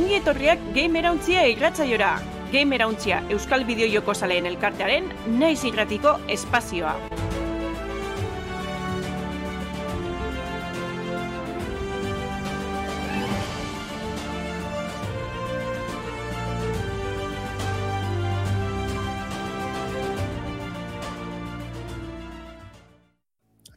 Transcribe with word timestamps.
Ongi 0.00 0.14
etorriak 0.16 0.60
Gamerauntzia 0.72 1.42
irratzaiora. 1.50 2.14
Gamerauntzia 2.48 3.18
Euskal 3.34 3.66
Bideojoko 3.68 4.14
Zaleen 4.16 4.46
elkartearen 4.48 5.10
naiz 5.36 5.58
irratiko 5.68 6.14
espazioa. 6.32 6.94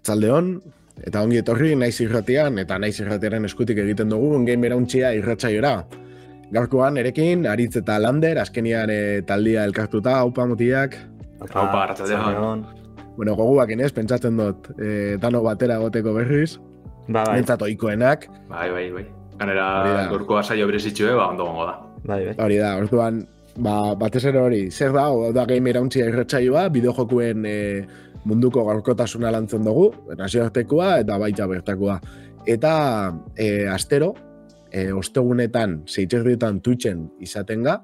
Txaldeon, 0.08 0.56
eta 1.04 1.26
ongi 1.26 1.42
etorri 1.42 1.76
naiz 1.76 1.98
irratian, 2.00 2.64
eta 2.64 2.80
naiz 2.80 2.96
irratiaren 3.02 3.52
eskutik 3.52 3.84
egiten 3.84 4.16
dugu 4.16 4.40
game 4.48 4.72
erauntzia 4.72 5.12
irratsaiora. 5.20 5.74
Gaurkoan, 6.54 7.00
erekin, 7.02 7.48
Aritz 7.50 7.80
eta 7.80 7.96
Lander, 7.98 8.38
azkenian 8.38 8.92
e, 8.94 8.98
taldia 9.26 9.64
elkartuta, 9.66 10.20
haupa 10.22 10.46
mutiak. 10.46 10.96
Haupa, 11.48 11.84
arratsaldeon. 11.88 12.62
Bueno, 13.18 13.34
goguak 13.38 13.72
inez, 13.74 13.90
pentsatzen 13.94 14.38
dut, 14.38 14.70
e, 14.78 15.18
dano 15.22 15.42
batera 15.46 15.80
goteko 15.82 16.14
berriz. 16.14 16.60
Ba, 17.08 17.24
bai. 17.24 17.40
Mentzat 17.40 17.64
oikoenak. 17.66 18.28
Bai, 18.52 18.68
bai, 18.70 18.84
bai. 18.94 19.06
Ganera, 19.40 19.66
gorkoa 20.12 20.44
saio 20.44 20.68
berezitxue, 20.70 21.16
ba, 21.18 21.32
ondo 21.34 21.48
gongo 21.50 21.66
da. 21.72 21.74
Bai, 22.04 22.20
bai. 22.28 22.36
Hori 22.46 22.60
da, 22.62 22.76
orduan, 22.84 23.24
ba, 23.58 23.78
batez 24.00 24.22
ere 24.30 24.44
hori, 24.44 24.62
zer 24.70 24.94
da, 24.94 25.08
hau 25.10 25.32
da 25.34 25.48
game 25.50 25.74
erauntzia 25.74 26.06
irratsaioa, 26.12 26.68
bideojokuen 26.76 27.48
e, 27.50 27.56
munduko 28.30 28.62
gaurkotasuna 28.70 29.34
lantzen 29.34 29.66
dugu, 29.66 29.90
nazioartekoa 30.22 31.00
eta 31.02 31.18
baita 31.18 31.50
bertakoa. 31.50 31.98
Eta 32.46 32.76
e, 33.34 33.66
astero, 33.74 34.14
e, 34.74 34.92
ostegunetan, 34.94 35.84
zeitzerdietan 35.88 36.60
Twitchen 36.66 37.06
izaten 37.24 37.64
ga, 37.64 37.78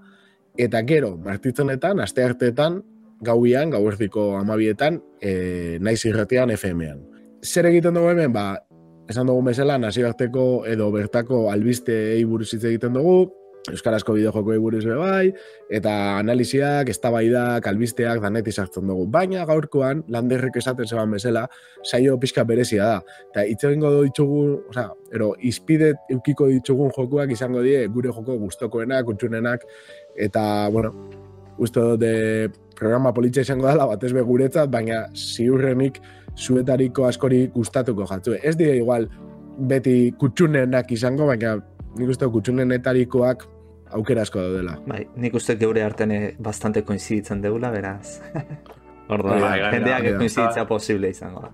eta 0.59 0.81
gero, 0.87 1.13
martitzenetan, 1.23 2.01
aste 2.03 2.25
arteetan, 2.25 2.81
gauian, 3.21 3.69
gauerdiko 3.71 4.33
amabietan, 4.39 4.99
e, 5.21 5.77
naiz 5.83 6.01
irratian 6.09 6.51
FM-ean. 6.55 7.03
Zer 7.45 7.69
egiten 7.69 7.95
dugu 7.95 8.11
hemen, 8.11 8.33
ba, 8.33 8.57
esan 9.09 9.29
dugu 9.29 9.45
bezala, 9.51 9.77
nazioarteko 9.81 10.65
edo 10.69 10.89
bertako 10.91 11.47
albiste 11.51 11.95
buruz 12.27 12.49
hitz 12.53 12.63
egiten 12.63 12.97
dugu, 12.97 13.29
Euskarazko 13.67 14.13
bideojokoei 14.15 14.57
buruz 14.61 14.85
ere 14.85 14.95
bai, 14.95 15.31
eta 15.75 15.91
analiziak, 16.17 16.89
eztabaidak, 16.93 17.67
albisteak 17.67 18.21
daneti 18.23 18.53
sartzen 18.55 18.87
dugu. 18.87 19.03
Baina 19.11 19.43
gaurkoan, 19.49 20.05
landerrek 20.07 20.55
esaten 20.61 20.87
zeban 20.87 21.11
bezala, 21.11 21.43
saio 21.83 22.15
pixka 22.21 22.45
berezia 22.47 22.87
da. 22.87 23.17
Eta 23.29 23.45
hitz 23.49 23.59
egingo 23.67 23.91
ditugu, 24.07 24.41
osea, 24.71 24.87
ero, 25.13 25.33
izpide 25.51 25.91
eukiko 26.15 26.47
ditugun 26.49 26.93
jokuak 26.95 27.35
izango 27.35 27.61
die 27.65 27.83
gure 27.91 28.13
joko 28.15 28.37
gustokoenak, 28.45 29.05
kuntsunenak, 29.09 29.67
eta, 30.15 30.43
bueno, 30.73 30.93
uste 31.59 31.83
dut 31.83 31.99
de 31.99 32.49
programa 32.79 33.11
politxa 33.13 33.43
izango 33.43 33.67
dela, 33.67 33.89
batez 33.91 34.13
be 34.15 34.23
guretzat, 34.23 34.71
baina 34.71 35.03
ziurrenik 35.13 35.99
zuetariko 36.39 37.09
askori 37.09 37.47
gustatuko 37.53 38.07
jatzu. 38.07 38.37
Ez 38.39 38.55
dira 38.55 38.77
igual 38.77 39.09
beti 39.69 40.13
kutsunenak 40.19 40.93
izango, 40.95 41.27
baina 41.27 41.57
nik 41.97 42.09
uste 42.09 42.25
dut 42.25 42.33
kutsunenetarikoak 42.33 43.45
aukera 43.97 44.21
asko 44.21 44.41
daudela. 44.43 44.77
Bai, 44.87 45.05
nik 45.17 45.33
uste 45.35 45.55
geure 45.57 45.83
artean 45.83 46.11
eh, 46.11 46.35
bastante 46.39 46.83
koinziditzen 46.85 47.41
deula, 47.41 47.71
beraz. 47.73 48.19
Orduan, 49.09 49.39
Bai, 49.41 49.57
gainera, 49.57 49.71
jendeak 49.73 50.01
gainera. 50.03 50.19
koinziditzea 50.21 50.65
posible 50.69 51.09
izango 51.09 51.41
da. 51.47 51.49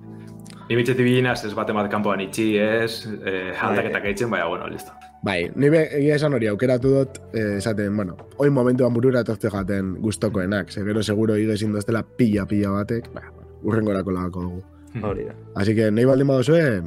Ni 0.66 0.75
bitxetik 0.75 1.05
bilinaz 1.05 1.44
ez 1.45 1.53
bate 1.55 1.73
bat 1.77 1.88
kanpoan 1.92 2.23
itxi, 2.25 2.58
ez, 2.58 3.05
eh, 3.22 3.53
aldaketak 3.61 4.08
eitzen, 4.09 4.30
baina, 4.33 4.47
bueno, 4.50 4.67
listo. 4.67 4.92
Bai, 5.25 5.52
ni 5.55 5.69
be, 5.69 5.86
egia 6.00 6.17
esan 6.19 6.33
hori 6.38 6.49
aukeratu 6.52 6.92
dut, 6.97 7.20
eh, 7.33 7.58
esaten, 7.58 7.95
bueno, 7.95 8.17
oin 8.42 8.54
momentuan 8.54 8.93
burura 8.93 9.21
etortze 9.21 9.49
jaten 9.54 9.95
gustokoenak, 10.02 10.71
ze 10.73 10.83
gero 10.83 11.04
seguro 11.04 11.37
igezin 11.37 11.71
doztela 11.73 12.04
pila-pila 12.04 12.73
batek, 12.80 13.11
ba, 13.14 13.23
urrengorako 13.64 14.11
lagako 14.11 14.42
dugu. 14.42 14.64
Hori 15.05 15.26
da. 15.30 15.33
Así 15.55 15.76
que, 15.76 15.92
nahi 15.92 16.05
baldin 16.05 16.27
baduzue, 16.27 16.81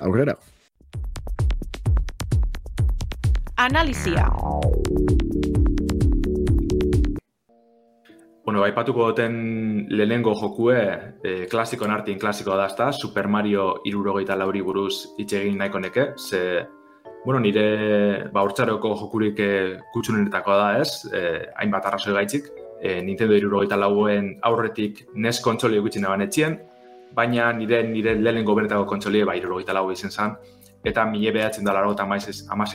aurrera. 0.00 0.36
Analizia. 3.58 4.30
Bueno, 8.44 8.62
aipatuko 8.62 9.08
duten 9.08 9.88
lehenengo 9.90 10.30
jokue, 10.38 10.76
eh, 11.24 11.48
klasikoen 11.50 11.90
artin 11.90 12.20
klasikoa 12.22 12.56
da, 12.56 12.68
ezta? 12.70 12.92
Super 12.92 13.26
Mario 13.26 13.80
irurogeita 13.84 14.36
lauri 14.38 14.62
buruz 14.62 15.08
hitz 15.18 15.32
egin 15.40 15.58
nahiko 15.58 15.80
neke, 15.82 16.04
ze, 16.16 16.40
bueno, 17.24 17.40
nire 17.40 18.30
ba, 18.30 18.44
urtsaroko 18.46 18.94
jokurik 18.94 19.42
eh, 19.42 19.76
kutsunenetakoa 19.92 20.60
da, 20.62 20.70
ez? 20.78 21.10
Eh, 21.12 21.48
hainbat 21.58 21.90
arrazoi 21.90 22.14
gaitzik. 22.14 22.46
Eh, 22.80 23.02
Nintendo 23.02 23.34
irurogeita 23.34 23.76
lauen 23.76 24.36
aurretik 24.46 25.08
NES 25.16 25.42
kontsoli 25.42 25.82
gutxi 25.82 25.98
naban 25.98 26.22
etxien, 26.22 26.60
baina 27.10 27.50
nire 27.52 27.82
nire 27.90 28.14
lehenengo 28.22 28.54
benetako 28.54 28.86
kontsolie 28.86 29.26
ba, 29.26 29.34
irurogeita 29.34 29.74
lau 29.74 29.90
izen 29.90 30.14
zen, 30.14 30.38
eta 30.84 31.04
mile 31.06 31.32
behatzen 31.34 31.64
da 31.64 31.72
laro 31.72 31.92
eta 31.92 32.06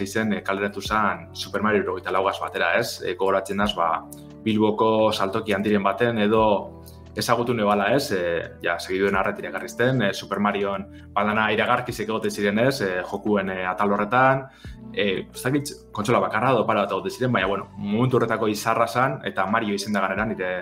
zen 0.05 0.33
e, 0.33 0.43
kaleratu 0.43 0.81
zen 0.81 1.29
Super 1.33 1.61
Mario 1.61 1.81
irurogeita 1.81 2.11
laugaz 2.11 2.39
batera, 2.39 2.77
ez? 2.77 3.01
E, 3.01 3.15
gogoratzen 3.15 3.57
daz, 3.57 3.73
ba, 3.75 4.05
Bilboko 4.43 5.11
saltoki 5.13 5.53
handiren 5.53 5.83
baten 5.83 6.17
edo 6.17 6.83
ezagutu 7.15 7.53
nebala 7.53 7.93
ez, 7.93 8.11
e, 8.11 8.41
ja, 8.61 8.77
segiduen 8.79 9.15
arretire 9.15 9.51
garrizten, 9.51 10.01
e, 10.01 10.13
Super 10.13 10.39
Marion 10.39 10.85
badana 11.13 11.51
iragarkizik 11.53 12.09
egote 12.09 12.29
ziren 12.29 12.59
ez, 12.59 12.81
e, 12.81 13.01
jokuen 13.09 13.49
e, 13.49 13.65
atal 13.65 13.93
horretan, 13.93 14.47
e, 14.91 15.27
ez 15.33 15.43
dakit, 15.43 15.73
kontsola 15.93 16.19
bakarra 16.19 16.51
edo 16.51 16.65
para 16.65 16.83
bat 16.83 16.91
egote 16.91 17.13
ziren, 17.13 17.31
baina, 17.31 17.47
bueno, 17.47 17.69
momentu 17.77 18.17
horretako 18.17 18.49
izarra 18.49 18.87
zan, 18.87 19.19
eta 19.25 19.45
Mario 19.45 19.75
izen 19.77 19.93
da 19.93 20.01
ganera, 20.01 20.25
nire 20.25 20.53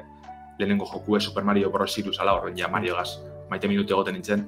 lehenengo 0.60 0.86
jokue 0.86 1.20
Super 1.20 1.44
Mario 1.44 1.72
Bros. 1.72 1.94
Sirius 1.94 2.20
ala 2.20 2.36
horren, 2.36 2.58
ja, 2.58 2.68
Mario 2.68 2.96
gaz, 2.96 3.22
maite 3.50 3.68
minutu 3.72 3.96
egoten 3.96 4.14
nintzen, 4.20 4.46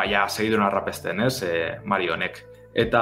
baina 0.00 0.28
segiduen 0.28 0.64
arrapesten 0.64 1.20
ez, 1.26 1.42
e, 1.42 1.76
Mario 1.84 2.16
honek. 2.16 2.44
Eta 2.80 3.00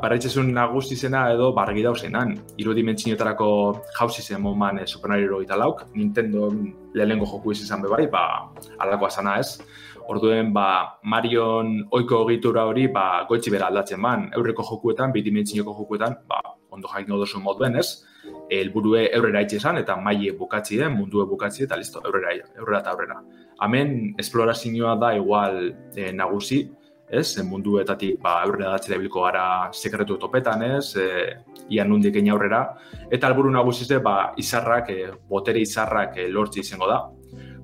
baraitzesun 0.00 0.54
nagusi 0.56 0.96
zena 0.96 1.26
edo 1.34 1.50
bargi 1.56 1.82
dauzenan. 1.84 2.32
Iru 2.62 2.72
dimentsioetarako 2.78 3.50
jauzi 3.98 4.24
zen 4.24 4.40
moman 4.42 4.80
e, 4.80 4.86
Super 4.86 5.12
Mario 5.12 5.42
lauk, 5.62 5.84
Nintendo 5.94 6.48
lehenengo 6.94 7.26
joku 7.26 7.52
izan 7.52 7.82
bebai, 7.82 8.08
ba, 8.10 8.50
alakoa 8.78 9.10
zana 9.10 9.38
ez. 9.38 9.60
Orduen, 10.08 10.52
ba, 10.52 10.98
Marion 11.04 11.84
oiko 11.92 12.24
egitura 12.28 12.64
hori, 12.66 12.88
ba, 12.88 13.26
goitzi 13.28 13.50
bera 13.50 13.68
aldatzen 13.68 14.00
man. 14.00 14.30
Eurreko 14.34 14.64
jokuetan, 14.64 15.12
bi 15.12 15.22
dimentsioko 15.22 15.76
jokuetan, 15.76 16.16
ba, 16.26 16.40
ondo 16.70 16.88
jakin 16.88 17.14
duzu 17.14 17.38
moduen 17.38 17.76
ez. 17.76 18.02
Elburue 18.50 19.06
eurrera 19.14 19.44
itxe 19.44 19.60
esan, 19.60 19.78
eta 19.78 19.96
maile 19.96 20.32
bukatzi 20.38 20.78
den, 20.80 20.96
mundue 20.98 21.26
bukatzi, 21.30 21.64
eta 21.68 21.78
listo, 21.78 22.02
eurrera, 22.04 22.34
eurrera 22.58 22.80
eta 22.82 22.90
aurrera. 22.90 23.20
Hemen, 23.62 24.14
esplorazioa 24.18 24.96
da 24.98 25.14
igual 25.16 25.60
e, 25.94 26.10
nagusi, 26.12 26.64
ez, 27.10 27.38
munduetatik 27.42 28.20
ba, 28.22 28.40
aurrera 28.44 28.74
datzera 28.76 28.98
bilko 28.98 29.24
gara 29.26 29.44
sekretu 29.74 30.16
topetan, 30.18 30.62
ez, 30.78 30.96
e, 30.96 31.06
ia 31.70 31.84
nundik 31.84 32.16
egin 32.16 32.32
aurrera, 32.34 32.64
eta 33.10 33.30
alburu 33.30 33.50
nagusi 33.54 33.86
ze, 33.86 33.98
ba, 34.02 34.32
izarrak, 34.38 34.90
e, 34.90 35.10
botere 35.28 35.62
izarrak 35.62 36.18
e, 36.18 36.28
lortzi 36.30 36.62
izango 36.64 36.90
da. 36.90 37.00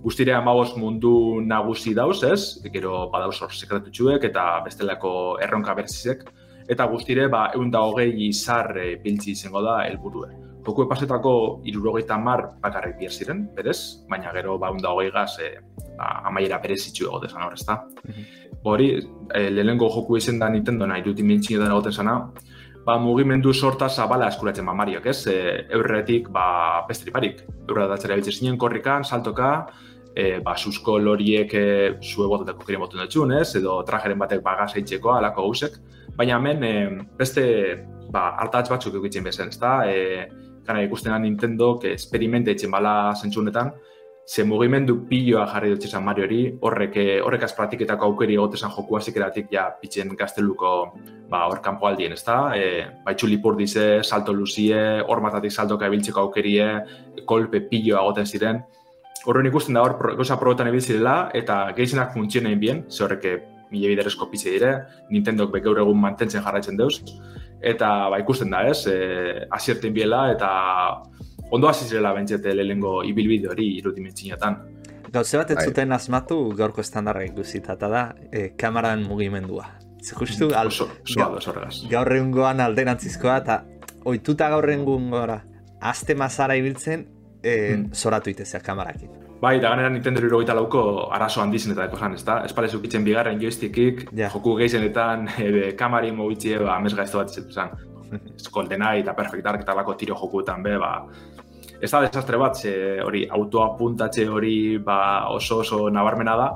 Guztire 0.07 0.35
amabos 0.37 0.77
mundu 0.79 1.41
nagusi 1.43 1.95
dauz, 1.95 2.21
ez, 2.23 2.63
gero 2.73 3.09
badauz 3.11 3.41
hor 3.43 3.55
sekretutxuek 3.55 4.27
eta 4.29 4.49
bestelako 4.67 5.13
erronka 5.43 5.75
berzizek, 5.75 6.27
eta 6.69 6.87
guztire, 6.91 7.29
ba, 7.31 7.49
egun 7.55 7.71
da 7.71 7.83
hogei 7.87 8.13
izar 8.29 8.75
e, 8.79 8.97
biltzi 9.03 9.33
izango 9.35 9.63
da 9.67 9.81
helburue. 9.87 10.46
Jokue 10.67 10.89
pasetako 10.91 11.33
irurogeita 11.71 12.19
mar 12.19 12.43
bakarrik 12.63 12.97
bier 12.99 13.13
ziren, 13.13 13.45
berez, 13.55 14.03
baina 14.11 14.33
gero 14.35 14.59
ba, 14.59 14.73
egun 14.73 14.83
da 14.83 14.91
hogei 14.91 15.13
gaz, 15.15 15.39
e, 15.39 15.53
amaiera 15.99 16.59
berezitxu 16.59 17.07
egote 17.07 17.31
zan 17.31 17.47
hor, 17.47 17.55
ezta? 17.55 17.85
hori, 18.67 18.89
e, 19.35 19.51
lehenengo 19.51 19.89
joku 19.95 20.17
izen 20.17 20.39
da 20.39 20.49
Nintendo 20.51 20.87
nahi 20.87 21.03
dut 21.05 21.17
dimentsio 21.17 21.61
da 21.61 21.69
egoten 21.71 21.93
zana, 21.93 22.17
ba, 22.87 22.97
mugimendu 23.03 23.53
sorta 23.55 23.89
zabala 23.89 24.29
eskuratzen 24.33 24.67
ba 24.67 24.75
Mariok, 24.75 25.07
ez? 25.13 25.27
E, 25.31 25.37
eurretik, 25.79 26.31
ba, 26.35 26.47
besterik 26.89 27.15
barik. 27.15 27.43
Eurra 27.69 27.89
datzera 27.91 28.19
biltzen 28.19 28.41
zinen 28.41 28.59
korrikan, 28.59 29.05
saltoka, 29.05 29.51
e, 30.15 30.39
ba, 30.45 30.57
susko 30.57 30.99
loriek 31.03 31.55
e, 31.55 31.67
zue 32.03 32.29
botetako 32.31 32.67
kiren 32.67 32.85
boten 32.85 33.03
dutxun, 33.05 33.37
ez? 33.41 33.51
Edo 33.61 33.81
trajeren 33.89 34.19
batek 34.23 34.43
bagaz 34.45 34.73
eitzeko, 34.79 35.15
alako 35.15 35.47
gauzek. 35.49 35.79
Baina 36.17 36.39
hemen, 36.39 36.65
e, 36.65 36.75
beste, 37.19 37.47
ba, 38.11 38.29
hartatz 38.43 38.69
batzuk 38.73 38.99
egitzen 39.03 39.27
bezen, 39.27 39.55
ez 39.55 39.61
da? 39.63 39.79
E, 39.91 40.27
Gana 40.67 40.83
ikusten 40.83 41.13
da 41.13 41.19
Nintendo, 41.19 41.79
que 41.79 41.93
experimente 41.93 42.51
etxen 42.51 42.71
bala 42.71 43.15
zentsunetan, 43.15 43.73
ze 44.27 44.43
mugimendu 44.45 45.07
piloa 45.07 45.47
jarri 45.47 45.71
dut 45.71 45.85
esan 45.87 46.03
Mariori, 46.05 46.41
horrek, 46.61 46.97
eh, 46.97 47.21
horrek 47.23 47.45
az 47.47 47.53
praktiketako 47.55 48.07
aukeri 48.07 48.35
egotezan 48.35 48.73
joku 48.75 48.97
hasieratik 48.97 49.47
ja 49.53 49.69
pitzen 49.81 50.09
gazteluko 50.19 50.73
ba, 51.31 51.47
hor 51.47 51.61
kanpo 51.63 51.87
aldien, 51.87 52.13
ezta? 52.13 52.57
E, 52.57 52.87
ba, 53.05 53.13
itxuli 53.13 53.41
dize, 53.57 54.03
salto 54.03 54.33
luzie, 54.33 55.03
hor 55.07 55.21
matatik 55.21 55.53
saltoka 55.53 55.87
ebiltzeko 55.87 56.21
aukerie, 56.21 56.67
kolpe 57.25 57.61
piloa 57.61 58.03
egoten 58.03 58.27
ziren. 58.27 58.63
Horren 59.27 59.47
ikusten 59.47 59.75
da 59.75 59.83
hor, 59.83 60.17
gauza 60.17 60.37
probetan 60.37 60.69
ebiltzirela, 60.69 61.31
eta 61.33 61.73
gehienak 61.77 62.13
funtzionen 62.13 62.59
bien, 62.59 62.85
ze 62.91 63.05
horrek 63.05 63.25
eh, 63.25 63.39
mila 63.71 63.89
biderezko 63.89 64.29
pizze 64.31 64.51
dire, 64.51 64.87
Nintendok 65.11 65.53
be 65.53 65.61
gaur 65.61 65.79
egun 65.79 66.01
mantentzen 66.01 66.43
jarraitzen 66.43 66.77
deuz, 66.77 67.01
eta 67.61 68.09
ba, 68.11 68.19
ikusten 68.21 68.51
da, 68.51 68.63
ez, 68.69 68.87
e, 68.87 69.47
asierten 69.51 69.93
biela, 69.95 70.31
eta 70.33 70.49
ondo 71.51 71.69
hasi 71.69 71.85
zirela 71.89 72.13
bentsete 72.13 72.55
lehengo 72.55 73.03
ibilbide 73.05 73.49
hori 73.49 73.79
irudimentzinetan. 73.79 74.57
Gauze 75.13 75.39
bat 75.39 75.51
ez 75.51 75.57
Bai. 75.57 75.65
zuten 75.71 75.93
asmatu 75.93 76.49
gaurko 76.59 76.81
estandarra 76.81 77.25
ikusita, 77.25 77.73
eta 77.79 77.89
da, 77.89 78.15
e, 78.33 78.51
kameran 78.59 79.03
mugimendua. 79.07 79.67
Justu, 80.07 80.51
al, 80.55 80.69
Oso, 80.69 80.85
oso 81.03 81.19
ga- 81.21 81.27
ados 81.27 81.49
horregaz. 81.49 81.83
gaur 81.91 82.13
egungoan 82.13 82.61
alderantzizkoa, 82.61 83.37
eta 83.39 83.65
oituta 84.05 84.49
gaur 84.51 84.69
egungora, 84.71 85.41
aste 85.81 86.15
mazara 86.15 86.55
ibiltzen, 86.57 87.07
e, 87.43 87.75
Hmm. 87.77 87.93
zoratu 87.95 88.31
itezea 88.31 88.61
kamerakin. 88.61 89.11
Bai, 89.41 89.59
da 89.61 89.69
ganera 89.69 89.91
Nintendo 89.93 90.21
irurogeita 90.23 90.55
lauko 90.57 90.83
arazo 91.13 91.43
handizenetako 91.43 91.99
zan, 92.01 92.15
ezta? 92.17 92.39
Ez 92.47 92.55
pare 92.57 92.71
zukitzen 92.73 93.05
bigarren 93.05 93.41
joystickik, 93.41 94.07
Ja. 94.17 94.31
joku 94.33 94.55
gehienetan 94.57 95.29
e, 95.45 95.73
kamari 95.77 96.13
mugitzie, 96.13 96.59
ba, 96.63 96.77
amez 96.79 96.95
gaizto 96.97 97.21
bat 97.21 97.31
izetu 97.31 97.53
zan. 97.53 97.75
Ez 98.37 98.49
GoldenEye 98.55 99.03
eta 99.03 99.13
Perfect 99.19 99.45
Dark 99.45 99.61
eta 99.61 99.75
lako 99.77 99.95
tiro 100.01 100.17
jokuetan 100.17 100.63
be, 100.65 100.79
ba, 100.81 100.93
ez 101.81 101.91
da 101.93 102.01
desastre 102.07 102.39
bat, 102.41 102.57
ze 102.57 102.73
hori 103.05 103.27
autoa 103.29 103.75
puntatxe 103.77 104.25
hori 104.29 104.79
ba, 104.79 105.29
oso 105.29 105.61
oso 105.61 105.91
nabarmena 105.91 106.37
da, 106.41 106.51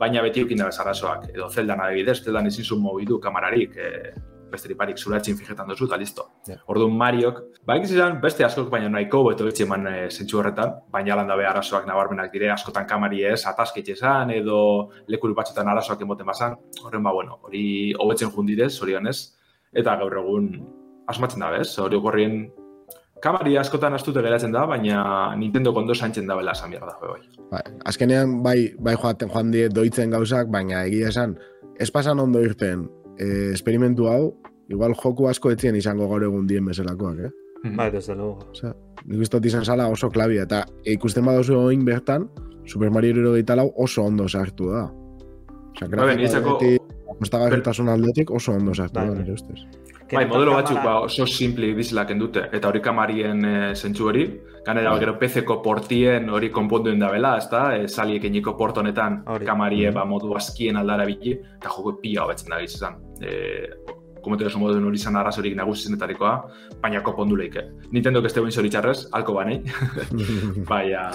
baina 0.00 0.22
beti 0.22 0.42
eukin 0.42 0.58
da 0.58 0.70
arazoak. 0.82 1.28
Edo 1.34 1.48
zeldan 1.48 1.80
adibidez, 1.80 2.24
zeldan 2.24 2.46
ezin 2.50 2.64
zuen 2.64 2.82
mobidu 2.82 3.20
kamararik, 3.20 3.76
e, 3.76 4.14
besterik 4.50 4.78
barik 4.78 4.98
zuratzen 4.98 5.36
fijetan 5.36 5.68
duzu, 5.68 5.86
eta 5.88 5.98
listo. 6.00 6.26
Ja. 6.48 6.58
Orduan 6.72 6.96
Mariok, 6.98 7.40
ba 7.66 7.76
izan 7.80 8.20
beste 8.22 8.44
askok 8.46 8.70
baina 8.70 8.88
nahiko 8.92 9.22
beto 9.28 9.46
etxe 9.48 9.64
eman 9.66 9.86
e, 9.90 9.94
zentsu 10.10 10.40
horretan, 10.40 10.76
baina 10.92 11.16
lan 11.20 11.30
dabe 11.32 11.46
arazoak 11.46 11.86
nabarmenak 11.88 12.32
dire, 12.32 12.50
askotan 12.54 12.86
kamari 12.86 13.24
ez, 13.24 13.40
atasketxe 13.46 13.96
esan, 13.96 14.30
edo 14.36 14.58
lekuru 15.12 15.34
batzutan 15.34 15.68
arazoak 15.72 16.04
emoten 16.06 16.26
bazan, 16.26 16.58
horren 16.84 17.02
ba, 17.02 17.14
bueno, 17.16 17.40
hori 17.42 17.94
hobetzen 17.98 18.30
jundidez, 18.34 18.72
zorionez, 18.78 19.18
eta 19.74 19.96
gaur 20.00 20.20
egun 20.22 20.52
asmatzen 21.08 21.42
da, 21.42 21.50
bez? 21.54 21.68
Hori 21.82 22.00
gorrien 22.02 22.46
kamari 23.22 23.56
askotan 23.58 23.96
astute 23.96 24.22
geratzen 24.24 24.52
da, 24.54 24.66
baina 24.68 25.34
Nintendo 25.38 25.72
kondo 25.74 25.94
santzen 25.94 26.26
da 26.28 26.36
bela 26.38 26.54
esan 26.56 26.72
behar 26.74 26.86
da, 26.90 26.96
bai. 27.02 27.22
Bai, 27.50 27.64
azkenean 27.88 28.40
bai, 28.44 28.58
bai 28.78 28.96
joaten 28.96 29.30
joan 29.32 29.52
die 29.54 29.68
doitzen 29.72 30.12
gauzak, 30.14 30.50
baina 30.52 30.84
egia 30.86 31.10
esan, 31.12 31.36
ez 31.78 31.90
pasan 31.92 32.20
ondo 32.20 32.40
irten 32.44 32.86
e, 33.18 33.52
esperimentu 33.52 34.08
hau, 34.08 34.34
igual 34.68 34.94
joku 34.94 35.28
asko 35.28 35.50
etzien 35.50 35.76
izango 35.76 36.08
gaur 36.08 36.22
egun 36.24 36.46
dien 36.46 36.64
bezalakoak, 36.64 37.18
eh? 37.18 37.30
Bai, 37.76 37.90
desde 37.90 38.14
luego. 38.14 38.38
Osea, 38.52 38.74
nik 39.06 39.20
uste 39.20 39.40
izan 39.44 39.64
zala 39.64 39.88
oso 39.88 40.10
klabia, 40.10 40.42
eta 40.42 40.64
ikusten 40.84 41.24
badozu 41.24 41.56
oin 41.58 41.84
bertan, 41.84 42.28
Super 42.66 42.90
Mario 42.90 43.10
irurogeita 43.14 43.54
lau 43.56 43.72
oso 43.76 44.02
ondo 44.04 44.28
sartu 44.28 44.70
da. 44.72 44.84
Osea, 45.76 45.88
Bai, 45.88 46.16
niretzako- 46.16 46.58
apostagarritasun 47.16 47.88
aldetik 47.88 48.30
oso 48.30 48.52
ondo 48.52 48.74
sartu 48.74 48.94
Bai, 49.00 49.06
da, 49.06 49.12
bai. 49.14 49.22
nire 49.22 49.32
ustez. 49.32 49.60
Bai, 50.12 50.26
modelo 50.30 50.52
batzuk 50.54 50.76
ba, 50.84 51.00
oso 51.02 51.26
simple 51.26 51.72
bizilak 51.74 52.10
endute, 52.14 52.44
eta 52.52 52.68
hori 52.68 52.80
kamarien 52.80 53.44
e, 53.44 53.54
zentsu 53.74 54.06
hori, 54.06 54.26
ganera 54.66 54.90
Bai. 54.92 55.00
gero 55.00 55.16
PC-ko 55.18 55.60
portien 55.62 56.28
hori 56.30 56.50
konponduen 56.50 56.98
da 57.02 57.10
bela, 57.10 57.36
ezta, 57.38 57.76
e, 57.76 57.88
saliek 57.88 58.24
eniko 58.24 58.56
port 58.56 58.78
honetan 58.78 59.22
Hori. 59.26 59.44
kamarie 59.46 59.88
Mhm. 59.90 59.94
ba, 59.94 60.04
modu 60.04 60.34
askien 60.36 60.76
aldara 60.76 61.04
biki, 61.06 61.32
eta 61.56 61.68
joko 61.68 61.96
pila 62.00 62.24
hobetzen 62.24 62.50
da 62.50 62.60
gizizan. 62.60 62.94
E, 63.20 63.70
komentu 64.22 64.46
oso 64.46 64.58
modu 64.58 64.80
hori 64.82 64.98
izan 64.98 65.16
arrazorik 65.16 65.54
nagusizenetarikoa, 65.56 66.32
baina 66.82 67.02
kopondu 67.02 67.36
leike. 67.36 67.62
Nintendo 67.92 68.20
que 68.20 68.26
este 68.28 68.40
buen 68.40 68.52
zoritxarrez, 68.52 69.08
alko 69.12 69.34
banei, 69.34 69.62
baina, 70.70 71.10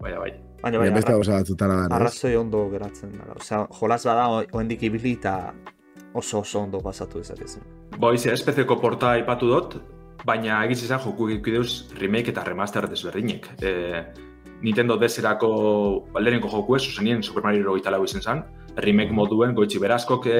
baina, 0.00 0.18
bai. 0.20 0.32
Baina, 0.62 0.78
Baina 0.78 0.78
bai, 0.78 0.90
beste 0.94 1.10
arra- 1.12 1.16
gauza 1.18 1.32
batzutara 1.40 1.74
da, 1.76 1.84
ez? 1.86 1.92
arrazoi 1.92 2.34
ondo 2.36 2.68
geratzen 2.70 3.12
da. 3.12 3.26
Osea, 3.36 3.66
jolas 3.80 4.04
bada 4.08 4.28
o- 4.28 4.44
oendik 4.58 4.82
ibili 4.88 5.12
eta 5.18 5.52
oso 6.14 6.40
oso 6.40 6.60
ondo 6.62 6.80
pasatu 6.80 7.18
dezakezu. 7.18 7.60
Boiz, 7.98 8.24
SPC-ko 8.26 8.78
porta 8.80 9.16
ipatu 9.20 9.50
dut, 9.52 9.76
baina 10.26 10.62
egiz 10.64 10.82
izan 10.84 11.00
joku 11.04 11.28
egikideuz 11.30 11.92
remake 12.00 12.30
eta 12.32 12.42
remaster 12.44 12.88
desberdinek. 12.88 13.50
E, 13.62 13.72
Nintendo 14.62 14.96
DS-erako 14.96 15.50
balderenko 16.14 16.48
joku 16.48 16.76
ez, 16.78 16.82
zuzenien 16.88 17.22
Super 17.22 17.44
Mario 17.44 17.66
Rogeita 17.66 17.90
lau 17.92 18.02
izen 18.04 18.22
zen, 18.24 18.42
remake 18.82 19.12
moduen 19.12 19.54
goitzi 19.56 19.80
berazkok 19.80 20.26
e, 20.26 20.38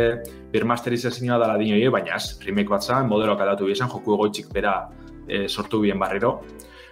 birmasterizazioa 0.52 1.38
dela 1.42 1.56
dinoie, 1.60 1.88
baina 1.92 2.16
ez, 2.16 2.38
remake 2.44 2.72
bat 2.72 2.84
zen, 2.84 3.08
modeloak 3.10 3.40
aldatu 3.44 3.68
bizan, 3.70 3.90
joku 3.92 4.16
goitzik 4.20 4.50
bera 4.52 4.76
e, 5.28 5.46
sortu 5.48 5.80
bien 5.84 5.98
barriro. 5.98 6.40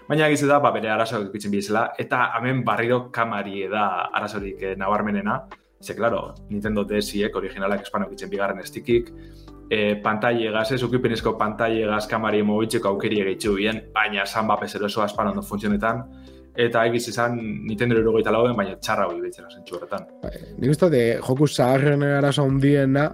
Baina 0.09 0.29
egiz 0.29 0.45
da, 0.45 0.59
ba, 0.61 0.73
bere 0.73 0.91
arazoak 0.93 1.31
ikitzen 1.31 1.53
bizela, 1.53 1.87
eta 1.99 2.27
hemen 2.39 2.65
barriro 2.65 3.07
kamari 3.13 3.67
da 3.73 4.11
arazorik 4.13 4.63
e, 4.63 4.75
nabarmenena, 4.81 5.43
Ze, 5.85 5.95
claro, 5.95 6.33
Nintendo 6.49 6.85
DS-iek 6.89 7.35
originalak 7.37 7.83
espanok 7.85 8.15
itzen 8.15 8.31
bigarren 8.33 8.61
estikik, 8.63 9.11
e, 9.69 9.97
pantailegaz, 10.05 10.71
ez 10.73 10.83
ukipenezko 10.87 11.35
pantailegaz 11.37 12.07
kamari 12.09 12.41
mobitzeko 12.47 12.95
aukeri 12.95 13.21
egitzu 13.21 13.59
bien, 13.59 13.83
baina 13.93 14.25
san 14.25 14.49
bapes 14.49 14.75
eroso 14.79 15.03
aspan 15.05 15.33
ondo 15.35 15.43
funtzionetan, 15.43 16.01
eta 16.57 16.85
egiz 16.87 17.09
izan 17.09 17.37
Nintendo 17.67 17.99
erogeita 17.99 18.31
lauen, 18.33 18.55
baina 18.57 18.77
txarra 18.79 19.07
hori 19.09 19.21
behitzen 19.21 19.45
zentsu 19.51 19.77
horretan. 19.77 20.07
Bai, 20.23 20.33
Nik 20.59 20.71
uste 20.71 20.91
de 20.91 21.19
joku 21.21 21.47
zaharren 21.49 22.03
arazo 22.03 22.43
handiena, 22.43 23.09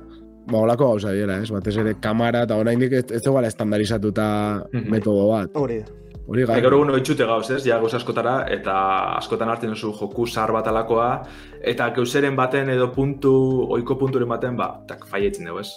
ba, 0.50 0.58
olako 0.58 0.88
gauza 0.92 1.12
dira, 1.12 1.38
ez? 1.42 1.50
Batez 1.50 1.76
ere 1.76 1.94
kamara 2.00 2.42
eta 2.42 2.56
oraindik 2.56 2.92
ez, 2.92 3.04
ez 3.12 3.22
dugala 3.22 3.48
estandarizatuta 3.48 4.66
Mhm. 4.72 4.90
metodo 4.90 5.28
bat. 5.28 5.50
Hori 5.54 5.78
da. 5.81 5.87
Hori 6.31 6.44
Bai, 6.44 6.54
gai. 6.56 6.62
gaur 6.62 6.75
egun 6.75 6.90
oitxute 6.90 7.25
gauz, 7.26 7.50
ez? 7.50 7.64
Ja, 7.66 7.78
gauz 7.78 7.92
askotara, 7.94 8.46
eta 8.48 9.16
askotan 9.19 9.48
hartzen 9.48 9.70
duzu 9.70 9.92
joku 9.98 10.26
zahar 10.26 10.52
bat 10.52 10.66
alakoa, 10.69 11.22
eta 11.62 11.90
gauzeren 11.90 12.37
baten 12.37 12.69
edo 12.70 12.92
puntu, 12.92 13.66
oiko 13.69 13.96
punturen 13.98 14.28
baten, 14.28 14.56
ba, 14.56 14.81
tak 14.87 15.06
faietzen 15.06 15.46
dugu, 15.46 15.60
ez? 15.60 15.72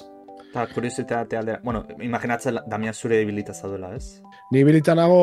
Eta 0.51 0.67
kuriositate 0.73 1.37
aldera, 1.37 1.59
bueno, 1.63 1.83
imaginatzen 1.99 2.59
Damian 2.69 2.93
zure 2.93 3.17
debilita 3.17 3.53
zaduela, 3.53 3.95
ez? 3.95 4.21
Ni 4.53 4.61
bilitzanago, 4.61 5.21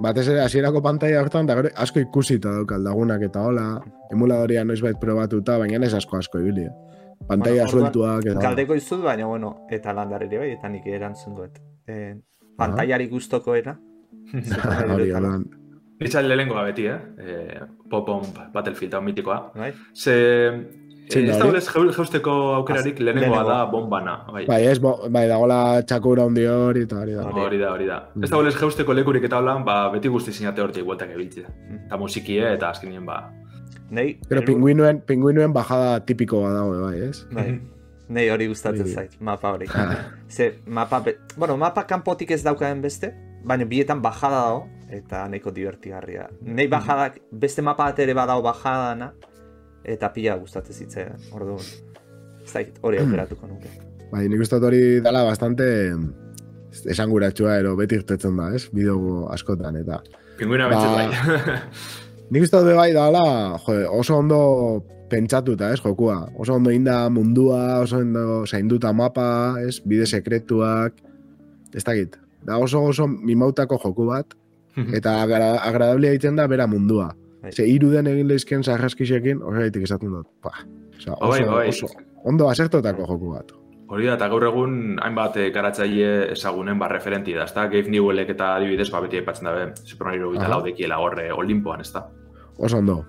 batez 0.00 0.22
ere 0.32 0.40
hasierako 0.46 0.80
pantaila 0.84 1.20
hortan, 1.20 1.48
da 1.48 1.58
gero 1.58 1.70
asko 1.84 2.00
ikusita 2.00 2.54
daukal 2.54 2.80
lagunak 2.86 3.20
eta 3.26 3.42
hola, 3.44 3.66
emuladoria 4.14 4.62
noizbait 4.64 4.96
probatuta, 5.00 5.58
baina 5.60 5.84
ez 5.84 5.92
asko 5.98 6.16
asko 6.16 6.40
ibili. 6.40 6.64
eh. 6.70 6.92
Pantaila 7.28 7.66
Bueno, 7.66 7.70
sueltuak 7.70 8.26
eta... 8.32 8.40
Galdeko 8.40 8.74
izut, 8.74 9.02
baina, 9.04 9.26
bueno, 9.26 9.66
eta 9.70 9.92
landar 9.92 10.24
ere 10.24 10.38
bai, 10.38 10.50
eta 10.56 10.70
nik 10.72 10.86
erantzun 10.86 11.36
duet. 11.36 11.60
E, 11.86 11.98
pantaiari 12.58 13.08
guztokoena. 13.12 13.76
Hori, 14.94 15.10
holan. 15.12 15.44
Nitzat 16.00 16.24
lehenengoa 16.24 16.64
beti, 16.70 16.88
eh? 16.88 16.96
E, 17.18 17.60
Pop-on 17.90 18.24
Battlefield 18.54 18.96
hau 18.96 19.02
mitikoa. 19.04 19.38
Bai? 19.54 19.70
Ze, 19.94 20.16
Da 21.10 21.18
ez 21.18 21.40
hori? 21.42 21.52
da 21.52 21.60
jau- 21.60 21.92
jausteko 21.92 22.30
aukerarik 22.54 22.98
lehenengoa 23.00 23.42
da 23.44 23.66
bombana. 23.66 24.14
Bai. 24.32 24.46
Bai, 24.46 24.62
ez, 24.66 24.78
bo, 24.80 24.94
bai, 25.10 25.26
dagoela 25.28 25.82
txakura 25.82 26.24
handi 26.24 26.46
hori 26.46 26.82
eta 26.86 27.00
hori 27.02 27.12
da. 27.18 27.26
Hori. 27.26 27.40
Hori 27.40 27.58
da, 27.58 27.72
hori 27.72 27.86
da. 27.86 27.98
Mm. 28.14 28.24
Ez 28.24 28.30
da 28.30 28.36
bolez 28.36 28.54
jausteko 28.56 28.94
lekurik 28.94 29.24
eta 29.28 29.38
holan, 29.42 29.64
ba, 29.64 29.90
beti 29.92 30.08
guzti 30.08 30.32
zinate 30.32 30.62
hortik 30.62 30.84
bueltak 30.84 31.10
ebiltzea. 31.10 31.48
Mm. 31.48 31.84
Eta 31.86 31.98
musikie 32.00 32.52
eta 32.54 32.70
azkenien, 32.70 33.04
ba, 33.06 33.20
Nei, 33.92 34.18
Pero 34.26 34.40
pinguinuen, 34.40 35.02
pinguinuen 35.04 35.52
bajada 35.52 36.00
tipiko 36.08 36.40
bat 36.40 36.54
dago, 36.56 36.78
bai, 36.86 37.00
ez? 37.10 37.26
Bai. 37.30 37.60
Nei 38.12 38.28
hori 38.32 38.46
gustatzen 38.48 38.86
Hori. 38.86 38.94
zait, 38.94 39.18
mapa 39.20 39.52
hori. 39.52 39.66
Ze, 40.28 40.62
mapa, 40.66 41.00
be... 41.00 41.18
bueno, 41.36 41.56
mapa 41.60 41.84
kanpotik 41.86 42.30
ez 42.30 42.42
daukaen 42.42 42.80
beste, 42.80 43.12
baina 43.44 43.66
bietan 43.68 44.00
bajada 44.02 44.40
dago, 44.46 44.64
eta 44.92 45.26
nahiko 45.28 45.52
divertigarria. 45.52 46.28
Nei 46.40 46.66
bajadak, 46.72 47.20
beste 47.30 47.62
mapa 47.62 47.90
bat 47.90 48.00
ere 48.04 48.14
badago 48.16 48.42
bajadana, 48.48 49.12
eta 49.84 50.12
pila 50.14 50.36
gustatzen 50.40 50.84
zitzaidan, 50.84 51.22
orduan. 51.32 51.64
Ez 52.42 52.52
dakit, 52.52 52.78
hori 52.82 52.98
aukeratuko 53.02 53.50
nuke. 53.50 53.72
Bai, 54.12 54.26
nik 54.28 54.44
uste 54.44 54.60
hori 54.60 55.00
dela 55.04 55.24
bastante 55.24 55.66
esanguratsua 56.92 57.58
ero 57.60 57.74
beti 57.76 57.98
irtetzen 58.00 58.38
da, 58.40 58.50
ez? 58.56 58.66
Bideo 58.72 59.26
askotan, 59.32 59.76
eta... 59.82 60.00
pinguina 60.38 60.68
Ba, 60.72 60.80
bai. 60.96 61.60
Nik 62.32 62.46
uste 62.46 62.62
dut 62.64 62.78
bai 62.78 62.92
dala, 62.96 63.58
jo, 63.60 63.74
oso 63.92 64.16
ondo 64.22 64.40
pentsatuta, 65.12 65.68
ez, 65.74 65.80
jokua. 65.84 66.22
Oso 66.40 66.56
ondo 66.56 66.72
inda 66.72 67.04
mundua, 67.12 67.82
oso 67.84 67.98
ondo 68.00 68.46
zainduta 68.46 68.92
mapa, 68.96 69.60
ez, 69.60 69.82
bide 69.84 70.06
sekretuak, 70.08 70.96
ez 71.76 71.84
dakit. 71.84 72.16
Da 72.46 72.56
oso 72.56 72.80
oso 72.88 73.06
mimautako 73.06 73.76
joku 73.82 74.08
bat, 74.08 74.32
eta 74.96 75.18
agra, 75.22 75.58
agradablia 75.60 76.14
egiten 76.14 76.40
da 76.40 76.48
bera 76.48 76.66
mundua. 76.66 77.10
Bai. 77.42 77.50
Ze 77.52 77.66
iruden 77.66 78.06
egin 78.06 78.28
lehizken 78.30 78.62
sarraskisekin, 78.62 79.42
horregatik 79.42 79.82
esaten 79.88 80.12
dut. 80.14 80.28
Pa, 80.42 80.52
Osea, 80.94 81.16
Bai, 81.20 81.42
oso, 81.42 81.50
bai. 81.52 81.68
oso 81.68 81.86
ondo 82.24 82.48
asertotako 82.48 83.06
joku 83.08 83.32
bat. 83.34 83.50
Hori 83.92 84.06
da, 84.06 84.14
eta 84.14 84.28
gaur 84.30 84.44
egun 84.46 84.76
hainbat 85.02 85.36
eh, 85.36 85.50
garatzaile 85.52 86.30
ezagunen 86.32 86.78
ba 86.78 86.86
referenti 86.88 87.34
da, 87.36 87.44
ezta? 87.44 87.66
Gabe 87.68 87.90
Newellek 87.92 88.30
eta 88.32 88.54
adibidez, 88.56 88.88
ba, 88.94 89.02
beti 89.04 89.18
aipatzen 89.20 89.50
dabe, 89.50 89.66
Super 89.84 90.06
Mario 90.06 90.30
gita 90.32 90.48
laudekiela 90.48 90.96
horre 91.02 91.26
Olimpoan, 91.32 91.82
ezta? 91.84 92.06
Oso 92.56 92.78
ondo. 92.78 93.02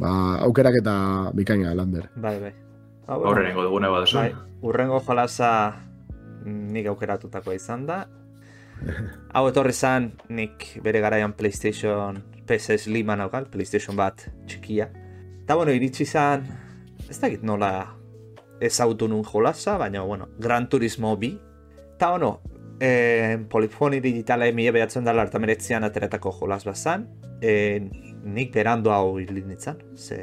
Ba, 0.00 0.40
aukerak 0.48 0.80
eta 0.80 0.96
bikaina, 1.34 1.74
Lander. 1.74 2.08
Bai, 2.16 2.38
bai. 2.40 2.52
Ah, 3.06 3.16
bueno. 3.18 3.30
Horre 3.30 3.44
nengo 3.46 3.62
dugune 3.62 3.88
bat 3.92 4.08
Bai, 4.14 4.32
urrengo 4.62 4.98
jolasa 5.04 5.50
nik 6.44 6.86
aukeratutakoa 6.88 7.54
izan 7.54 7.86
da. 7.86 8.06
Hau 9.34 9.44
etorri 9.48 9.72
zan 9.72 10.12
nik 10.28 10.80
bere 10.82 11.00
garaian 11.04 11.32
PlayStation 11.36 12.22
PS 12.46 12.84
Sliman 12.84 13.22
PlayStation 13.50 13.96
bat 13.96 14.28
txikia. 14.46 14.88
Eta 15.44 15.54
bueno, 15.54 15.72
iritsi 15.72 16.04
zan, 16.04 16.46
ez 17.08 17.18
dakit 17.20 17.42
nola 17.42 17.70
ezagutu 18.60 19.08
nun 19.08 19.24
jolasa, 19.24 19.76
baina 19.78 20.02
bueno, 20.02 20.28
Gran 20.38 20.68
Turismo 20.68 21.16
bi. 21.16 21.38
Eta 21.94 22.10
bueno, 22.10 22.40
e, 22.80 23.38
polifoni 23.50 24.00
digitale 24.00 24.52
mila 24.52 24.72
behatzen 24.72 25.04
dela 25.04 25.24
eta 25.28 25.38
meretzian 25.38 25.84
ateratako 25.84 26.32
jolas 26.40 26.64
bazan, 26.64 27.06
e, 27.40 27.80
nik 28.24 28.52
berando 28.54 28.92
hau 28.92 29.18
hilin 29.20 29.48
nintzen, 29.48 29.82
ze 29.96 30.20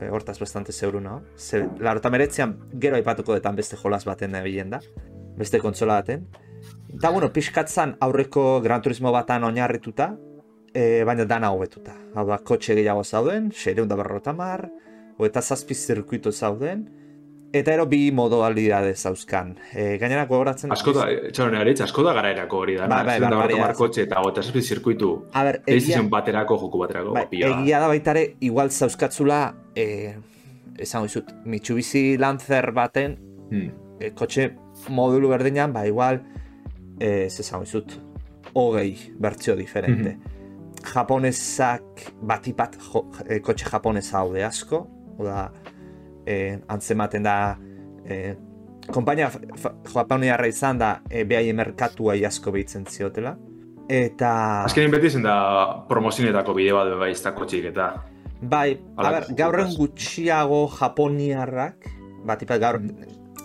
e, 0.00 0.08
hortaz 0.08 0.38
bastante 0.40 0.72
zeuru 0.72 1.00
naho. 1.00 1.22
Ze, 1.36 1.66
larota 1.78 2.10
meretzian 2.10 2.56
gero 2.80 2.96
aipatuko 2.96 3.34
detan 3.34 3.56
beste 3.56 3.76
jolas 3.76 4.04
baten 4.04 4.32
nabilen 4.32 4.70
da, 4.70 4.80
beste 5.36 5.60
kontsola 5.60 6.00
baten. 6.00 6.26
Eta, 6.92 7.10
bueno, 7.10 7.32
pixkatzan 7.32 7.96
aurreko 8.00 8.60
Gran 8.62 8.82
Turismo 8.82 9.12
batan 9.12 9.44
oinarrituta, 9.44 10.12
e, 10.74 11.04
baina 11.04 11.24
dana 11.28 11.50
hobetuta. 11.52 11.94
Hau 12.14 12.26
da, 12.28 12.38
kotxe 12.38 12.74
gehiago 12.78 13.04
zauden, 13.04 13.50
xereun 13.52 13.88
da 13.88 13.96
berrota 13.96 14.32
mar, 14.32 14.68
eta 15.22 15.40
zazpi 15.42 15.74
zirkuito 15.74 16.32
zauden, 16.32 16.88
eta 17.52 17.74
ero 17.74 17.84
bi 17.86 18.10
modalidade 18.16 18.94
zauzkan. 18.96 19.54
E, 19.74 19.98
gainera 20.00 20.24
gogoratzen... 20.26 20.72
Asko 20.72 20.94
da, 20.96 21.06
txaron 21.30 21.54
egaritz, 21.58 21.80
asko 21.84 22.02
da 22.02 22.14
garaerako 22.16 22.58
hori 22.64 22.76
da. 22.78 22.86
Da 22.88 23.02
barbaridad. 23.04 23.30
berrota 23.36 23.60
mar 23.60 23.74
kotxe 23.76 24.02
eta 24.06 24.22
gota 24.24 24.42
zazpi 24.42 24.62
zirkuitu. 24.62 25.10
A 25.34 25.44
ber, 25.44 25.60
PlayStation 25.66 26.08
baterako, 26.10 26.56
joku 26.64 26.80
baterako. 26.86 27.14
pila. 27.30 27.52
egia 27.60 27.80
da 27.80 27.88
baitare, 27.92 28.24
igual 28.40 28.70
zauzkatzula, 28.72 29.42
e, 29.76 30.14
esango 30.78 31.06
dizut, 31.06 31.30
Mitsubishi 31.44 32.16
Lancer 32.18 32.72
baten, 32.72 33.18
Hmm. 33.52 33.68
e, 34.00 34.10
kotxe 34.16 34.54
modulu 34.88 35.28
berdinan, 35.28 35.72
ba, 35.74 35.84
igual, 35.86 36.22
e, 36.98 37.26
ez 37.26 37.38
esango 37.40 37.66
dizut, 37.66 37.92
hogei 38.54 39.12
bertzio 39.20 39.54
diferente. 39.56 40.16
Japonesak 40.82 42.06
batipat 42.22 42.76
jo, 42.80 43.06
e, 43.26 43.40
kotxe 43.40 43.68
japonesa 43.70 44.18
haude 44.20 44.44
asko, 44.44 44.82
oda, 45.18 45.50
e, 46.26 46.58
antzematen 46.68 47.22
da, 47.22 47.36
e, 48.04 48.34
kompainia 48.92 49.30
fa- 49.30 49.40
fa- 49.56 49.74
japoniarra 49.94 50.48
izan 50.50 50.78
da, 50.78 51.00
e, 51.10 51.24
behaien 51.24 51.56
merkatua 51.56 52.14
asko 52.26 52.52
behitzen 52.52 52.86
ziotela. 52.86 53.36
Eta... 53.88 54.64
Azkenin 54.64 54.90
beti 54.90 55.10
zen 55.10 55.22
da 55.26 55.84
promozionetako 55.88 56.54
bideo 56.54 56.78
bat 56.78 56.98
bai 56.98 57.10
ez 57.12 57.22
da 57.22 57.34
kotxik 57.36 57.66
eta... 57.72 57.92
Bai, 58.42 58.78
a 58.98 59.10
ber, 59.14 59.26
gaurren 59.38 59.74
gutxiago 59.76 60.64
japoniarrak, 60.78 61.86
batipat 62.26 62.60
gaur 62.62 62.80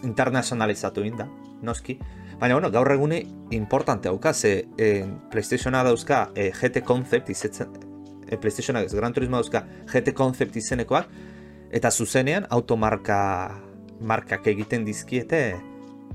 internazionalizatu 0.03 1.03
inda, 1.06 1.27
noski. 1.62 2.00
Baina, 2.39 2.53
bueno, 2.53 2.70
gaur 2.70 2.91
egune 2.94 3.24
importante 3.51 4.10
hauka, 4.10 4.34
ze 4.34 4.67
eh, 4.77 5.06
PlayStationa 5.32 5.84
dauzka 5.84 6.32
eh, 6.36 6.51
GT 6.53 6.84
Concept 6.86 7.29
izetzen, 7.34 7.72
eh, 8.27 8.38
PlayStationa 8.38 8.82
ez, 8.86 8.94
Gran 8.94 9.13
Turismo 9.13 9.38
dauzka 9.39 9.63
GT 9.91 10.13
Concept 10.13 10.56
izenekoak, 10.56 11.08
eta 11.72 11.89
zuzenean 11.91 12.46
automarka 12.50 13.17
markak 14.01 14.46
egiten 14.48 14.86
dizkiete 14.86 15.56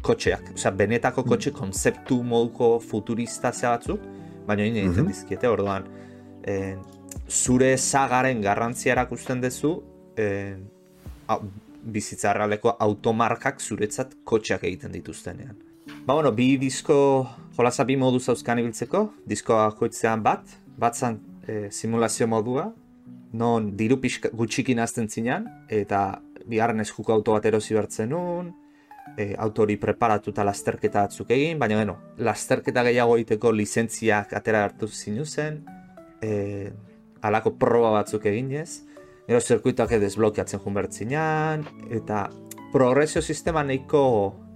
kotxeak. 0.02 0.52
Osea, 0.54 0.70
benetako 0.70 1.24
kotxe 1.26 1.50
konzeptu 1.52 2.20
moduko 2.22 2.76
futurista 2.80 3.50
zea 3.52 3.70
batzuk, 3.74 4.00
baina 4.46 4.62
egiten 4.62 5.02
Mhm. 5.02 5.06
dizkiete, 5.10 5.48
orduan, 5.48 5.84
eh, 6.44 6.76
zure 7.28 7.76
sagaren 7.78 8.40
garrantzia 8.42 8.92
erakusten 8.92 9.40
duzu, 9.40 9.82
eh, 10.16 10.56
au- 11.26 11.42
bizitza 11.82 12.30
errealeko 12.30 12.76
automarkak 12.78 13.58
zuretzat 13.60 14.14
kotxeak 14.24 14.62
egiten 14.64 14.92
dituztenean. 14.92 15.56
Ba, 16.06 16.14
bueno, 16.14 16.32
bi 16.32 16.56
disko, 16.58 17.28
jolasa 17.56 17.84
bi 17.84 17.96
modu 17.96 18.18
zauzkan 18.18 18.58
ibiltzeko, 18.58 19.04
diskoa 19.28 19.68
joitzean 19.78 20.22
bat, 20.24 20.56
batzan 20.78 21.20
e, 21.46 21.68
simulazio 21.70 22.26
modua, 22.26 22.72
non 23.32 23.70
diru 23.76 24.00
pixka, 24.02 24.32
gutxikin 24.34 24.82
azten 24.82 25.08
zinan, 25.08 25.46
eta 25.70 26.20
bigarren 26.48 26.82
eskuko 26.82 27.14
auto 27.14 27.36
bat 27.36 27.46
erosi 27.46 27.76
bertzen 27.76 28.10
nun, 28.10 28.50
e, 29.16 29.32
autori 29.38 29.78
preparatuta 29.80 30.44
lasterketa 30.44 31.06
batzuk 31.06 31.30
egin, 31.30 31.58
baina 31.62 31.78
bueno, 31.78 31.98
lasterketa 32.18 32.84
gehiago 32.88 33.16
egiteko 33.20 33.52
lizentziak 33.54 34.34
atera 34.34 34.64
hartu 34.66 34.88
zinuzen, 34.88 35.62
e, 36.22 36.72
alako 37.22 37.54
proba 37.62 37.94
batzuk 38.00 38.26
eginez, 38.26 38.82
gero 39.28 39.40
zirkuitoak 39.40 39.96
desblokeatzen 40.02 40.60
jun 40.60 40.74
bertzinan, 40.74 41.66
eta 41.94 42.26
progresio 42.72 43.22
sistema 43.22 43.62
nahiko, 43.62 44.04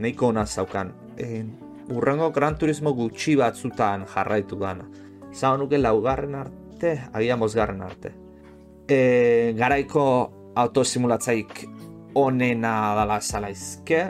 nahiko 0.01 0.33
ona 0.35 0.47
zaukan. 0.47 1.06
E, 1.17 1.45
urrengo 1.93 2.31
Gran 2.33 2.59
Turismo 2.59 2.93
gutxi 2.95 3.37
batzutan 3.37 4.07
jarraitu 4.13 4.59
dana. 4.61 4.87
Zau 5.33 5.57
nuke 5.59 5.79
laugarren 5.79 6.35
arte, 6.35 6.97
agian 7.13 7.41
bosgarren 7.41 7.83
arte. 7.83 8.13
E, 8.89 9.53
garaiko 9.59 10.05
autosimulatzaik 10.57 11.67
onena 12.17 12.95
dala 12.97 13.21
zalaizke, 13.21 14.07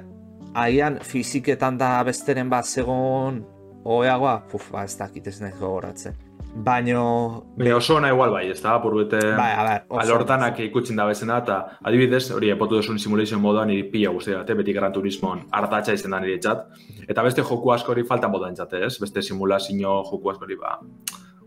agian 0.55 1.01
fiziketan 1.03 1.79
da 1.79 1.97
besteren 2.07 2.51
bat 2.51 2.67
zegoen 2.67 3.43
hobeagoa, 3.87 4.39
puf, 4.51 4.71
ba, 4.73 4.85
ez 4.85 4.97
dakit 4.99 5.27
ez 5.31 5.41
nahi 5.41 5.55
gogoratzen. 5.59 6.26
Baino, 6.59 7.45
Baina 7.57 7.77
oso 7.77 7.97
ona 7.97 8.09
igual 8.09 8.31
bai, 8.33 8.47
ez 8.51 8.63
da, 8.63 8.79
burbete... 8.81 9.19
bai, 9.37 9.51
a 9.53 9.65
ber, 9.67 9.83
oso- 9.89 10.01
Alortanak 10.01 10.59
ikutzen 10.65 10.97
da 10.97 11.05
bezena, 11.05 11.37
eta 11.45 11.57
adibidez, 11.85 12.31
hori 12.33 12.49
epotu 12.51 12.79
duzun 12.81 12.99
simulation 12.99 13.41
moduan 13.43 13.69
niri 13.69 13.85
pila 13.93 14.11
guztia 14.15 14.39
dute, 14.41 14.55
beti 14.57 14.73
Gran 14.73 14.95
Turismoan 14.95 15.43
hartatxa 15.53 15.93
izan 15.99 16.17
da 16.17 16.21
nire 16.25 16.39
txat. 16.41 16.65
Eta 17.07 17.23
beste 17.27 17.45
joku 17.45 17.71
askori 17.75 18.07
faltan 18.09 18.33
boda 18.33 18.49
entzate, 18.49 18.81
ez? 18.87 18.95
Beste 19.03 19.23
simulazio 19.23 19.99
joku 20.09 20.33
askori, 20.33 20.57
ba, 20.57 20.79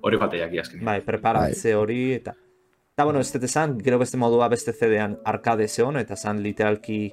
hori 0.05 0.21
falta 0.21 0.37
jaki 0.43 0.61
azken. 0.61 0.85
Bai, 0.85 0.99
preparatze 1.01 1.73
hori 1.75 1.99
eta... 2.19 2.35
Eta, 2.93 3.05
bueno, 3.07 3.19
ez 3.23 3.31
dut 3.33 3.43
esan, 3.47 3.77
gero 3.79 3.97
beste 3.97 4.17
modua 4.19 4.47
beste 4.51 4.73
zedean 4.75 5.17
arkade 5.25 5.67
zeon, 5.71 5.97
eta 5.97 6.17
zan 6.19 6.43
literalki 6.43 7.09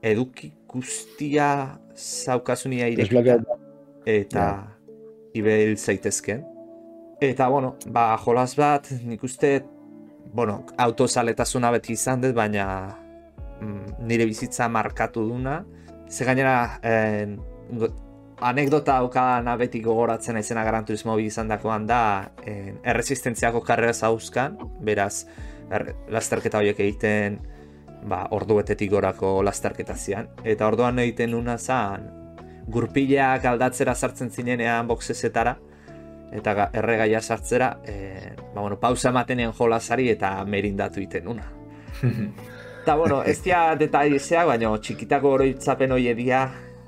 eduki 0.00 0.52
guztia 0.70 1.78
zaukazunia 1.98 2.86
irekita, 2.94 3.40
eta 4.06 4.44
ibil 5.34 5.74
zaitezken. 5.76 6.44
Eta, 7.20 7.48
bueno, 7.48 7.76
ba, 7.88 8.16
jolas 8.20 8.56
bat, 8.56 8.90
nik 9.04 9.22
uste, 9.24 9.64
bueno, 10.36 10.66
autozaletasuna 10.76 11.70
beti 11.72 11.94
izan 11.96 12.20
dut, 12.20 12.34
baina 12.36 12.66
mm, 13.60 14.02
nire 14.08 14.26
bizitza 14.28 14.68
markatu 14.68 15.24
duna. 15.24 15.62
Ze 16.10 16.26
gainera, 16.28 16.78
eh, 16.82 17.36
anekdota 18.44 18.98
daukadana 19.00 19.56
beti 19.56 19.80
gogoratzen 19.80 20.36
naizena 20.36 20.64
Gran 20.64 20.84
Turismo 20.84 21.16
bi 21.16 21.30
izan 21.30 21.48
dakoan 21.48 21.86
da 21.88 22.00
eh, 22.44 22.74
erresistentziako 22.84 23.62
karrera 23.64 23.94
zauzkan, 23.94 24.58
beraz, 24.84 25.24
er, 25.70 25.94
lasterketa 26.12 26.60
horiek 26.60 26.80
egiten 26.84 27.40
ba, 28.04 28.26
ordu 28.30 28.60
betetik 28.60 28.90
gorako 28.92 29.40
lasterketa 29.42 29.96
zian. 29.96 30.28
Eta 30.44 30.68
orduan 30.68 30.98
egiten 31.00 31.32
nuna 31.32 31.56
zan, 31.56 32.10
gurpileak 32.68 33.44
aldatzera 33.48 33.94
sartzen 33.94 34.30
zinenean 34.30 34.86
boxesetara, 34.86 35.56
eta 36.32 36.54
ga- 36.54 36.70
erregaia 36.72 37.20
sartzera, 37.20 37.78
e, 37.86 38.34
ba, 38.54 38.60
bueno, 38.60 38.78
pausa 38.80 39.08
ematenean 39.10 39.52
jolasari 39.52 40.08
eta 40.10 40.44
merindatu 40.44 41.00
iten 41.00 41.24
nuna. 41.24 41.52
Eta, 42.86 42.94
bueno, 42.94 43.24
ez 43.26 43.40
dia 43.42 43.74
detailezeak, 43.74 44.46
baina 44.46 44.68
txikitako 44.78 45.30
oroitzapen 45.34 45.90
hori 45.90 46.04
edia 46.06 46.44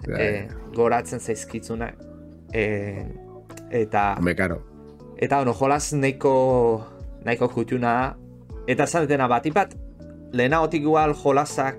e, 0.06 0.46
goratzen 0.76 1.18
zaizkitzuna. 1.18 1.88
E, 2.54 3.04
eta, 3.70 4.14
Home, 4.20 4.36
karo. 4.38 4.60
eta, 5.18 5.36
bueno, 5.40 5.54
jolas 5.58 5.92
nahiko, 5.94 6.86
nahiko 7.24 7.48
jutuna 7.48 7.92
da. 7.96 8.16
Eta 8.68 8.84
esan 8.84 9.08
dutena 9.08 9.26
bat, 9.26 9.46
ipat, 9.50 9.74
lehenagotik 10.32 10.82
igual 10.86 11.16
jolasak 11.18 11.78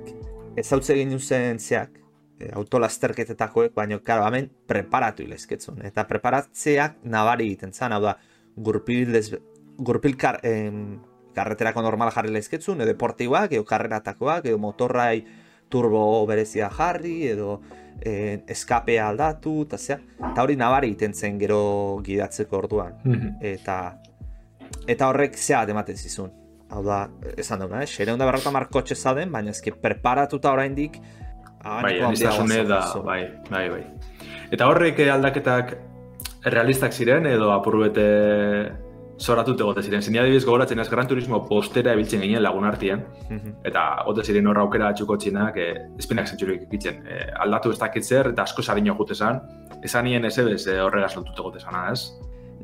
ezautze 0.58 0.98
egin 0.98 1.16
zeak, 1.58 1.96
e, 2.40 2.50
autolasterketetakoek, 2.56 3.74
baina, 3.76 4.00
karo, 4.04 4.26
hemen 4.28 4.50
preparatu 4.68 5.24
ilezketzun. 5.24 5.84
Eta 5.86 6.08
preparatzeak 6.08 7.00
nabari 7.04 7.50
egiten 7.52 7.74
zan, 7.74 7.94
hau 7.94 8.02
da, 8.02 8.16
gurpil, 8.56 9.14
desbe- 9.14 9.42
gurpil 9.78 10.18
kar, 10.18 10.40
em, 10.44 11.00
karreterako 11.36 11.82
normal 11.82 12.12
jarri 12.12 12.32
lezketzun, 12.34 12.82
edo 12.82 12.90
deportiboak, 12.90 13.54
edo 13.54 13.66
karreratakoak, 13.66 14.46
edo 14.46 14.58
motorrai 14.58 15.24
turbo 15.70 16.26
berezia 16.28 16.70
jarri, 16.74 17.28
edo 17.30 17.62
eh, 18.02 18.42
eskapea 18.48 19.08
aldatu, 19.10 19.64
eta 19.68 19.78
zea. 19.78 20.00
Eta 20.32 20.44
hori 20.44 20.56
nabari 20.60 20.90
egiten 20.92 21.14
zen 21.14 21.38
gero 21.40 22.00
gidatzeko 22.04 22.58
orduan. 22.64 22.96
Eta 23.42 23.80
eta 24.90 25.10
horrek 25.10 25.38
zea 25.38 25.64
ematen 25.70 25.98
zizun. 25.98 26.32
Hau 26.70 26.84
da, 26.86 27.00
esan 27.38 27.64
duguna, 27.64 27.82
eh? 27.84 27.90
Xereunda 27.90 28.28
berrota 28.30 28.52
markotxe 28.54 28.96
zaden, 28.96 29.32
baina 29.34 29.50
ezki 29.56 29.72
preparatuta 29.74 30.52
oraindik 30.54 31.00
Bai, 31.64 32.00
anistasune 32.02 32.60
handiagoa 32.62 32.94
da, 32.94 33.02
bai, 33.04 33.22
bai, 33.50 33.70
bai. 33.70 33.84
Eta 34.52 34.68
horrek 34.68 35.00
eh, 35.00 35.10
aldaketak 35.12 35.74
realistak 36.46 36.94
ziren 36.96 37.26
edo 37.28 37.52
apurbete 37.52 38.06
zoratut 39.20 39.60
egote 39.60 39.82
ziren. 39.84 40.02
Zenia 40.02 40.22
adibidez 40.24 40.46
gogoratzen 40.48 40.80
ez 40.80 40.88
Gran 40.90 41.08
Turismo 41.08 41.42
postera 41.48 41.92
ebiltzen 41.92 42.22
ginen 42.24 42.42
lagun 42.44 42.64
artien, 42.64 43.02
Mhm. 43.30 43.56
eta 43.68 43.82
gote 44.06 44.24
ziren 44.24 44.48
horra 44.48 44.62
aukera 44.62 44.88
atxuko 44.94 45.18
txinak, 45.18 45.58
e, 45.58 45.74
espinak 46.00 46.28
zentzurik 46.28 46.62
ikitzen. 46.64 47.02
E, 47.06 47.18
aldatu 47.44 47.72
ez 47.72 47.80
dakit 47.80 48.04
zer, 48.04 48.28
eta 48.28 48.44
asko 48.44 48.62
sarino 48.62 48.96
jute 48.96 49.16
zan, 49.16 49.42
esan 49.84 50.06
nien 50.06 50.24
ez 50.26 50.38
ebez 50.38 50.66
e, 50.68 50.80
horregaz 50.80 51.16
lotuta 51.18 51.44
gote 51.44 51.60
zana, 51.60 51.92
ez? 51.92 52.14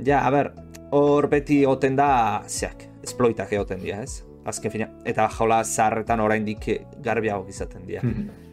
Ja, 0.06 0.26
a 0.26 0.30
ber, 0.32 0.54
hor 0.92 1.28
beti 1.28 1.64
egoten 1.64 1.96
da, 1.98 2.42
zeak, 2.48 2.88
esploitak 3.04 3.52
egoten 3.52 3.82
dira, 3.82 4.02
ez? 4.04 4.24
Azken 4.46 4.72
fina, 4.72 4.88
eta 5.04 5.28
jola 5.28 5.64
zaharretan 5.64 6.20
oraindik 6.22 6.70
garbiago 7.04 7.46
izaten 7.50 7.86
dira. 7.86 8.02
Mhm. 8.02 8.45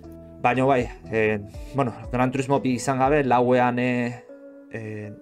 Baina 0.42 0.64
bai, 0.66 0.88
e, 1.12 1.40
bueno, 1.74 1.92
Gran 2.12 2.32
Turismo 2.32 2.60
bi 2.60 2.74
izan 2.74 2.98
gabe, 2.98 3.22
lauean 3.24 3.78
e, 3.78 4.24
e, 4.74 5.12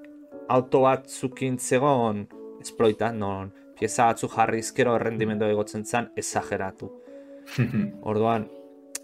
auto 0.48 0.80
bat 0.86 1.06
zukin 1.08 1.58
zegoen 1.58 2.26
esploitan, 2.60 3.18
non 3.20 3.52
pieza 3.78 4.06
batzu 4.10 4.28
jarri 4.28 4.58
izkero 4.60 4.94
errendimendu 4.96 5.46
egotzen 5.48 5.84
zen, 5.84 6.10
esageratu. 6.16 6.90
Orduan, 8.10 8.48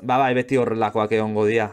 ba 0.02 0.18
bai, 0.20 0.32
beti 0.36 0.56
horrelakoak 0.60 1.12
egongo 1.16 1.46
dira. 1.48 1.70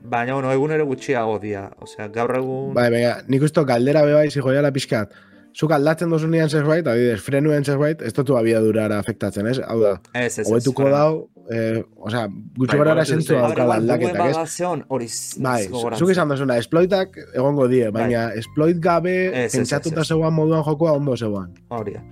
Baina, 0.00 0.34
bueno, 0.34 0.50
egunero 0.54 0.86
gutxiago 0.88 1.38
dira. 1.42 1.68
Osea, 1.84 2.06
gaur 2.08 2.34
egun... 2.38 2.70
Bai, 2.74 2.86
baina, 2.94 3.16
nik 3.28 3.42
usto 3.44 3.64
galdera 3.68 4.02
bebai, 4.06 4.30
zijoiala 4.30 4.70
pixkat. 4.72 5.12
Zuk 5.50 5.72
aldatzen 5.74 6.08
dozu 6.14 6.28
nian 6.30 6.48
zerbait, 6.48 6.86
adibidez, 6.86 7.18
frenuen 7.26 7.64
zerbait, 7.66 8.00
ez 8.06 8.12
dutu 8.14 8.36
abiadurara 8.38 9.00
afektatzen, 9.02 9.48
ez? 9.50 9.58
Hau 9.66 9.80
da, 9.82 9.96
Ez, 10.14 10.38
ez, 10.38 10.44
ez. 10.44 10.46
hobetuko 10.48 10.86
freno. 10.86 10.96
dau, 10.96 11.39
eh, 11.50 11.82
osea, 11.98 12.26
gutxi 12.28 12.76
Bai, 12.76 12.84
gara 12.84 12.94
bai, 13.00 13.06
sentzu 13.06 13.34
bai, 13.34 13.42
Gaur 13.42 13.58
daukala 13.58 13.76
egun 13.76 13.90
aldaketak, 13.90 14.30
ez? 14.30 14.86
hori 14.94 15.10
Bai, 15.46 15.60
zuk 15.98 16.12
izan 16.14 16.32
duzuna, 16.32 16.56
exploitak 16.62 17.18
egongo 17.34 17.68
die, 17.70 17.88
baina 17.94 18.30
exploit 18.38 18.80
gabe 18.82 19.16
ez, 19.44 19.52
pentsatuta 19.56 20.04
zeuan 20.04 20.34
moduan 20.36 20.64
jokoa 20.66 20.96
ondo 20.98 21.16
zeuan. 21.16 21.54
Hori 21.74 21.98
da. 21.98 22.04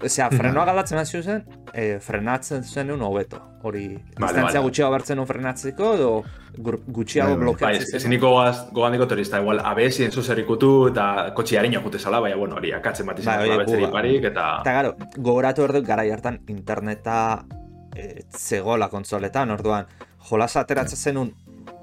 Osea, 0.00 0.30
frenoa 0.32 0.64
galdatzen 0.64 0.96
hasi 0.96 1.20
zen, 1.20 1.42
eh, 1.76 1.98
frenatzen 2.00 2.64
zenun 2.64 3.02
hobeto. 3.04 3.42
Hori, 3.62 3.82
distantzia 3.92 4.46
vale. 4.46 4.62
gutxiago 4.64 4.90
bertzen 4.94 5.18
un 5.20 5.26
frenatzeko, 5.28 5.90
edo 5.98 6.10
gutxiago 6.56 7.34
Bai, 7.34 7.36
bai. 7.36 7.36
Bai, 7.36 7.42
blokeatzen 7.44 7.98
ez 7.98 8.08
niko 8.08 8.30
gogan 8.72 8.96
diko 8.96 9.06
turista, 9.10 9.42
igual, 9.44 9.60
ABS 9.60 10.00
en 10.06 10.16
zuzer 10.16 10.40
ikutu 10.40 10.88
eta 10.88 11.34
kotxi 11.36 11.60
harina 11.60 11.82
jute 11.84 12.00
zala, 12.00 12.22
baina, 12.24 12.40
bueno, 12.40 12.56
hori, 12.56 12.72
akatzen 12.72 13.12
bat 13.12 13.20
izan 13.20 13.44
Bai, 13.44 13.60
bai, 13.60 13.92
parik, 13.92 14.24
eta... 14.32 14.46
Eta 14.64 14.76
gero, 14.78 14.94
gogoratu 15.18 15.66
behar 15.66 15.76
dut 15.76 15.90
gara 15.92 16.08
hartan 16.16 16.40
interneta 16.48 17.18
e, 17.96 18.24
zegoela 18.36 18.88
kontsoletan, 18.88 19.50
orduan, 19.50 19.86
jolasa 20.30 20.64
ateratzen 20.64 20.98
zenun 20.98 21.32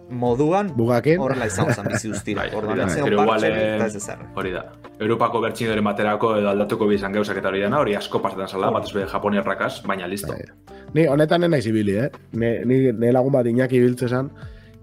moduan, 0.10 0.70
Bugaken, 0.76 1.20
horrela 1.20 1.48
izan 1.50 1.74
zen 1.74 1.88
bizi 1.92 2.12
guztira. 2.12 2.42
Bai, 2.46 2.56
orduan, 2.56 2.84
ez 2.86 2.96
zegoen 2.96 3.28
partxe, 3.28 3.52
eta 3.52 3.88
ez 3.90 3.96
ezer. 4.00 4.24
Hori 4.40 4.54
da. 4.56 4.64
Europako 4.98 5.42
bertxidoren 5.44 5.86
baterako 5.86 6.34
edo 6.40 6.52
aldatuko 6.54 6.88
bizan 6.90 7.16
gauzak 7.16 7.42
eta 7.42 7.52
hori 7.52 7.62
dena, 7.66 7.82
hori 7.84 7.96
asko 7.98 8.22
pasatzen 8.24 8.56
zala, 8.56 8.72
bat 8.74 8.88
ezbide 8.88 9.08
japoniarrakaz, 9.12 9.74
baina 9.88 10.08
listo. 10.08 10.34
Bai. 10.34 10.76
ni 10.96 11.06
honetan 11.08 11.42
nena 11.44 11.60
izibili, 11.60 11.98
eh? 12.00 12.10
Ne, 12.34 12.54
ni, 12.66 12.80
ne 12.92 13.12
lagun 13.12 13.36
bat 13.36 13.46
inaki 13.46 13.80
biltze 13.84 14.08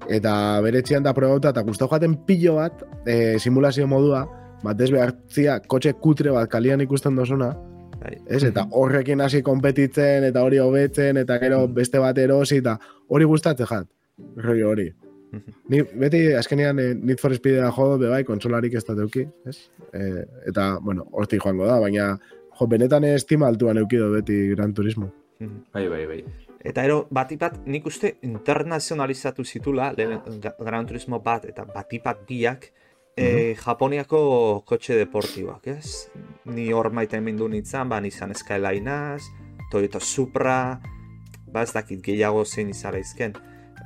eta 0.09 0.61
bere 0.61 0.83
da 1.01 1.15
probauta, 1.15 1.49
eta 1.49 1.63
guztau 1.63 1.89
jaten 1.89 2.15
pilo 2.27 2.57
bat, 2.57 2.83
eh, 3.07 3.39
simulazio 3.39 3.87
modua, 3.87 4.27
batez 4.63 4.91
behartzia, 4.91 5.61
kotxe 5.61 5.95
kutre 5.95 6.31
bat 6.31 6.49
kalian 6.51 6.81
ikusten 6.81 7.17
dozuna, 7.17 7.55
Bai. 7.55 7.74
Ez? 8.05 8.43
Eta 8.45 8.67
horrekin 8.71 9.21
hasi 9.21 9.43
konpetitzen, 9.43 10.25
eta 10.31 10.43
hori 10.45 10.61
hobetzen, 10.63 11.17
eta 11.23 11.39
gero 11.43 11.65
beste 11.69 12.03
bat 12.03 12.19
erosi, 12.19 12.61
eta 12.63 12.77
hori 13.09 13.25
gustatzen 13.31 13.71
jat, 13.71 13.89
roi 14.45 14.61
hori. 14.63 14.93
Ni 15.69 15.81
beti 15.99 16.21
azkenean 16.39 16.79
eh, 16.79 16.93
Need 16.95 17.19
for 17.19 17.35
Speedera 17.35 17.73
jo, 17.75 17.89
be 17.99 18.11
bai, 18.13 18.23
kontsolarik 18.29 18.77
ez 18.79 18.85
da 18.87 18.95
teuki, 18.99 19.25
ez? 19.49 19.57
Eh, 19.93 20.23
eta, 20.51 20.75
bueno, 20.81 21.09
hortik 21.13 21.43
joango 21.43 21.67
da, 21.67 21.81
baina 21.83 22.13
jo, 22.59 22.69
benetan 22.71 23.07
estima 23.09 23.49
altuan 23.51 23.81
eukido 23.83 24.11
beti 24.13 24.45
Gran 24.55 24.75
Turismo. 24.75 25.11
Bai, 25.75 25.89
bai, 25.89 26.05
bai. 26.07 26.21
Eta 26.65 26.85
ero, 26.87 27.03
batipat, 27.13 27.59
nik 27.69 27.87
uste 27.91 28.15
internazionalizatu 28.25 29.45
zitula, 29.45 29.91
Gran 29.97 30.87
Turismo 30.87 31.21
bat 31.25 31.45
eta 31.51 31.67
batipat 31.69 32.25
biak, 32.29 32.71
e, 33.17 33.55
Japoniako 33.55 34.65
kotxe 34.67 34.99
deportiboak, 34.99 35.69
ez? 35.69 36.09
Ni 36.51 36.71
hor 36.75 36.91
maite 36.93 37.21
mindu 37.23 37.49
nintzen, 37.49 37.89
ba, 37.89 38.01
Nissan 38.03 38.35
Skylineaz, 38.35 39.23
Toyota 39.73 40.01
Supra, 40.01 40.81
ba, 41.47 41.63
ez 41.63 41.73
dakit 41.75 42.03
gehiago 42.05 42.45
zein 42.45 42.71
izala 42.75 43.01
izken, 43.03 43.37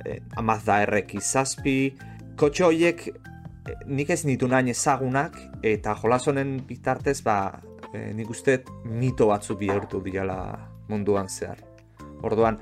e, 0.05 0.19
Mazda 0.41 0.81
RX 0.85 1.23
zazpi, 1.23 1.77
kotxe 2.39 2.65
horiek 2.65 3.07
e, 3.09 3.13
nik 3.85 4.09
ez 4.09 4.23
nitu 4.25 4.49
nahi 4.49 4.73
ezagunak, 4.73 5.37
eta 5.63 5.95
jolas 6.01 6.25
honen 6.27 6.57
bitartez, 6.67 7.19
ba, 7.25 7.59
e, 7.93 8.09
nik 8.17 8.29
uste 8.29 8.63
mito 8.85 9.29
batzuk 9.29 9.61
bihurtu 9.61 10.01
direla 10.05 10.39
munduan 10.89 11.29
zehar. 11.29 11.61
Orduan, 12.25 12.57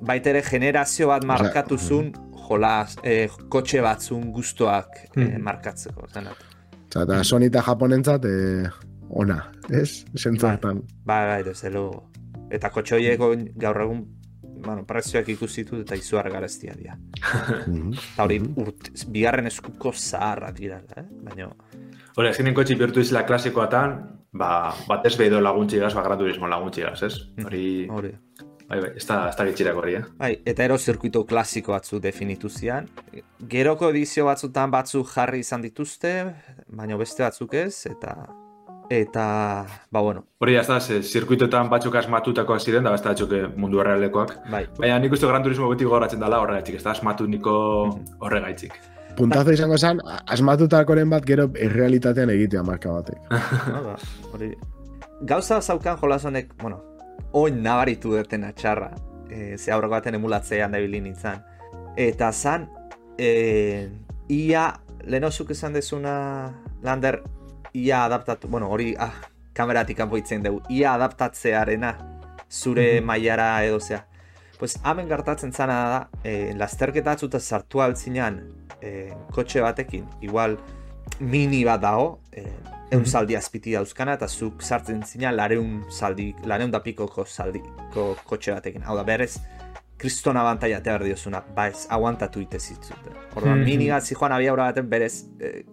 baita 0.00 0.32
ere 0.32 0.42
generazio 0.42 1.08
bat 1.12 1.24
markatu 1.28 1.78
zuen 1.78 2.10
jolas, 2.50 2.96
eh, 3.06 3.28
kotxe 3.48 3.80
batzun 3.80 4.32
gustoak 4.34 4.88
eh, 5.04 5.10
Mhm. 5.16 5.42
markatzeko. 5.46 6.06
Eta 6.90 7.22
Sony 7.24 7.46
eta 7.46 7.62
Japonentzat, 7.62 8.24
eh, 8.26 8.68
ona, 9.10 9.52
ez? 9.70 10.04
Zentzortan. 10.16 10.82
Bai, 11.04 11.26
bai, 11.28 11.42
desde 11.44 11.70
luego. 11.70 12.10
Eta 12.50 12.70
kotxe 12.70 12.96
horiek 12.96 13.20
oin- 13.20 13.52
gaur 13.56 13.80
egun 13.82 14.06
bueno, 14.60 14.84
prezioak 14.84 15.28
ikusi 15.32 15.62
ditut 15.62 15.80
eta 15.80 15.96
izuar 15.96 16.28
gareztia 16.30 16.74
dira. 16.76 16.98
Mhm. 17.66 17.92
Eta 17.94 18.24
hori 18.26 18.40
urt, 18.56 18.90
bigarren 19.08 19.46
eskuko 19.46 19.92
zaharrak 19.94 20.58
dira, 20.58 20.82
eh? 20.96 21.04
Baina, 21.22 21.48
Hori, 22.16 22.28
ezkinen 22.28 22.52
kotxi 22.54 22.74
bihurtu 22.74 23.00
izela 23.00 23.22
klasikoatan, 23.24 23.92
ba, 24.32 24.74
bat 24.88 25.06
ez 25.06 25.16
behido 25.16 25.40
laguntxigaz, 25.40 25.94
ba, 25.94 26.02
gran 26.02 26.18
turismo 26.18 26.48
laguntxigaz, 26.48 27.02
ez? 27.06 27.14
Hori, 27.46 27.86
hori. 27.88 28.10
Bai, 28.70 28.80
bai, 28.80 28.90
ez 28.96 29.06
da, 29.06 29.24
ez 29.28 29.36
da 29.38 29.46
gitxirak 29.48 29.78
hori, 29.80 29.96
eh? 29.98 30.04
Bai, 30.20 30.34
eta 30.52 30.64
ero 30.64 30.78
zirkuito 30.78 31.24
klasiko 31.26 31.74
batzu 31.74 31.98
definitu 32.02 32.48
zian. 32.48 32.86
Geroko 33.50 33.90
edizio 33.90 34.28
batzutan 34.28 34.70
batzuk 34.70 35.10
jarri 35.10 35.42
izan 35.42 35.64
dituzte, 35.66 36.14
baina 36.68 36.98
beste 37.00 37.26
batzuk 37.26 37.56
ez, 37.58 37.86
eta 37.90 38.14
eta, 38.90 39.24
ba 39.94 40.00
bueno, 40.02 40.24
Hori, 40.42 40.56
ez 40.58 40.66
da, 40.66 40.80
ze, 40.80 40.98
zirkuitoetan 41.02 41.68
batzuk 41.70 41.94
asmatutakoak 42.00 42.60
ziren, 42.60 42.82
da 42.86 42.90
beste 42.94 43.10
batzuk 43.10 43.34
eh, 43.38 43.44
mundu 43.56 43.78
errealekoak. 43.82 44.34
bai. 44.50 44.64
Baina 44.78 44.98
nik 44.98 45.14
uste 45.14 45.30
gran 45.30 45.46
turismo 45.46 45.68
beti 45.70 45.86
gogoratzen 45.86 46.22
dela 46.22 46.40
horregaitzik, 46.42 46.80
ez 46.80 46.82
da 46.86 46.90
asmatu 46.90 47.28
niko 47.30 47.54
horregaitzik. 48.18 48.74
Puntazo 49.18 49.54
izango 49.54 49.78
zen, 49.78 50.02
asmatutakoren 50.26 51.10
bat 51.10 51.26
gero 51.26 51.48
errealitatean 51.54 52.30
egitea 52.34 52.62
marka 52.66 52.94
batek. 52.98 53.18
Hori. 54.34 54.54
Gauza 55.22 55.60
zaukan 55.60 55.98
jolas 56.00 56.24
honek, 56.24 56.54
bueno, 56.62 56.80
oin 57.32 57.62
nabaritu 57.62 58.16
duten 58.16 58.46
txarra, 58.56 58.90
e, 59.30 59.56
ze 59.56 59.72
aurreko 59.72 59.96
baten 59.96 60.18
emulatzean 60.18 60.72
dabili 60.72 61.00
nintzen. 61.00 61.42
Eta 61.96 62.32
zan, 62.32 62.68
e, 63.18 63.88
ia, 64.28 64.68
lehenozuk 65.04 65.50
esan 65.50 65.72
dezuna, 65.72 66.14
Lander, 66.82 67.22
ia 67.72 68.04
adaptatu, 68.04 68.48
bueno, 68.48 68.70
hori, 68.70 68.94
ah, 68.98 69.12
kameratik 69.52 69.98
kanpo 69.98 70.16
itzen 70.16 70.42
dugu, 70.42 70.62
ia 70.70 70.94
adaptatzearena 70.94 71.94
zure 72.50 73.00
mailara 73.00 73.64
edo 73.64 73.80
zea. 73.80 74.04
Pues 74.58 74.76
hemen 74.84 75.08
gertatzen 75.08 75.52
zana 75.52 75.76
da, 75.88 76.00
e, 76.24 76.52
lasterketa 76.56 77.14
batzuta 77.14 77.40
sartu 77.40 77.80
altzinean 77.80 78.40
e, 78.80 79.12
kotxe 79.32 79.62
batekin, 79.64 80.04
igual 80.20 80.58
mini 81.20 81.62
bat 81.64 81.80
dago, 81.80 82.20
e, 82.32 82.44
eun 82.90 83.04
zaldi 83.06 83.36
azpiti 83.36 83.72
dauzkana, 83.72 84.14
eta 84.18 84.26
zuk 84.28 84.62
sartzen 84.62 85.02
zina 85.06 85.30
lareun 85.32 85.84
zaldi, 85.90 86.34
lareun 86.44 86.70
da 86.70 86.80
pikoko 86.82 87.24
zaldiko 87.24 88.16
kotxe 88.26 88.52
batekin. 88.52 88.82
Hau 88.82 88.96
da, 88.96 89.04
berez, 89.04 89.36
kriston 90.00 90.36
abantaia 90.36 90.80
te 90.80 90.90
behar 90.90 91.04
diozuna, 91.04 91.42
ba 91.54 91.68
ez, 91.68 91.86
aguantatu 91.90 92.40
ite 92.40 92.58
zitzuten. 92.58 93.14
Orduan, 93.36 93.58
Mhm. 93.58 93.64
mini 93.64 93.90
bat 93.90 94.02
zijoan 94.02 94.32
abiaura 94.32 94.64
baten 94.64 94.88
berez, 94.90 95.26
e, 95.40 95.64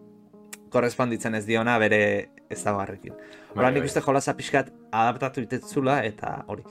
korresponditzen 0.69 1.35
ez 1.35 1.45
diona 1.45 1.77
bere 1.79 2.29
ez 2.49 2.63
dagoarrekin. 2.63 3.13
Horra 3.55 3.71
nik 3.71 3.79
bai. 3.81 3.87
uste 3.87 4.01
jolasa 4.01 4.33
pixkat 4.35 4.69
adaptatu 4.91 5.41
itetzula 5.41 6.03
eta 6.05 6.43
hori. 6.47 6.63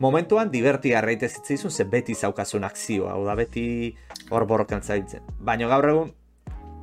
Momentuan 0.00 0.50
diverti 0.50 0.90
garraite 0.90 1.28
zitzaizun 1.28 1.70
ze 1.70 1.84
beti 1.84 2.14
zaukazun 2.14 2.64
akzioa, 2.64 3.12
hau 3.12 3.24
da 3.24 3.34
beti 3.34 3.96
hor 4.30 4.44
borrokan 4.46 4.82
zaitzen. 4.82 5.22
Baina 5.40 5.66
gaur 5.68 5.88
egun, 5.88 6.12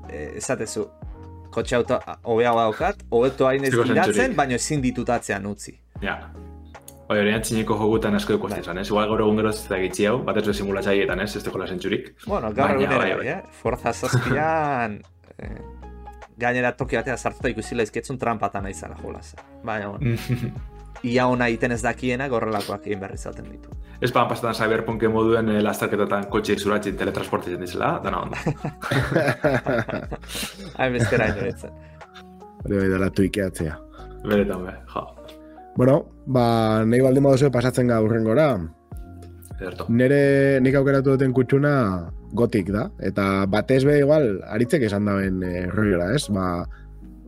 eh, 0.10 0.32
esatezu, 0.38 0.90
kotxe 1.56 1.76
auto 1.80 2.00
hobeago 2.24 2.60
daukat, 2.66 3.06
hobeto 3.12 3.48
hain 3.48 3.64
ez 3.66 3.72
zentzurik. 3.74 4.36
baina 4.36 4.56
ezin 4.60 4.82
ditutatzean 4.84 5.46
utzi. 5.48 5.78
Ja. 6.04 6.18
Hori, 7.08 7.20
hori 7.22 7.34
antzineko 7.38 7.76
jogutan 7.78 8.16
asko 8.18 8.34
ikusten 8.34 8.64
izan, 8.64 8.80
ez? 8.82 8.88
Igual 8.90 9.08
gaur 9.12 9.22
egun 9.22 9.38
geroz 9.38 9.56
ez 9.60 9.68
da 9.70 9.78
gitzi 9.78 10.08
hau, 10.10 10.18
bat 10.26 10.38
ez 10.42 10.56
simulatzaietan, 10.58 11.20
ez? 11.22 11.36
Ez 11.38 11.44
tekola 11.46 11.68
zentzurik. 11.70 12.16
Bueno, 12.26 12.50
gaur 12.58 12.72
egun 12.74 12.86
ere, 12.88 12.98
bai, 12.98 13.10
bai, 13.12 13.18
bai. 13.20 13.28
eh? 13.36 13.60
Forza 13.62 13.94
zazpian, 13.94 14.96
eh, 15.38 15.60
gainera 16.42 16.72
toki 16.76 16.98
batea 16.98 17.18
sartuta 17.18 17.52
ikusi 17.54 17.78
laizketzun 17.78 18.18
trampatan 18.18 18.66
naizala 18.66 18.98
jolasa. 19.04 19.38
Baina, 19.64 19.92
bueno, 19.94 20.18
ia 21.06 21.28
ona 21.30 21.48
egiten 21.52 21.76
ez 21.76 21.82
dakiena 21.84 22.28
gorrelakoak 22.32 22.88
egin 22.88 23.02
berri 23.02 23.18
zaten 23.18 23.48
ditu. 23.52 23.74
Ez 24.02 24.12
pan 24.12 24.28
pasetan 24.28 24.56
cyberpunken 24.58 25.12
moduen 25.14 25.50
eh, 25.54 25.62
lasterketetan 25.64 26.28
kotxeek 26.34 26.60
zuratzen 26.60 26.98
teletransportetzen 27.00 27.62
dizela, 27.62 27.96
dana 28.04 28.24
ondo. 28.26 28.38
Hain 30.80 30.98
bestera 30.98 31.30
inoretzen. 31.32 31.76
Hori 32.66 32.82
bai 32.82 32.90
dela 32.92 33.12
tuikeatzea. 33.14 33.78
Beretan 34.26 34.66
be, 34.66 34.74
ja. 34.94 35.06
Bueno, 35.76 36.00
ba, 36.26 36.48
nahi 36.88 37.04
baldin 37.04 37.26
baduzue 37.28 37.52
pasatzen 37.54 37.92
gaur 37.92 38.08
urrengora. 38.10 38.50
Ederto. 39.56 39.88
Nere 39.92 40.60
nik 40.64 40.76
aukeratu 40.76 41.16
duten 41.16 41.34
kutsuna 41.36 41.76
gotik 42.36 42.72
da. 42.76 42.90
Eta 43.04 43.46
batez 43.52 43.84
be 43.88 44.00
igual, 44.02 44.30
aritzek 44.56 44.88
esan 44.90 45.08
daben 45.08 45.44
e, 45.44 45.66
rollola, 45.72 46.12
ez? 46.16 46.26
Ba, 46.34 46.66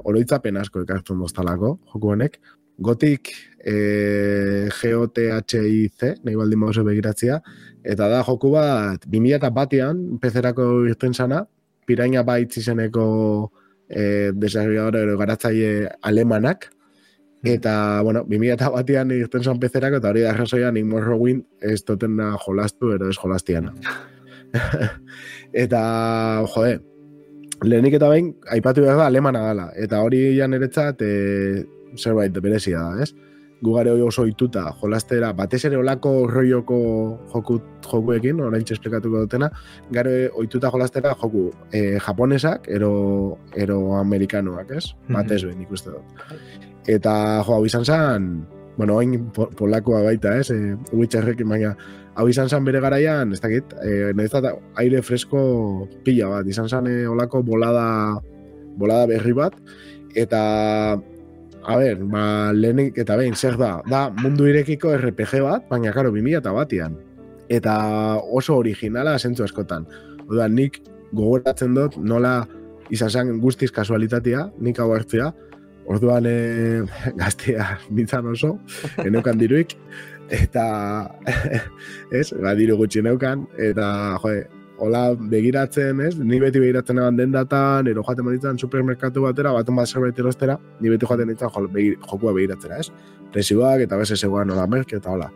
oroitzapen 0.07 0.59
asko 0.59 0.83
ekartzen 0.85 1.19
doztalako, 1.23 1.77
joku 1.93 2.15
honek. 2.15 2.39
gotik 2.77 3.31
e, 3.67 4.69
GOTHIC, 4.71 6.23
nahi 6.23 6.36
baldin 6.39 6.62
mauze 6.62 6.84
begiratzea, 6.88 7.41
eta 7.84 8.08
da 8.12 8.23
joku 8.23 8.53
bat, 8.56 9.03
2000 9.06 9.38
eta 9.41 9.51
batean, 9.53 10.01
pezerako 10.23 10.86
irten 10.88 11.13
sana, 11.13 11.43
piraina 11.88 12.23
baitz 12.27 12.58
izeneko 12.62 13.06
e, 13.89 14.32
desarrollador 14.36 15.15
garatzaile 15.19 15.91
alemanak, 16.01 16.69
eta, 17.47 18.01
bueno, 18.08 18.23
2000 18.27 18.56
eta 18.56 18.71
batean 18.73 19.13
irten 19.15 19.43
zan 19.43 19.60
pezerako, 19.60 20.01
eta 20.01 20.12
hori 20.13 20.25
da 20.25 20.36
razoia 20.38 20.71
nik 20.71 20.88
morrowind 20.88 21.45
ez 21.62 21.82
dutena 21.86 22.34
jolastu, 22.45 22.93
ero 22.95 23.12
ez 23.12 23.19
jolastiana. 23.19 23.75
eta, 25.65 25.82
jode, 26.56 26.80
lehenik 27.67 27.99
eta 27.99 28.15
behin, 28.15 28.36
aipatu 28.56 28.88
behar 28.88 29.03
da, 29.03 29.12
alemana 29.12 29.47
dela, 29.51 29.71
eta 29.75 30.03
hori 30.08 30.30
jan 30.39 30.56
eretzat, 30.56 31.03
e, 31.03 31.65
zerbait 31.97 32.36
berezia 32.43 32.80
da, 32.80 33.03
ez? 33.03 33.26
Gugare 33.62 33.89
hori 33.89 34.04
oso 34.06 34.28
ituta 34.30 34.67
jolastera, 34.82 35.32
batez 35.34 35.63
ere 35.65 35.80
olako 35.80 36.12
roioko 36.30 36.78
joku, 37.32 37.58
jokuekin, 37.88 38.41
orain 38.46 38.65
esplikatuko 38.76 39.24
dutena, 39.26 39.50
gero 39.93 40.13
ohituta 40.38 40.70
jolastera 40.74 41.15
joku 41.17 41.48
e, 41.72 41.98
japonesak, 41.98 42.70
ero, 42.70 43.38
ero 43.56 43.80
amerikanoak, 43.98 44.76
ez? 44.78 44.91
Batez 45.10 45.41
behin 45.48 45.65
ikuste 45.65 45.96
dut. 45.96 46.38
Eta 46.88 47.15
jo, 47.41 47.58
hau 47.58 47.65
izan 47.65 47.86
zen, 47.86 48.30
bueno, 48.78 49.00
hain 49.02 49.32
polakoa 49.34 50.04
baita, 50.06 50.38
ez? 50.38 50.52
E, 50.54 50.78
Witcherrekin, 50.93 51.50
baina 51.50 51.74
hau 52.17 52.30
izan 52.30 52.50
zen 52.50 52.65
bere 52.65 52.82
garaian, 52.82 53.34
ez 53.34 53.41
dakit, 53.41 53.74
e, 53.82 54.13
nezat, 54.17 54.52
aire 54.82 55.02
fresko 55.02 55.41
pila 56.06 56.30
bat, 56.36 56.50
izan 56.50 56.70
zen 56.70 56.93
e, 56.93 56.98
olako 57.10 57.41
bolada, 57.46 57.88
bolada 58.78 59.10
berri 59.10 59.34
bat, 59.38 59.58
eta 60.17 60.41
A 61.67 61.75
ber, 61.75 61.99
ba, 62.08 62.53
lehenik 62.56 62.97
eta 63.01 63.17
behin, 63.19 63.36
zer 63.36 63.58
da, 63.60 63.82
da 63.91 64.06
mundu 64.23 64.47
irekiko 64.47 64.93
RPG 64.95 65.41
bat, 65.43 65.65
baina 65.67 65.91
karo, 65.95 66.13
2000 66.15 66.39
eta 66.39 66.53
batian. 66.56 66.95
Eta 67.51 67.73
oso 68.39 68.56
originala 68.56 69.17
zentzu 69.19 69.43
eskotan. 69.43 69.88
Oda, 70.27 70.47
nik 70.47 70.80
gogoratzen 71.12 71.75
dut, 71.75 71.97
nola 71.99 72.39
izan 72.93 73.12
zen 73.12 73.41
guztiz 73.43 73.69
kasualitatea, 73.75 74.45
nik 74.63 74.80
hau 74.80 74.93
hartzea, 74.95 75.34
orduan 75.91 76.27
e, 76.27 76.38
gaztea 77.19 77.73
bitzan 77.91 78.32
oso, 78.32 78.56
eneukan 79.08 79.39
diruik, 79.39 79.75
eta 80.32 80.67
ez, 82.19 82.30
ba, 82.32 82.56
diru 82.56 82.80
gutxi 82.80 83.03
neukan, 83.03 83.43
eta 83.60 83.89
joe, 84.23 84.45
hola 84.77 85.15
begiratzen, 85.15 85.99
ez? 86.01 86.15
Ni 86.17 86.39
beti 86.39 86.61
begiratzen 86.61 86.99
eban 87.01 87.17
dendatan, 87.17 87.87
ero 87.89 88.03
joaten 88.05 88.25
baditzen 88.27 88.59
supermerkatu 88.61 89.23
batera, 89.25 89.51
baten 89.55 89.75
bat 89.75 89.89
zerbait 89.89 90.19
erostera, 90.19 90.57
ni 90.79 90.91
beti 90.93 91.09
joaten 91.09 91.31
ditzen 91.31 91.51
jo, 91.53 91.65
jokua 92.11 92.33
begiratzera, 92.37 92.79
ez? 92.83 92.91
Presioak 93.33 93.83
eta 93.87 93.97
bese 93.97 94.15
zegoan 94.17 94.47
nola 94.47 94.67
merke 94.67 94.99
eta 95.01 95.11
hola. 95.11 95.31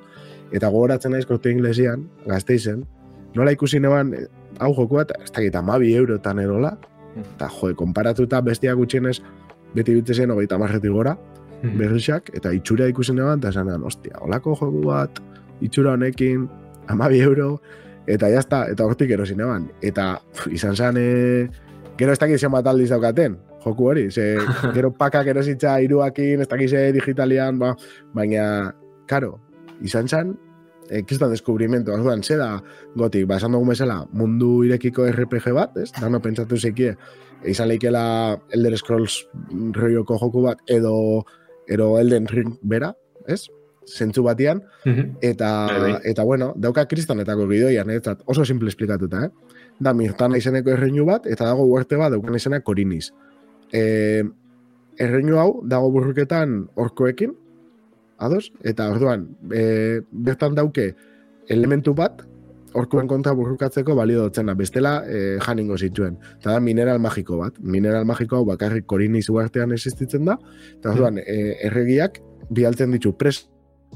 Eta 0.52 0.70
gogoratzen 0.70 1.16
naiz 1.16 1.26
korte 1.26 1.52
inglesian, 1.52 2.06
gazteizen, 2.28 2.86
nola 3.36 3.54
ikusi 3.56 3.80
neban, 3.80 4.14
eh, 4.14 4.28
hau 4.60 4.74
jokua, 4.78 5.06
eta 5.08 5.20
ez 5.24 5.32
dakit 5.32 5.56
amabi 5.56 5.94
eurotan 5.96 6.40
erola, 6.40 6.76
eta 7.18 7.50
jo, 7.50 7.74
konparatuta 7.76 8.42
bestiak 8.46 8.78
gutxienez, 8.78 9.20
beti 9.76 9.96
bitzen 9.96 10.32
hogeita 10.32 10.58
marretik 10.60 10.92
gora, 10.92 11.16
hmm. 11.62 11.78
berrizak, 11.80 12.30
eta 12.36 12.52
itxura 12.54 12.88
ikusi 12.92 13.16
neban, 13.18 13.40
eta 13.40 13.50
esan 13.50 13.72
ostia, 13.84 14.20
holako 14.22 14.56
joku 14.60 14.84
bat, 14.88 15.22
itxura 15.62 15.96
honekin, 15.96 16.50
amabi 16.92 17.22
euro, 17.22 17.62
eta 18.08 18.30
jazta, 18.32 18.66
eta 18.72 18.86
hortik 18.86 19.12
erosin 19.12 19.42
eban. 19.42 19.70
Eta 19.82 20.16
izan 20.52 20.76
zen, 20.76 20.98
e, 20.98 21.48
gero 21.98 22.14
ez 22.14 22.20
dakit 22.20 22.40
zen 22.40 22.54
bat 22.54 22.68
aldiz 22.68 22.90
daukaten, 22.90 23.38
joku 23.64 23.90
hori, 23.92 24.10
ze, 24.12 24.36
gero 24.76 24.92
pakak 24.98 25.28
erositza 25.34 25.80
iruakin, 25.82 26.42
ez 26.42 26.50
dakit 26.50 26.94
digitalian, 26.96 27.60
ba, 27.60 27.76
baina, 28.14 28.46
karo, 29.08 29.36
izan 29.82 30.08
zen, 30.08 30.36
e, 30.90 31.04
kistan 31.08 31.32
deskubrimentu, 31.32 31.94
azudan, 31.94 32.24
ze 32.24 32.38
da, 32.38 32.56
gotik, 32.96 33.28
ba, 33.28 33.38
esan 33.38 33.56
dugu 33.56 33.72
mesela, 33.72 34.02
mundu 34.12 34.64
irekiko 34.68 35.08
RPG 35.12 35.54
bat, 35.56 35.78
ez, 35.78 35.92
dano 36.00 36.22
pentsatu 36.22 36.58
zeikie, 36.58 36.96
izan 37.48 37.72
leikela 37.72 38.04
Elder 38.54 38.78
Scrolls 38.78 39.22
roioko 39.78 40.18
joku 40.22 40.46
bat, 40.46 40.62
edo, 40.68 41.24
edo 41.68 41.96
Elden 42.00 42.28
Ring 42.30 42.58
bera, 42.62 42.94
ez, 43.28 43.46
zentzu 43.88 44.24
batian, 44.24 44.62
mhm. 44.86 45.18
eta, 45.22 45.50
bai, 45.68 45.80
bai. 45.82 46.02
eta 46.12 46.24
bueno, 46.24 46.54
dauka 46.56 46.86
kristonetako 46.88 47.48
gidoian, 47.50 47.90
eh? 47.90 48.00
oso 48.26 48.46
simple 48.46 48.70
esplikatuta, 48.70 49.26
eh? 49.26 49.30
Da, 49.82 49.94
mirtana 49.98 50.38
izeneko 50.38 50.76
erreinu 50.76 51.06
bat, 51.08 51.26
eta 51.26 51.48
dago 51.50 51.66
uarte 51.66 51.98
bat 51.98 52.14
daukan 52.14 52.38
izena 52.38 52.62
koriniz. 52.62 53.10
E, 53.74 54.22
erreinu 55.02 55.40
hau, 55.42 55.62
dago 55.66 55.90
burruketan 55.96 56.68
orkoekin, 56.76 57.34
ados, 58.22 58.52
eta 58.62 58.92
orduan, 58.94 59.26
e, 59.50 60.02
bertan 60.12 60.54
dauke 60.56 60.92
elementu 61.50 61.96
bat, 61.98 62.22
orkoen 62.78 63.08
kontra 63.10 63.34
burrukatzeko 63.36 63.96
balio 63.98 64.28
dutzena, 64.28 64.54
bestela 64.56 65.02
e, 65.04 65.40
janingo 65.44 65.78
zituen. 65.78 66.20
Eta 66.40 66.54
da, 66.54 66.60
mineral 66.64 67.02
magiko 67.04 67.42
bat. 67.42 67.58
Mineral 67.60 68.06
magiko 68.08 68.38
hau 68.38 68.46
bakarrik 68.48 68.86
koriniz 68.88 69.26
uartean 69.34 69.74
existitzen 69.76 70.30
da, 70.30 70.38
eta 70.78 70.94
orduan, 70.94 71.18
e, 71.20 71.58
erregiak 71.68 72.22
bialtzen 72.52 72.94
ditu 72.96 73.16
pres 73.18 73.42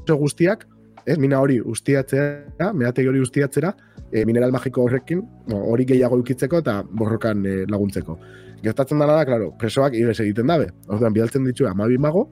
guztiak, 0.06 0.66
ez, 1.06 1.18
mina 1.18 1.40
hori 1.40 1.60
ustiatzera, 1.60 2.72
mehategi 2.74 3.08
hori 3.08 3.20
ustiatzera, 3.22 3.72
e, 4.10 4.24
mineral 4.24 4.52
magiko 4.54 4.84
horrekin, 4.86 5.22
hori 5.54 5.86
gehiago 5.88 6.18
ukitzeko 6.22 6.60
eta 6.64 6.80
borrokan 6.90 7.46
e, 7.46 7.54
laguntzeko. 7.70 8.18
Gertatzen 8.64 8.98
dana 9.02 9.18
da, 9.18 9.24
klaro, 9.28 9.52
presoak 9.60 9.94
ibes 9.94 10.18
egiten 10.24 10.50
dabe. 10.50 10.70
Orduan, 10.88 11.14
bialtzen 11.14 11.46
ditu 11.46 11.68
amabi 11.68 11.98
mago, 11.98 12.26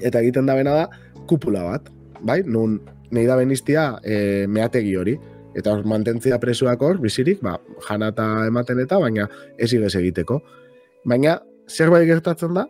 eta 0.00 0.22
egiten 0.22 0.46
dabena 0.48 0.74
da, 0.82 0.88
kupula 1.28 1.64
bat, 1.68 1.90
bai? 2.24 2.40
Nun, 2.46 2.78
nahi 3.14 3.26
da 3.28 3.38
beniztia 3.40 3.86
e, 4.02 4.46
mehategi 4.50 4.94
hori. 4.96 5.16
Eta 5.54 5.70
hor, 5.70 5.84
mantentzia 5.86 6.40
presoak 6.42 6.82
hor, 6.82 6.98
bizirik, 7.02 7.42
ba, 7.44 7.58
janata 7.88 8.46
ematen 8.48 8.80
eta, 8.82 8.98
baina 9.02 9.28
ez 9.58 9.70
igez 9.72 9.94
egiteko. 10.00 10.40
Baina, 11.06 11.38
zerbait 11.70 12.08
gertatzen 12.08 12.56
da, 12.56 12.66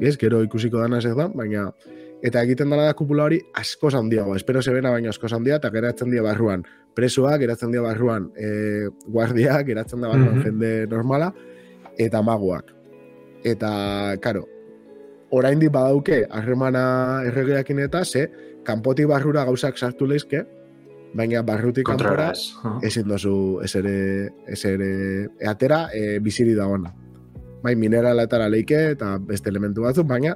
ez, 0.00 0.16
gero 0.20 0.40
ikusiko 0.44 0.80
dana 0.80 1.02
ez 1.02 1.12
da, 1.16 1.28
baina 1.28 1.68
eta 2.24 2.40
egiten 2.42 2.72
dela 2.72 2.86
da 2.88 2.94
kupula 2.96 3.26
hori 3.28 3.38
asko 3.60 3.90
handiago, 3.92 4.34
espero 4.36 4.62
zebena 4.62 4.90
baina 4.90 5.12
asko 5.12 5.28
handia, 5.30 5.58
eta 5.60 5.70
geratzen 5.70 6.10
dira 6.10 6.24
barruan 6.24 6.64
presoak, 6.96 7.36
geratzen 7.42 7.74
dira 7.74 7.84
barruan 7.84 8.30
e, 8.36 8.88
guardiak, 9.06 9.66
geratzen 9.68 10.00
da 10.00 10.08
barruan 10.08 10.38
mm 10.38 10.44
jende 10.44 10.72
normala, 10.88 11.32
eta 12.00 12.22
maguak. 12.22 12.72
Eta, 13.44 14.16
karo, 14.24 14.46
oraindik 15.36 15.72
badauke, 15.74 16.22
harremana 16.30 16.86
erregeakin 17.28 17.84
eta, 17.84 18.04
ze, 18.04 18.24
kanpotik 18.64 19.10
barrura 19.10 19.44
gauzak 19.44 19.76
sartu 19.76 20.08
lehizke, 20.08 20.46
baina 21.14 21.44
barrutik 21.46 21.86
kanpora 21.86 22.32
ezin 22.82 23.06
dozu 23.06 23.60
ez 23.62 23.74
ere, 23.76 23.96
ez 24.48 24.62
ere, 24.64 24.90
eatera, 25.44 25.84
e, 25.92 26.18
biziri 26.24 26.56
da 26.56 26.66
ona. 26.72 26.90
Bai, 27.64 27.76
mineraletara 27.76 28.48
leike 28.48 28.80
eta 28.96 29.14
beste 29.20 29.52
elementu 29.52 29.84
batzuk, 29.84 30.08
baina 30.08 30.34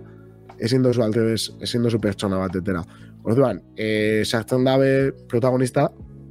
ezin 0.61 0.83
dozu 0.83 1.03
altebez, 1.03 1.51
ezin 1.63 1.87
dozu 1.87 2.01
pertsona 2.03 2.39
bat 2.41 2.57
etera. 2.59 2.83
Orduan, 3.29 3.61
e, 3.77 4.25
sartzen 4.25 4.65
dabe 4.67 5.13
protagonista, 5.29 5.89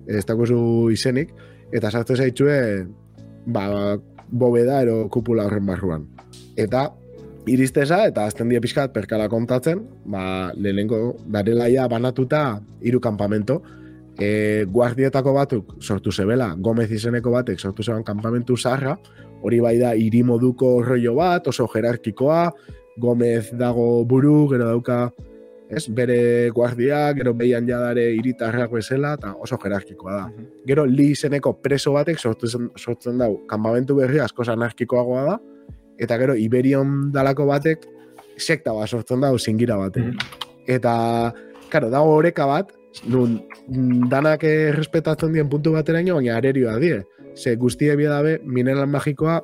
ez 0.08 0.24
dakuzu 0.26 0.60
izenik, 0.94 1.34
eta 1.76 1.92
sartzen 1.92 2.18
zaitzue, 2.24 2.60
ba, 3.46 3.98
bobeda 4.28 4.82
ero 4.84 5.08
kupula 5.14 5.48
horren 5.48 5.66
barruan. 5.68 6.08
Eta, 6.60 6.88
iristeza, 7.48 8.02
eta 8.10 8.26
azten 8.28 8.50
die 8.52 8.62
pixkat 8.64 8.94
perkala 8.96 9.30
kontatzen, 9.32 9.84
ba, 10.06 10.52
lehenengo, 10.56 11.18
darelaia 11.32 11.88
banatuta 11.92 12.60
hiru 12.82 13.02
kanpamento, 13.04 13.62
e, 14.18 14.66
guardietako 14.68 15.34
batuk 15.34 15.76
sortu 15.82 16.12
zebela, 16.12 16.54
Gomez 16.58 16.90
izeneko 16.92 17.32
batek 17.36 17.60
sortu 17.60 17.84
zeban 17.84 18.04
kanpamentu 18.04 18.58
zarra, 18.58 18.98
hori 19.46 19.60
bai 19.62 19.78
da 19.78 19.94
hiri 19.94 20.24
moduko 20.26 20.82
rollo 20.84 21.14
bat, 21.20 21.48
oso 21.48 21.68
jerarkikoa, 21.74 22.42
Gomez 22.98 23.52
dago 23.54 24.04
buru, 24.06 24.48
gero 24.52 24.66
dauka 24.66 25.12
ez, 25.70 25.88
bere 25.92 26.50
guardia, 26.56 27.12
gero 27.14 27.34
behian 27.36 27.68
jadare 27.68 28.08
iritarrak 28.16 28.72
bezala, 28.72 29.14
eta 29.20 29.34
oso 29.44 29.58
jerarkikoa 29.62 30.14
da. 30.14 30.26
Mhm. 30.28 30.48
Gero 30.68 30.86
li 30.86 31.12
izeneko 31.12 31.54
preso 31.62 31.94
batek 31.94 32.20
sortzen, 32.20 32.72
sortzen 32.76 33.18
dau, 33.18 33.46
kanpamentu 33.48 33.96
berri 33.96 34.20
asko 34.20 34.44
anarkikoagoa 34.48 35.24
da, 35.26 35.38
eta 35.98 36.18
gero 36.18 36.36
Iberion 36.36 37.12
dalako 37.12 37.46
batek 37.46 37.86
sekta 38.38 38.74
bat 38.74 38.90
sortzen 38.90 39.22
dau 39.22 39.38
zingira 39.38 39.78
batek. 39.78 40.04
Mhm. 40.04 40.18
Eta, 40.68 41.34
karo, 41.70 41.90
dago 41.90 42.16
horeka 42.16 42.46
bat, 42.46 42.72
nun 43.06 43.42
danak 44.10 44.44
errespetatzen 44.44 45.34
dien 45.34 45.50
puntu 45.50 45.74
bateraino, 45.74 46.16
baina 46.16 46.38
arerioa 46.38 46.78
die. 46.80 47.04
Ze 47.36 47.56
guztie 47.56 47.96
dabe 47.96 48.40
mineral 48.44 48.88
magikoa 48.88 49.42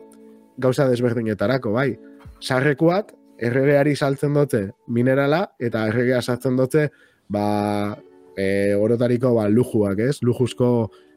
gauza 0.58 0.88
desberdinetarako, 0.89 1.72
bai. 1.72 2.00
Sarrekuak, 2.39 3.13
erregeari 3.43 3.95
saltzen 3.95 4.36
dute 4.38 4.63
minerala 4.88 5.43
eta 5.60 5.88
erregea 5.89 6.21
saltzen 6.21 6.58
dute 6.60 6.88
ba, 7.29 7.97
e, 8.38 8.75
orotariko 8.75 9.34
ba, 9.36 9.47
lujuak, 9.49 9.99
ez? 9.99 10.17
Lujuzko 10.23 10.69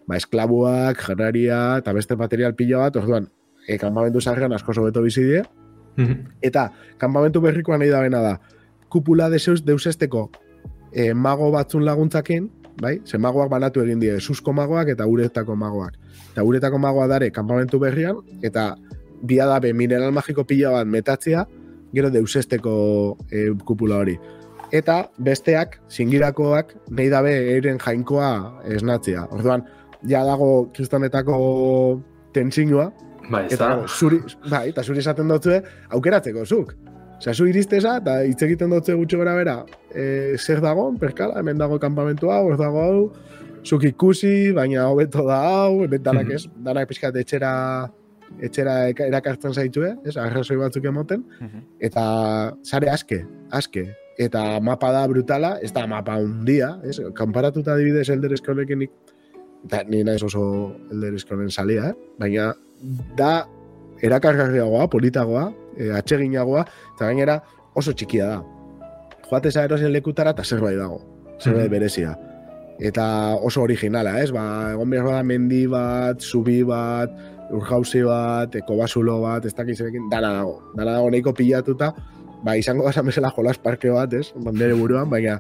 ba, 0.07 0.17
esklabuak, 0.17 1.03
jarraria 1.09 1.61
eta 1.83 1.95
beste 1.97 2.17
material 2.17 2.57
pila 2.59 2.87
bat, 2.87 2.99
orduan, 3.03 3.29
e, 3.67 3.79
kanpamentu 3.79 4.21
sarrean 4.21 4.55
asko 4.57 4.75
sobeto 4.75 5.03
bizi 5.05 5.25
die. 5.27 5.45
Mhm. 5.97 6.37
Eta, 6.45 6.71
kanpamentu 6.99 7.41
berrikoan 7.41 7.81
nahi 7.81 7.91
da 7.93 8.03
bena 8.05 8.23
da, 8.23 8.37
kupula 8.93 9.31
deseus 9.33 9.65
deusesteko 9.65 10.29
e, 10.93 11.13
mago 11.15 11.51
batzun 11.53 11.85
laguntzakin, 11.85 12.51
bai? 12.81 13.01
Ze 13.05 13.19
magoak 13.19 13.51
banatu 13.51 13.83
egin 13.83 14.01
die, 14.01 14.19
susko 14.21 14.53
magoak 14.53 14.91
eta 14.93 15.07
uretako 15.09 15.57
magoak. 15.57 15.97
Eta 16.33 16.45
uretako 16.45 16.79
magoa 16.79 17.07
dare 17.09 17.31
kanpamentu 17.33 17.81
berrian, 17.81 18.21
eta 18.45 18.75
biadabe 19.27 19.73
mineral 19.73 20.13
magiko 20.13 20.45
pila 20.45 20.75
bat 20.77 20.87
metatzea, 20.87 21.47
gero 21.97 22.13
deusesteko 22.13 22.75
e, 23.31 23.49
kupula 23.65 24.03
hori. 24.05 24.19
Eta 24.75 25.07
besteak, 25.23 25.81
singirakoak, 25.89 26.75
nahi 26.91 27.09
dabe 27.11 27.33
eiren 27.55 27.79
jainkoa 27.83 28.31
esnatzea. 28.77 29.29
Orduan, 29.35 29.65
ja 30.07 30.25
dago 30.27 30.69
kristonetako 30.75 31.37
tentsinua, 32.37 32.91
Bai, 33.31 33.47
eta 33.51 33.71
zuri, 33.89 34.21
bai, 34.47 34.69
eta 34.71 34.85
zuri 34.87 35.03
esaten 35.03 35.31
dutzue, 35.31 35.59
aukeratzeko 35.97 36.45
zuk. 36.47 36.75
Osea, 37.17 37.33
zu 37.33 37.47
iristeza, 37.49 37.97
eta 38.03 38.19
hitz 38.29 38.39
egiten 38.45 38.71
dutze 38.71 38.95
gutxi 38.95 39.19
gora 39.19 39.35
bera, 39.39 39.57
e, 39.91 40.37
zer 40.37 40.61
dago, 40.63 40.91
perkala, 41.01 41.39
hemen 41.41 41.59
dago 41.59 41.79
kanpamentu 41.83 42.31
hau, 42.31 42.43
hor 42.51 42.59
dago 42.61 42.83
hau, 42.83 42.99
zuk 43.65 43.87
ikusi, 43.89 44.53
baina 44.57 44.87
hobeto 44.91 45.25
da 45.27 45.41
hau, 45.49 45.81
hemen 45.87 46.05
danak 46.09 46.35
ez, 46.37 46.45
danak 46.69 46.91
pixkat 46.93 47.17
etxera, 47.23 47.53
etxera 48.43 48.89
erakartzen 48.91 49.55
zaitue, 49.55 49.95
ez, 50.05 50.17
arrazoi 50.17 50.57
batzuk 50.57 50.85
emoten, 50.85 51.25
eta 51.81 52.55
sare 52.63 52.91
aske, 52.91 53.25
aske, 53.51 53.87
eta 54.19 54.61
mapa 54.61 54.93
da 54.93 55.07
brutala, 55.09 55.59
ez 55.63 55.73
da 55.73 55.87
mapa 55.87 56.17
hundia, 56.17 56.79
ez, 56.85 56.99
kanparatuta 57.15 57.75
adibidez 57.75 58.09
Elder 58.11 58.37
Scrollekin 58.37 58.79
nik, 58.79 58.91
eta 59.67 59.83
ni 59.89 60.03
naiz 60.05 60.23
oso 60.23 60.73
Elder 60.93 61.19
Scrollen 61.21 61.51
salia, 61.51 61.91
eh? 61.91 61.95
baina 62.19 62.53
da 63.17 63.47
erakargarriagoa, 64.05 64.89
politagoa, 64.93 65.51
e, 65.77 65.91
atseginagoa, 65.97 66.67
eta 66.95 67.09
gainera 67.09 67.41
oso 67.75 67.93
txikia 67.97 68.27
da. 68.27 68.43
Joateza 69.31 69.65
erosen 69.67 69.93
lekutara 69.93 70.31
eta 70.37 70.45
zerbait 70.45 70.77
dago, 70.79 71.01
zerbait 71.41 71.67
Mhm. 71.67 71.71
berezia. 71.73 72.19
Eta 72.79 73.35
oso 73.41 73.63
originala, 73.63 74.21
ez? 74.23 74.31
Ba, 74.33 74.73
egon 74.73 74.91
behar 74.91 75.07
bada 75.07 75.23
mendi 75.25 75.67
bat, 75.67 76.21
zubi 76.21 76.63
bat, 76.63 77.11
urjauzi 77.55 78.03
bat, 78.07 78.55
ekobasulo 78.63 79.21
bat, 79.23 79.47
ez 79.47 79.55
dakiz 79.55 79.81
erekin, 79.81 80.11
dana 80.11 80.33
dago. 80.41 80.61
Dana 80.75 80.99
dago 80.99 81.11
nahiko 81.11 81.35
pilatuta, 81.37 81.93
ba, 82.47 82.57
izango 82.57 82.91
da 82.91 83.03
bezala 83.03 83.31
jolas 83.35 83.59
parke 83.59 83.91
bat, 83.91 84.13
ez? 84.15 84.31
Bandere 84.37 84.75
buruan, 84.79 85.09
baina 85.11 85.39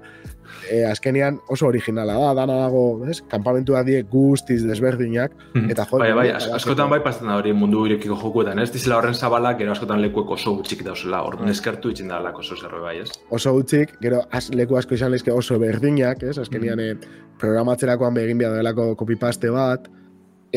e, 0.70 0.82
azkenean 0.86 1.38
oso 1.52 1.68
originala 1.68 2.16
da, 2.18 2.32
dana 2.40 2.56
dago, 2.64 2.82
ez? 3.08 3.20
Kampamentua 3.30 3.82
die 3.86 4.02
guztiz 4.10 4.62
desberdinak, 4.64 5.34
eta 5.68 5.86
jo, 5.90 6.00
Bai, 6.02 6.12
bai, 6.16 6.26
askotan 6.58 6.90
bai 6.92 7.00
pasatzen 7.04 7.30
da 7.30 7.36
hori 7.40 7.52
mundu 7.56 7.84
irekiko 7.88 8.18
jokuetan, 8.22 8.60
ez? 8.62 8.70
Dizela 8.74 8.98
horren 9.00 9.14
zabalak, 9.14 9.58
gero 9.60 9.74
askotan 9.74 10.02
lekuek 10.04 10.32
oso 10.38 10.56
gutxik 10.58 10.84
dauzela, 10.86 11.22
orduan 11.26 11.52
eskertu 11.52 11.92
itxin 11.94 12.10
da 12.12 12.22
oso 12.32 12.56
zerbait 12.56 12.82
bai, 12.82 12.96
ez? 13.04 13.10
oso 13.30 13.54
utzik, 13.56 13.96
gero 14.02 14.24
az, 14.30 14.48
leku 14.54 14.78
asko 14.80 14.98
izan 14.98 15.14
lezke 15.14 15.32
oso 15.32 15.58
berdinak, 15.62 16.22
ez? 16.22 16.38
Azkenian 16.38 16.82
mm. 16.82 17.14
programatzerakoan 17.40 18.14
begin 18.14 18.38
behar 18.42 18.58
delako 18.58 18.94
copypaste 18.96 19.50
bat, 19.54 19.90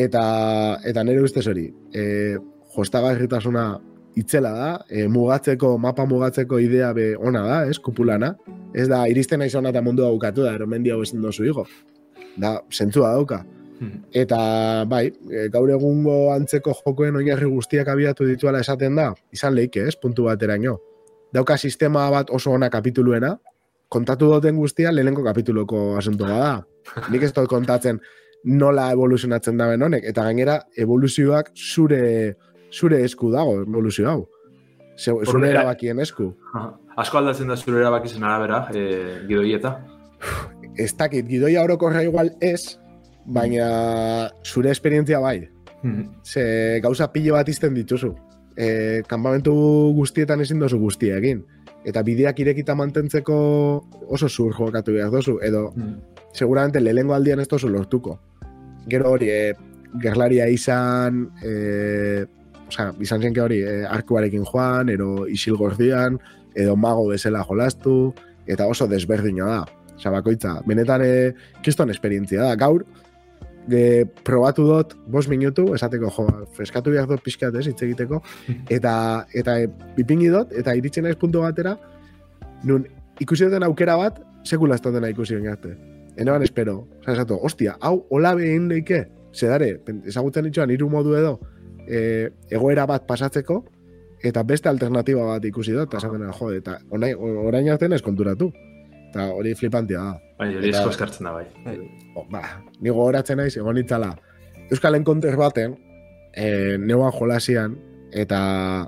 eta 0.04 0.24
eta 0.86 1.04
nire 1.04 1.22
ustez 1.24 1.46
hori, 1.50 1.68
e, 1.94 2.36
jostagarritasuna 2.76 3.64
itzela 4.20 4.50
da, 4.54 4.70
e, 4.88 5.06
mugatzeko, 5.08 5.76
mapa 5.78 6.06
mugatzeko 6.06 6.58
idea 6.62 6.92
be 6.96 7.12
ona 7.16 7.44
da, 7.46 7.60
ez, 7.70 7.78
kupulana. 7.78 8.34
Ez 8.74 8.88
da, 8.90 9.04
iristen 9.10 9.40
naiz 9.42 9.54
ona 9.58 9.72
eta 9.74 9.82
mundua 9.82 10.10
bukatu 10.14 10.44
da, 10.46 10.54
eromendi 10.58 10.92
hau 10.92 11.00
ezin 11.02 11.22
dozu 11.22 11.46
higo. 11.46 11.66
Da, 12.40 12.58
zentzua 12.70 13.14
dauka. 13.16 13.42
Eta, 14.12 14.38
bai, 14.84 15.06
e, 15.08 15.46
gaur 15.52 15.70
egungo 15.72 16.16
antzeko 16.34 16.74
jokoen 16.82 17.16
oinarri 17.16 17.48
guztiak 17.48 17.88
abiatu 17.88 18.26
dituela 18.28 18.60
esaten 18.60 18.98
da, 18.98 19.08
izan 19.32 19.54
leike, 19.56 19.86
ez, 19.88 19.96
puntu 19.96 20.26
bateraino. 20.28 20.76
Dauka 21.32 21.56
sistema 21.56 22.08
bat 22.12 22.30
oso 22.34 22.52
ona 22.52 22.68
kapituluena, 22.70 23.36
kontatu 23.88 24.28
duten 24.34 24.58
guztia 24.58 24.92
lehenengo 24.92 25.24
kapituloko 25.24 25.96
asuntoa 25.98 26.36
da. 26.38 26.52
Nik 27.10 27.24
ez 27.26 27.32
dut 27.34 27.48
kontatzen 27.50 28.00
nola 28.44 28.90
evoluzionatzen 28.92 29.56
da 29.58 29.68
honek, 29.74 30.04
eta 30.04 30.24
gainera 30.24 30.60
evoluzioak 30.76 31.52
zure 31.54 32.36
zure 32.72 33.02
esku 33.04 33.30
dago 33.32 33.62
evoluzio 33.62 34.08
hau. 34.08 34.28
Zure 34.96 35.48
era- 35.48 35.60
erabakien 35.60 35.98
esku. 36.00 36.34
Asko 36.96 37.18
aldatzen 37.18 37.48
da 37.48 37.56
zure 37.56 37.80
erabaki 37.80 38.08
zen 38.08 38.24
arabera, 38.24 38.68
e, 38.74 39.22
gidoieta. 39.28 39.78
Ez 40.76 40.94
dakit, 40.96 41.26
gidoia 41.26 41.62
orokorra 41.64 42.02
igual 42.04 42.30
ez, 42.40 42.78
baina 43.24 44.30
zure 44.44 44.70
esperientzia 44.70 45.18
bai. 45.20 45.48
Ze 46.22 46.80
gauza 46.82 47.10
pilo 47.12 47.34
bat 47.34 47.48
izten 47.48 47.74
dituzu. 47.74 48.14
E, 48.56 49.02
kanpamentu 49.08 49.52
guztietan 49.96 50.40
ezin 50.40 50.58
dozu 50.58 50.78
guztia 50.78 51.16
egin. 51.16 51.44
Eta 51.84 52.02
bideak 52.02 52.38
irekita 52.38 52.74
mantentzeko 52.74 53.86
oso 54.08 54.28
zur 54.28 54.52
jokatu 54.52 54.92
behar 54.92 55.10
dozu. 55.10 55.38
Edo, 55.42 55.72
seguramente 56.32 56.80
lehengo 56.80 57.14
aldian 57.14 57.40
ez 57.40 57.48
dozu 57.48 57.68
lortuko. 57.68 58.18
Gero 58.88 59.10
hori, 59.10 59.28
e, 59.30 59.54
gerlaria 60.02 60.48
izan, 60.48 61.26
e, 61.42 62.24
osea, 62.68 62.92
izan 63.02 63.22
zenke 63.22 63.42
hori, 63.42 63.60
e, 63.66 63.82
arkuarekin 63.88 64.46
joan, 64.46 64.88
ero 64.92 65.26
isil 65.28 65.58
gordian, 65.60 66.18
edo 66.54 66.76
mago 66.76 67.08
bezala 67.10 67.44
jolastu, 67.46 68.14
eta 68.46 68.66
oso 68.70 68.88
desberdina 68.90 69.50
da. 69.50 69.60
Osea, 69.96 70.12
bakoitza, 70.14 70.60
benetan 70.66 71.04
e, 71.04 71.12
kriston 71.64 71.90
esperientzia 71.92 72.46
da. 72.46 72.56
Gaur, 72.60 72.86
e, 73.68 74.06
probatu 74.24 74.66
dut, 74.68 74.96
bos 75.10 75.26
minutu, 75.28 75.70
esateko, 75.76 76.10
jo, 76.16 76.26
freskatu 76.56 76.94
behar 76.94 77.08
dut 77.10 77.22
pixkat 77.26 77.60
ez, 77.60 77.66
hitz 77.68 77.82
egiteko, 77.86 78.22
eta, 78.76 78.94
eta 79.34 79.60
e, 79.60 79.68
pipingi 79.98 80.30
dut, 80.32 80.54
eta 80.56 80.74
iritsi 80.78 81.04
naiz 81.04 81.18
puntu 81.20 81.44
batera, 81.44 81.76
nun 82.64 82.86
ikusi 83.20 83.48
duten 83.48 83.66
aukera 83.66 83.96
bat, 84.00 84.20
sekula 84.44 84.78
ez 84.78 84.84
dena 84.84 85.10
ikusi 85.12 85.36
ben 85.36 85.99
arte. 86.10 86.22
Eneban 86.22 86.42
espero, 86.42 86.88
oza, 87.00 87.12
esatu, 87.12 87.38
ostia, 87.42 87.76
hau 87.80 88.06
hola 88.10 88.34
behin 88.34 88.68
leike, 88.68 89.06
zedare, 89.34 89.80
ezagutzen 90.06 90.44
ditxoan 90.44 90.70
hiru 90.70 90.88
modu 90.90 91.14
edo, 91.16 91.38
e, 91.86 92.30
egoera 92.50 92.86
bat 92.86 93.06
pasatzeko, 93.06 93.64
eta 94.22 94.42
beste 94.42 94.68
alternatiba 94.68 95.24
bat 95.24 95.44
ikusi 95.44 95.72
dut, 95.72 95.88
eta 95.88 95.98
esaten, 95.98 96.26
jo, 96.38 96.50
eta 96.52 96.78
orain, 96.90 97.16
orain 97.18 97.70
arte 97.70 97.88
ez 97.94 98.02
konturatu. 98.02 98.52
Eta 99.10 99.24
hori 99.34 99.56
flipantia 99.58 99.98
da. 99.98 100.18
Bai, 100.38 100.52
hori 100.54 100.68
esko 100.70 100.90
eskartzen 100.92 101.26
da 101.26 101.32
bai. 101.34 101.46
O, 102.14 102.22
ba, 102.30 102.44
ni 102.80 102.90
gogoratzen 102.90 103.40
naiz, 103.42 103.56
egon 103.56 103.80
itzala, 103.80 104.12
Euskal 104.70 104.94
Encounter 104.94 105.34
baten, 105.36 105.74
e, 106.30 106.78
neuan 106.78 107.10
jolasian, 107.10 107.74
eta 108.12 108.86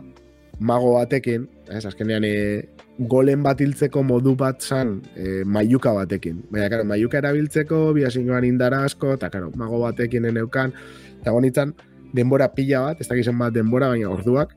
mago 0.60 0.94
batekin, 0.94 1.48
ez, 1.66 1.82
azkenean, 1.86 2.22
e, 2.22 2.68
golen 2.98 3.42
bat 3.42 3.60
hiltzeko 3.60 4.02
modu 4.04 4.34
bat 4.36 4.60
zan, 4.62 5.00
e, 5.16 5.42
maiuka 5.44 5.92
batekin. 5.96 6.42
Baina, 6.50 6.68
karo, 6.72 6.84
maiuka 6.88 7.18
erabiltzeko, 7.22 7.80
biasingoan 7.96 8.44
indara 8.44 8.82
asko, 8.84 9.14
eta, 9.16 9.30
karo, 9.32 9.50
mago 9.56 9.80
batekin 9.84 10.28
eneukan, 10.28 10.74
eta 11.20 11.32
gonitzen, 11.32 11.72
denbora 12.12 12.50
pila 12.52 12.82
bat, 12.88 13.00
ez 13.00 13.08
dakizen 13.08 13.38
bat 13.38 13.54
denbora, 13.54 13.88
baina 13.94 14.10
orduak, 14.12 14.52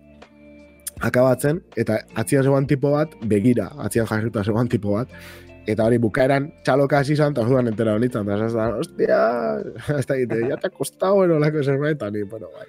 akabatzen, 1.00 1.62
eta 1.80 2.02
atzian 2.16 2.44
zegoan 2.44 2.68
tipo 2.68 2.92
bat, 2.92 3.16
begira, 3.24 3.70
atzian 3.84 4.08
jarrita 4.10 4.44
zegoan 4.44 4.70
tipo 4.72 4.96
bat, 4.96 5.12
eta 5.66 5.86
hori 5.88 5.98
bukaeran 6.02 6.48
txaloka 6.66 7.00
hasi 7.02 7.16
izan, 7.16 7.34
eta 7.34 7.44
orduan 7.46 7.70
entera 7.72 7.96
honitzen, 7.98 8.28
eta 8.30 8.48
esaz 8.48 8.76
hostia, 8.80 9.20
ez 10.00 10.06
da 10.06 10.18
egite, 10.18 10.40
ya 10.50 10.58
te 10.62 10.70
ha 10.70 10.74
costado, 10.74 11.24
ero 11.26 11.40
lako 11.42 11.64
zerbait, 11.64 11.98
eta 11.98 12.10
ni, 12.14 12.24
bueno, 12.30 12.50
bai. 12.54 12.68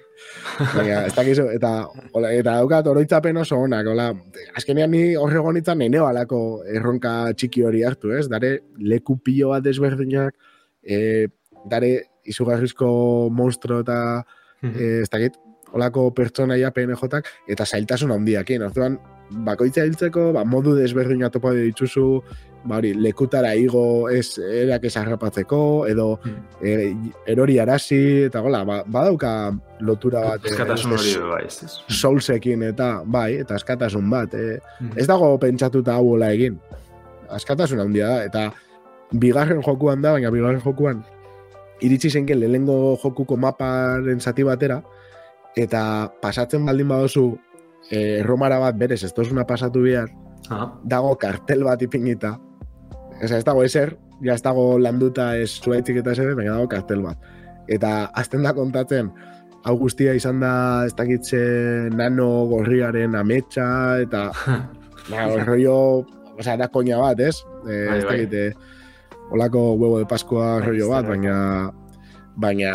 Baina, 0.73 0.99
ez 1.05 1.13
dakizu, 1.15 1.47
eta, 1.53 1.71
hola, 2.17 2.33
eta 2.33 2.57
daukat 2.61 2.89
oroitzapen 2.93 3.41
oso 3.43 3.59
onak, 3.67 3.89
hola, 3.93 4.09
azkenean 4.57 4.93
ni 4.93 5.03
horre 5.19 5.41
gonitzen 5.45 5.81
neneo 5.83 6.07
alako 6.09 6.41
erronka 6.65 7.15
txiki 7.37 7.65
hori 7.67 7.83
hartu, 7.87 8.13
ez? 8.17 8.25
Dare, 8.31 8.53
leku 8.77 9.19
pilo 9.23 9.53
bat 9.53 9.65
desberdinak, 9.65 10.33
e, 10.81 11.27
dare, 11.69 11.91
izugarrizko 12.27 12.89
monstro 13.33 13.83
eta, 13.85 13.99
e, 14.63 15.03
ez 15.03 15.11
dakit, 15.13 15.37
olako 15.77 16.09
pertsonaia 16.15 16.71
PNJ-ak, 16.73 17.29
eta 17.51 17.65
zailtasun 17.67 18.13
handiakin. 18.15 18.65
Orduan, 18.69 18.97
bakoitza 19.31 19.83
hiltzeko, 19.85 20.31
ba, 20.33 20.43
modu 20.45 20.75
desberdina 20.75 21.29
topo 21.29 21.51
dituzu, 21.55 22.21
ba, 22.67 22.77
hori, 22.77 22.93
lekutara 22.93 23.53
igo 23.55 24.09
ez 24.09 24.37
erak 24.39 24.85
ez 24.87 24.93
harrapatzeko, 24.97 25.59
edo 25.87 26.19
e, 26.61 26.93
erori 27.27 27.57
arazi, 27.59 27.99
eta 28.27 28.39
gola, 28.45 28.63
ba, 28.67 28.81
badauka 28.87 29.33
lotura 29.79 30.21
bat. 30.29 30.45
eh, 30.45 30.51
Eskatasun 30.51 30.93
ez- 30.93 31.01
hori 31.17 31.29
bai, 31.29 31.43
ez. 31.45 31.77
Soulsekin 31.87 32.63
eta 32.63 33.01
bai, 33.05 33.33
eta 33.43 33.55
askatasun 33.55 34.09
bat. 34.09 34.33
E, 34.33 34.59
ez 34.95 35.07
dago 35.07 35.37
pentsatuta 35.39 35.95
hau 35.95 36.15
egin. 36.23 36.59
Askatasun 37.29 37.79
handia 37.83 38.07
da, 38.07 38.23
eta 38.25 38.51
bigarren 39.11 39.61
jokuan 39.63 40.01
da, 40.01 40.11
baina 40.13 40.31
bigarren 40.31 40.61
jokuan 40.61 41.03
iritsi 41.81 42.09
zenken 42.09 42.39
lehengo 42.39 42.97
jokuko 43.03 43.37
maparen 43.37 44.19
zati 44.19 44.43
batera, 44.43 44.81
eta 45.55 46.11
pasatzen 46.21 46.65
baldin 46.65 46.87
badozu 46.87 47.37
erromara 47.91 48.59
bat 48.59 48.75
berez, 48.77 49.03
ez 49.03 49.13
dozuna 49.15 49.45
pasatu 49.47 49.83
behar, 49.85 50.09
Aha. 50.49 50.71
dago 50.83 51.15
kartel 51.19 51.63
bat 51.63 51.81
ipinita. 51.81 52.37
Ez, 53.21 53.31
ez 53.31 53.43
dago 53.45 53.63
eser, 53.63 53.95
ja 54.21 54.33
ez 54.33 54.41
dago 54.43 54.77
landuta 54.79 55.35
ez 55.37 55.49
zuaitzik 55.61 56.01
eta 56.03 56.11
eser, 56.11 56.35
baina 56.35 56.55
dago 56.57 56.67
kartel 56.71 57.01
bat. 57.05 57.17
Eta 57.67 58.11
azten 58.15 58.43
da 58.43 58.53
kontatzen, 58.55 59.11
hau 59.67 59.75
guztia 59.79 60.13
izan 60.15 60.39
da 60.39 60.85
ez 60.87 60.93
dakitze 60.95 61.39
nano 61.95 62.45
gorriaren 62.47 63.15
ametsa, 63.15 63.99
eta 64.03 64.29
na, 65.11 65.27
rollo 65.43 66.05
osea, 66.37 66.57
da 66.57 66.69
koña 66.71 66.99
bat, 67.01 67.19
ez? 67.19 67.35
Eh, 67.67 67.87
Bai, 67.89 67.97
ez 67.97 68.05
bai. 68.05 68.17
dakit, 68.17 68.33
eh, 68.33 68.53
olako 69.31 69.73
huevo 69.75 69.99
de 69.99 70.05
Pascua 70.05 70.57
Bai, 70.59 70.67
rollo 70.69 70.89
bat, 70.89 71.07
baina, 71.07 71.37
baina, 72.35 72.73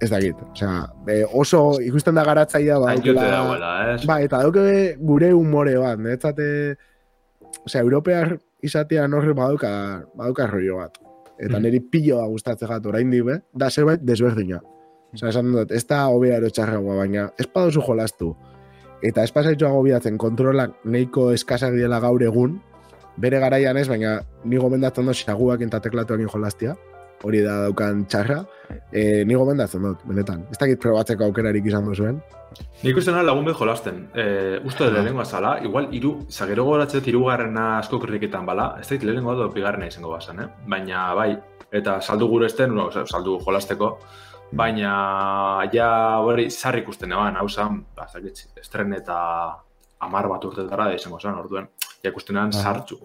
ez 0.00 0.10
dakit, 0.10 0.36
osea, 0.52 0.92
eh, 1.08 1.24
oso 1.32 1.80
ikusten 1.80 2.14
da 2.14 2.24
garatzaia 2.24 2.78
ba, 2.78 2.94
daukela- 2.94 3.30
dagoela, 3.30 3.94
ez? 3.94 4.04
Ba, 4.06 4.20
eta 4.20 4.42
dauke 4.42 4.96
gure 5.00 5.32
humore 5.32 5.76
bat, 5.80 5.98
netzate, 5.98 6.76
osea, 7.64 7.80
europear 7.80 8.38
izatea 8.62 9.06
norre 9.08 9.32
badauka, 9.32 10.04
badauka 10.14 10.46
rollo 10.46 10.76
bat. 10.82 10.98
Eta 11.38 11.58
Mm. 11.58 11.62
niri 11.62 11.80
pilo 11.80 12.16
da 12.18 12.26
gustatzen 12.26 12.68
jat 12.68 12.86
oraindik 12.86 13.24
be, 13.24 13.40
da 13.54 13.70
zerbait 13.70 14.00
desberdina. 14.00 14.60
Osea, 15.14 15.28
esan 15.30 15.52
dut, 15.52 15.70
ez 15.72 15.86
da 15.86 16.06
hobea 16.08 16.36
ero 16.36 16.48
txarragoa, 16.50 16.96
baina 16.96 17.30
ez 17.38 17.46
padozu 17.46 17.80
jolastu. 17.80 18.34
Eta 19.02 19.22
ez 19.22 19.32
pasaitu 19.32 19.66
agobiatzen 19.66 20.16
kontrolak 20.18 20.72
nahiko 20.84 21.30
eskasak 21.32 21.72
diela 21.74 22.00
gaur 22.00 22.22
egun, 22.22 22.60
bere 23.16 23.38
garaian 23.38 23.76
ez, 23.76 23.88
baina 23.88 24.20
ni 24.44 24.56
gomendatzen 24.56 25.06
dut 25.06 25.14
xaguak 25.16 25.60
eta 25.60 25.80
teklatuakin 25.80 26.28
jolastia, 26.28 26.76
hori 27.24 27.42
da 27.44 27.62
daukan 27.66 28.04
txarra, 28.10 28.40
e, 28.90 29.24
ni 29.24 29.34
gomendatzen 29.34 29.82
dut, 29.82 30.02
benetan. 30.08 30.44
Ez 30.50 30.58
dakit 30.60 30.80
probatzeko 30.82 31.28
aukerarik 31.28 31.66
izan 31.66 31.88
duzuen. 31.88 32.20
Nik 32.82 32.96
uste 32.96 33.12
lagun 33.12 33.44
bet 33.44 33.56
jolasten. 33.56 34.06
E, 34.14 34.26
uste 34.64 34.84
dut 34.84 34.94
lehenengoa 34.94 35.24
zala, 35.24 35.56
igual 35.64 35.88
iru, 35.96 36.14
zagero 36.30 36.64
goratzen 36.64 37.00
dut 37.00 37.10
irugarrena 37.12 37.66
asko 37.78 38.00
kirriketan 38.02 38.46
bala, 38.46 38.74
ez 38.80 38.88
dakit 38.88 39.04
lehenengoa 39.08 39.34
edo 39.34 39.48
bigarrena 39.54 39.88
izango 39.88 40.12
bazan, 40.12 40.40
eh? 40.44 40.48
Baina 40.68 41.08
bai, 41.14 41.30
eta 41.72 42.00
saldu 42.00 42.28
gure 42.30 42.46
esten, 42.50 42.74
no, 42.76 42.88
saldu 43.04 43.38
jolasteko, 43.44 43.96
baina 44.56 45.66
ja 45.72 45.90
hori 46.22 46.48
zarri 46.50 46.84
ikusten 46.84 47.12
eban, 47.12 47.36
hau 47.40 47.48
zan, 47.48 47.82
ba, 47.96 48.06
ez 48.06 48.20
dakit, 48.20 48.46
estren 48.62 48.92
eta 48.96 49.18
amar 50.06 50.28
bat 50.28 50.44
urtetara 50.44 50.90
da 50.90 50.96
izango 50.96 51.20
zan, 51.20 51.38
orduen, 51.40 51.68
ja 52.02 52.12
ikustenan 52.12 52.52
Aha. 52.54 52.62
sartzu. 52.62 53.00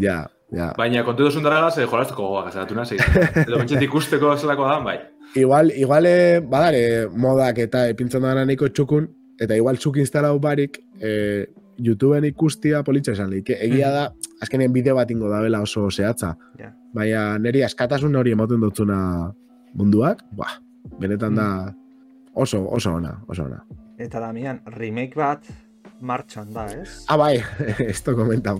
Ja, 0.00 0.24
ja. 0.54 0.70
Baina 0.78 1.02
kontu 1.06 1.28
duzun 1.28 1.44
daragaz, 1.44 1.76
eh, 1.78 1.88
jolasteko 1.90 2.22
gogoak 2.28 2.52
azalatu 2.52 2.76
nazi. 2.78 2.98
Edo 3.44 3.58
bentset 3.60 3.82
ikusteko 3.82 4.36
zelako 4.36 4.68
da, 4.68 4.78
bai. 4.84 4.98
Igual, 5.34 5.72
igual, 5.74 6.06
eh, 6.06 6.40
badare 6.40 7.08
modak 7.10 7.58
eta 7.64 7.86
epintzen 7.90 8.22
dara 8.22 8.44
nahiko 8.44 8.68
txukun, 8.70 9.08
eta 9.40 9.56
igual 9.58 9.78
txuk 9.78 9.98
instalau 10.02 10.38
barik, 10.42 10.78
eh, 11.00 11.46
YouTubeen 11.82 12.28
ikustia 12.28 12.84
politxa 12.86 13.16
esan 13.16 13.32
leik. 13.32 13.50
Egia 13.50 13.90
da, 13.90 14.04
azkenien 14.42 14.72
bideo 14.72 14.94
bat 14.94 15.10
ingo 15.10 15.30
dabela 15.30 15.62
oso 15.64 15.88
zehatza. 15.90 16.34
Ja. 16.60 16.70
Baina 16.94 17.24
niri 17.42 17.64
askatasun 17.66 18.14
hori 18.14 18.34
ematen 18.36 18.62
dutzuna 18.62 18.98
munduak, 19.74 20.22
ba, 20.38 20.52
benetan 21.00 21.34
da 21.34 21.48
oso, 22.34 22.62
oso 22.70 22.94
ona, 22.94 23.16
oso 23.26 23.48
ona. 23.48 23.64
Eta 23.98 24.20
Damian, 24.22 24.60
remake 24.76 25.18
bat 25.18 25.50
martxan 26.00 26.50
da, 26.52 26.66
ez? 26.68 27.04
Ah, 27.08 27.16
bai, 27.16 27.38
esto 27.92 28.14
komentau. 28.16 28.58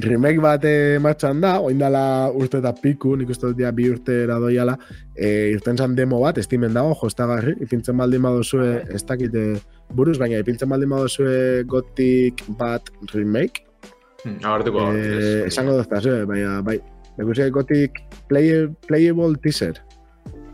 Remake 0.00 0.40
bat 0.40 0.64
eh, 0.64 0.98
martxan 1.02 1.40
da, 1.42 1.58
oindala 1.60 2.30
urte 2.32 2.60
eta 2.62 2.72
piku, 2.72 3.16
nik 3.18 3.30
uste 3.34 3.50
dut 3.50 3.62
bi 3.76 3.88
urte 3.90 4.22
eradoiala, 4.24 4.76
e, 5.14 5.50
irten 5.52 5.76
zan 5.76 5.94
demo 5.98 6.20
bat, 6.22 6.38
estimen 6.38 6.72
dago, 6.76 6.94
jostagarri, 7.02 7.56
ipintzen 7.64 7.96
baldin 7.98 8.22
badozue, 8.22 8.84
ez 8.94 9.02
dakit 9.04 9.34
eh, 9.34 9.56
buruz, 9.94 10.18
baina 10.18 10.38
ipintzen 10.40 10.68
baldin 10.68 10.94
badozue 10.94 11.64
gotik 11.66 12.44
bat 12.58 12.90
remake, 13.14 13.64
Hmm, 14.24 14.40
Agartuko. 14.42 14.88
eh, 14.98 15.44
esango 15.46 15.76
dozta, 15.76 16.00
zue, 16.02 16.24
baina, 16.26 16.56
bai, 16.66 16.80
ikusi 17.22 17.44
gotik 17.54 18.00
play, 18.26 18.66
playable 18.88 19.36
teaser, 19.38 19.78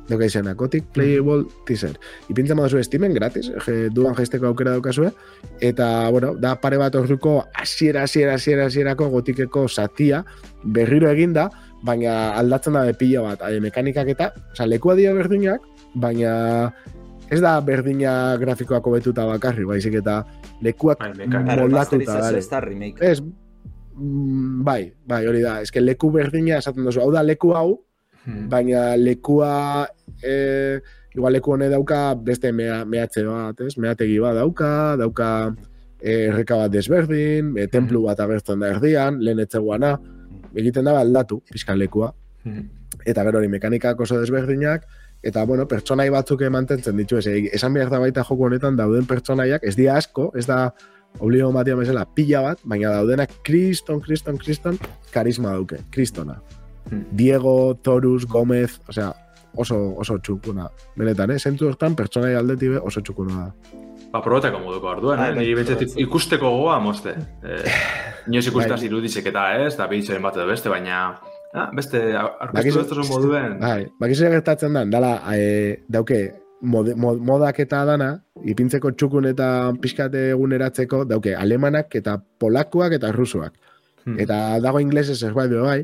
Doka 0.08 0.26
izena, 0.28 0.52
Gothic 0.54 0.84
Playable 0.92 1.46
Teaser. 1.64 1.96
Ipintzen 2.28 2.58
baduzue 2.60 2.84
Steamen 2.84 3.14
gratis, 3.16 3.48
je, 3.66 3.88
duan 3.94 4.16
jaisteko 4.18 4.50
aukera 4.50 4.74
daukazue, 4.76 5.10
eta, 5.64 6.10
bueno, 6.12 6.34
da 6.40 6.54
pare 6.60 6.76
bat 6.80 6.94
orduko 6.98 7.38
hasiera 7.56 8.02
hasiera 8.04 8.34
hasiera 8.36 8.66
hasierako 8.68 9.08
gotikeko 9.14 9.64
satia 9.68 10.24
berriro 10.64 11.08
eginda, 11.08 11.48
baina 11.84 12.34
aldatzen 12.36 12.76
da 12.76 12.84
de 12.84 12.96
pila 13.00 13.24
bat, 13.30 13.46
e, 13.48 13.60
mekanikak 13.64 14.12
eta, 14.12 14.32
osea, 14.52 14.68
lekua 14.68 14.96
dira 14.98 15.14
berdinak, 15.16 15.64
baina 15.94 16.34
ez 17.32 17.40
da 17.40 17.54
berdina 17.64 18.36
grafikoak 18.40 18.84
hobetuta 18.86 19.24
bakarri, 19.28 19.64
baizik 19.68 19.96
eta 20.02 20.20
lekuak 20.64 21.00
Bai, 21.00 21.56
moldatuta. 21.56 22.20
Ez, 23.00 23.18
mm, 23.96 24.62
bai, 24.66 24.92
bai, 25.08 25.24
hori 25.26 25.40
da, 25.44 25.58
eske 25.64 25.80
leku 25.80 26.12
berdina 26.12 26.60
esaten 26.60 26.84
duzu, 26.84 27.00
hau 27.00 27.10
da 27.14 27.24
leku 27.24 27.54
hau, 27.56 27.80
Hmm. 28.24 28.48
baina 28.48 28.94
lekua 28.96 29.84
e, 30.22 30.80
igual 31.14 31.34
leku 31.36 31.52
hone 31.54 31.68
dauka 31.68 32.14
beste 32.16 32.52
mea, 32.52 32.82
mehatze 32.84 33.24
bat, 33.26 33.60
ez? 33.60 33.76
Meategi 33.78 34.16
bat 34.22 34.34
dauka, 34.38 34.96
dauka 34.98 35.28
e, 36.00 36.30
erreka 36.30 36.58
bat 36.64 36.72
desberdin, 36.72 37.52
e, 37.58 37.68
templu 37.70 38.02
bat 38.08 38.20
agertzen 38.24 38.64
da 38.64 38.72
erdian, 38.74 39.20
lehen 39.22 39.44
etzeguana, 39.44 39.94
egiten 40.56 40.88
da 40.88 40.96
aldatu, 41.00 41.40
pixkan 41.52 41.78
lekua. 41.78 42.10
Hmm. 42.44 42.66
Eta 43.04 43.26
gero 43.28 43.40
hori 43.42 43.52
mekanikak 43.52 44.00
oso 44.00 44.18
desberdinak, 44.20 44.88
eta 45.24 45.44
bueno, 45.44 45.68
pertsonai 45.68 46.08
batzuk 46.12 46.42
mantentzen 46.50 46.96
ditu, 46.96 47.20
ez, 47.20 47.28
esan 47.56 47.76
behar 47.76 47.92
da 47.92 48.00
baita 48.02 48.24
joko 48.24 48.48
honetan 48.48 48.76
dauden 48.80 49.06
pertsonaiak, 49.08 49.62
ez 49.64 49.76
dira 49.76 50.00
asko, 50.00 50.30
ez 50.36 50.46
da 50.48 50.66
obligo 51.20 51.52
batia 51.54 51.76
bezala 51.78 52.08
pila 52.16 52.42
bat, 52.48 52.66
baina 52.66 52.90
daudenak 52.96 53.38
kriston, 53.46 54.02
kriston, 54.02 54.40
kriston, 54.40 54.80
karisma 55.12 55.54
dauke, 55.54 55.84
kristona. 55.94 56.40
Hmm. 56.90 57.04
Diego, 57.12 57.74
Torus, 57.82 58.26
Gomez, 58.26 58.80
osea, 58.88 59.12
oso, 59.56 59.78
oso 59.98 60.18
txukuna. 60.18 60.68
Benetan, 60.98 61.34
eh? 61.34 61.38
Zentzu 61.38 61.68
hortan, 61.70 61.96
pertsonai 61.96 62.34
aldetik 62.38 62.76
be 62.76 62.82
oso 62.82 63.02
txukuna 63.04 63.40
da. 63.46 63.80
Ba, 64.14 64.20
probatako 64.22 64.60
moduko 64.62 64.92
orduan, 64.92 65.18
Bai, 65.18 65.30
eh? 65.30 65.34
bai, 65.34 65.42
Niri 65.42 65.54
betzet 65.58 65.80
probatzen. 65.80 66.02
ikusteko 66.04 66.50
gogoa 66.56 66.78
mozte. 66.82 67.16
Eh, 67.42 67.64
inoiz 68.30 68.46
ikustaz 68.50 68.78
Bai. 68.78 68.88
irudizek 68.90 69.26
eta 69.32 69.48
ez, 69.64 69.72
da 69.78 69.88
bihitzen 69.90 70.22
bat 70.22 70.38
edo 70.38 70.46
beste, 70.50 70.70
baina 70.70 71.00
ah, 71.54 71.66
beste, 71.74 72.02
arkistu 72.14 72.84
ez 72.84 72.92
oso 72.92 73.08
moduen. 73.10 73.58
Bai, 73.62 73.88
bakizu 74.00 74.30
gertatzen 74.30 74.78
da, 74.78 74.84
dala, 74.90 75.16
e, 75.34 75.82
dauke, 75.90 76.20
mode, 76.62 76.94
mod, 76.94 77.18
modak 77.26 77.58
eta 77.64 77.82
dana, 77.88 78.12
ipintzeko 78.44 78.94
txukun 78.94 79.28
eta 79.32 79.48
pixkate 79.82 80.28
eguneratzeko, 80.32 81.04
dauke, 81.10 81.34
alemanak 81.36 81.94
eta 81.98 82.16
polakoak 82.40 82.96
eta 83.00 83.10
rusuak. 83.14 83.58
Hmm. 84.04 84.18
Eta 84.20 84.60
dago 84.60 84.80
inglesez 84.84 85.18
zerbait 85.18 85.50
be 85.50 85.62
bai, 85.64 85.80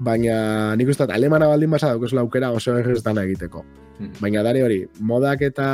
baina 0.00 0.74
nik 0.80 0.88
uste 0.88 1.06
alemana 1.12 1.48
baldin 1.50 1.70
basa 1.70 1.92
daukezula 1.92 2.24
aukera 2.24 2.50
oso 2.56 2.76
errez 2.80 3.02
dana 3.04 3.24
egiteko. 3.28 3.64
Hmm. 3.98 4.12
Baina 4.20 4.42
dare 4.42 4.64
hori, 4.64 4.80
modak 5.00 5.44
eta 5.44 5.68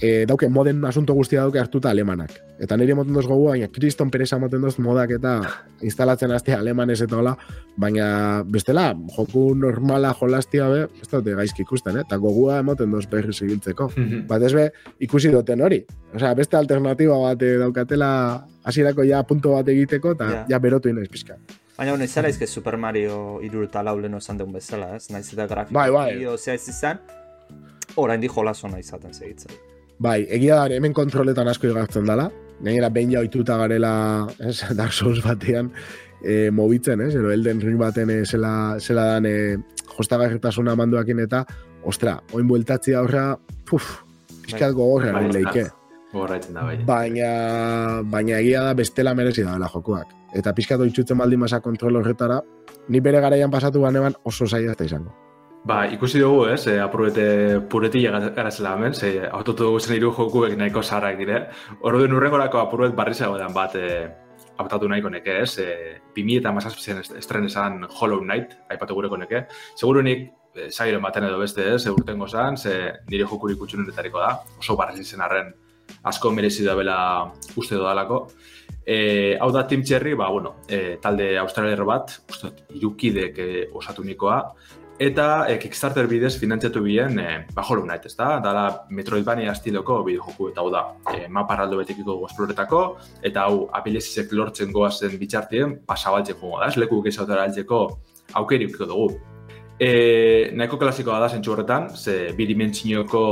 e, 0.00 0.24
dauke 0.26 0.48
moden 0.48 0.84
asunto 0.84 1.14
guztia 1.14 1.40
dauke 1.42 1.58
hartuta 1.60 1.90
alemanak. 1.90 2.32
Eta 2.62 2.76
niri 2.78 2.92
emoten 2.94 3.14
doz 3.14 3.26
gogu, 3.26 3.48
baina 3.50 3.68
kriston 3.72 4.10
pereza 4.10 4.36
emoten 4.36 4.62
doz 4.62 4.76
modak 4.78 5.10
eta 5.16 5.34
instalatzen 5.82 6.30
azte 6.32 6.54
alemanez 6.54 7.00
eta 7.02 7.16
hola, 7.18 7.34
baina 7.76 8.42
bestela, 8.46 8.92
joku 9.16 9.54
normala 9.58 10.14
jolastia 10.14 10.68
be, 10.70 10.84
ez 11.02 11.08
dute 11.10 11.34
gaizki 11.34 11.62
ikusten, 11.66 11.98
eh? 11.98 12.04
eta 12.06 12.16
gogua 12.22 12.60
emoten 12.62 12.90
doz 12.94 13.06
berriz 13.10 13.40
ibiltzeko. 13.42 13.90
Mhm. 13.96 14.26
Bat 14.30 14.42
ez 14.42 14.52
be, 14.54 14.68
ikusi 15.00 15.32
duten 15.34 15.60
hori. 15.66 15.82
Osea, 16.14 16.34
beste 16.34 16.56
alternatiba 16.56 17.18
bat 17.18 17.42
eh, 17.42 17.56
daukatela 17.58 18.46
hasierako 18.64 19.04
ja 19.04 19.22
punto 19.26 19.52
bat 19.56 19.68
egiteko, 19.68 20.12
eta 20.12 20.30
Ja. 20.30 20.46
ja 20.48 20.58
berotu 20.58 20.88
inaiz 20.88 21.08
pixka. 21.10 21.36
Baina 21.76 21.92
hone, 21.92 22.06
zara 22.06 22.28
izke 22.30 22.46
Super 22.46 22.76
Mario 22.78 23.40
iru 23.42 23.64
eta 23.66 23.82
lau 23.82 23.98
lehen 23.98 24.14
osan 24.14 24.38
deun 24.38 24.52
bezala, 24.52 24.94
ez? 24.96 25.10
Naiz 25.10 25.26
eta 25.32 25.46
grafiko 25.50 25.74
Bai, 25.74 25.90
bai. 25.90 26.24
ez 26.54 26.68
izan, 26.68 27.00
orain 27.96 28.20
di 28.20 28.28
jolazo 28.28 28.68
nahi 28.68 28.80
izaten 28.80 29.12
segitzen. 29.12 29.50
Bai, 29.98 30.24
egia 30.28 30.56
da 30.56 30.74
hemen 30.74 30.94
kontroletan 30.96 31.48
asko 31.48 31.68
igartzen 31.70 32.06
dela, 32.08 32.30
gainera 32.64 32.90
behin 32.90 33.12
ja 33.14 33.20
ohituta 33.22 33.56
garela 33.60 33.92
ez, 34.40 34.62
Dark 34.78 34.92
Souls 34.92 35.22
batean 35.24 35.70
e, 36.22 36.50
mobitzen, 36.50 37.00
ez, 37.04 37.14
edo 37.14 37.30
Elden 37.32 37.62
Ring 37.62 37.78
baten 37.78 38.10
e, 38.10 38.24
zela, 38.24 38.76
zela 38.80 39.06
dan 39.14 39.28
e, 39.28 39.36
jostagarritasuna 39.94 40.74
manduakin 40.78 41.22
eta, 41.26 41.44
ostra, 41.84 42.18
oin 42.34 42.48
bueltatzi 42.50 42.96
aurra, 42.98 43.32
puf, 43.68 44.00
pixkat 44.42 44.74
gogorra 44.74 45.14
Bai, 45.18 45.30
leike. 45.38 45.68
Gogorraitzen 46.14 46.58
da, 46.58 46.66
bai. 46.66 46.78
Baina, 46.86 47.28
baina 48.10 48.38
egia 48.38 48.64
da 48.68 48.74
bestela 48.78 49.14
merezi 49.14 49.46
daela 49.46 49.70
jokoak. 49.70 50.14
Eta 50.34 50.54
pixkat 50.54 50.82
oitzutzen 50.82 51.18
baldin 51.18 51.42
masa 51.42 51.60
kontrol 51.62 52.00
horretara, 52.00 52.40
ni 52.88 53.00
bere 53.00 53.22
garaian 53.22 53.52
pasatu 53.52 53.84
banean 53.86 54.18
oso 54.26 54.46
zaila 54.46 54.74
da 54.78 54.86
izango. 54.86 55.14
Ba, 55.64 55.86
ikusi 55.88 56.20
dugu, 56.20 56.42
ez, 56.52 56.66
e, 56.68 56.74
apurete 56.76 57.22
pureti 57.72 58.02
gara 58.04 58.50
zela 58.50 58.74
hemen, 58.74 58.92
ze 58.92 59.24
autotu 59.24 59.64
dugu 59.64 59.78
zen 59.80 59.96
iru 59.96 60.10
jokuek 60.12 60.58
nahiko 60.60 60.82
zaharrak 60.82 61.16
dire. 61.16 61.38
Orduen 61.80 62.12
urrengorako 62.12 62.60
apuruet 62.60 62.92
barri 62.94 63.14
zegoetan 63.14 63.54
bat 63.54 63.76
e, 63.80 63.86
autatu 64.60 64.90
nahiko 64.92 65.08
neke, 65.08 65.38
ez, 65.40 65.56
e, 65.64 65.96
2000 66.18 66.42
eta 66.42 66.52
mazazpizen 66.52 67.00
estren 67.16 67.48
esan 67.48 67.80
Hollow 67.88 68.20
Knight, 68.20 68.52
aipatu 68.68 68.98
gureko 69.00 69.16
neke. 69.16 69.46
Segurunik, 69.74 70.28
e, 70.52 70.68
zairen 70.68 71.00
baten 71.00 71.30
edo 71.30 71.40
beste, 71.40 71.70
ez, 71.78 71.86
e, 71.86 71.96
urtengo 71.96 72.28
zan, 72.28 72.60
ze 72.60 72.76
nire 73.08 73.24
jokurik 73.24 73.64
utxunenetariko 73.64 74.20
da, 74.20 74.34
oso 74.60 74.76
barri 74.76 75.00
zen 75.02 75.24
arren 75.24 75.52
asko 76.04 76.30
merezi 76.30 76.68
da 76.68 76.76
bela 76.76 76.98
uste 77.56 77.80
dodalako. 77.80 78.26
E, 78.84 79.38
hau 79.40 79.48
da 79.50 79.66
Tim 79.66 79.82
Cherry, 79.82 80.12
ba, 80.12 80.28
bueno, 80.28 80.58
e, 80.68 80.98
talde 81.00 81.38
australiar 81.40 81.86
bat, 81.88 82.18
uste 82.28 82.52
irukidek 82.76 83.38
e, 83.38 83.68
osatu 83.72 84.04
nikoa, 84.04 84.42
Eta 84.98 85.46
e, 85.50 85.58
Kickstarter 85.58 86.06
bidez 86.06 86.36
finantziatu 86.38 86.80
bien 86.82 87.18
e, 87.18 87.46
bajo 87.54 87.80
Knight, 87.80 88.06
ez 88.06 88.14
da? 88.14 88.38
Dala 88.38 88.86
Metroidvania 88.94 89.50
estiloko 89.50 89.98
bideojoku 90.06 90.52
eta 90.52 90.62
hau 90.62 90.70
da. 90.70 90.84
E, 91.10 91.26
mapa 91.26 91.56
araldo 91.56 91.80
betekiko 91.80 92.20
esploretako, 92.28 92.82
eta 93.22 93.48
hau 93.48 93.64
abilezizek 93.74 94.30
lortzen 94.32 94.70
goazen 94.72 95.18
bitxartien, 95.18 95.80
pasabaltzen 95.86 96.38
jugo 96.38 96.60
da, 96.60 96.70
ez 96.70 96.78
leku 96.78 97.02
gehiagoetara 97.02 97.48
altzeko 97.48 97.80
aukeri 98.38 98.70
ukiko 98.70 98.86
dugu. 98.86 99.18
E, 99.82 100.52
nahiko 100.54 100.78
klasikoa 100.78 101.18
da 101.18 101.28
zentsu 101.28 101.50
horretan, 101.50 101.88
ze 101.96 102.30
bidimentsioko 102.38 103.24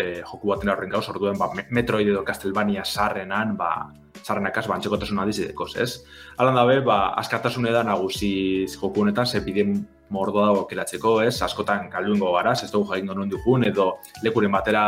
e, 0.00 0.22
joku 0.24 0.54
baten 0.54 0.72
horren 0.72 0.88
gauz, 0.88 1.04
orduen 1.12 1.36
ba, 1.36 1.50
Metroid 1.68 2.08
edo 2.08 2.24
Castlevania 2.24 2.86
sarrenan, 2.88 3.58
ba, 3.60 3.74
sarrenakaz 4.22 4.66
ba, 4.68 4.76
antxekotasun 4.76 5.22
adizidekoz, 5.22 5.72
ez? 5.76 6.04
Alan 6.38 6.58
dabe, 6.58 6.80
ba, 6.86 7.14
askatasun 7.20 7.66
edan 7.70 7.90
nagusi 7.90 8.66
joku 8.70 9.04
honetan, 9.04 9.26
ze 9.26 9.40
bidin 9.40 9.80
mordo 10.10 10.42
dago 10.44 10.66
kelatzeko, 10.66 11.20
ez? 11.22 11.40
Askotan 11.42 11.88
galduengo 11.90 12.32
gara, 12.34 12.52
ez 12.52 12.70
dugu 12.70 12.90
jakin 12.92 13.12
non 13.14 13.30
dugun, 13.30 13.64
edo 13.64 13.92
lekuren 14.22 14.52
batera 14.52 14.84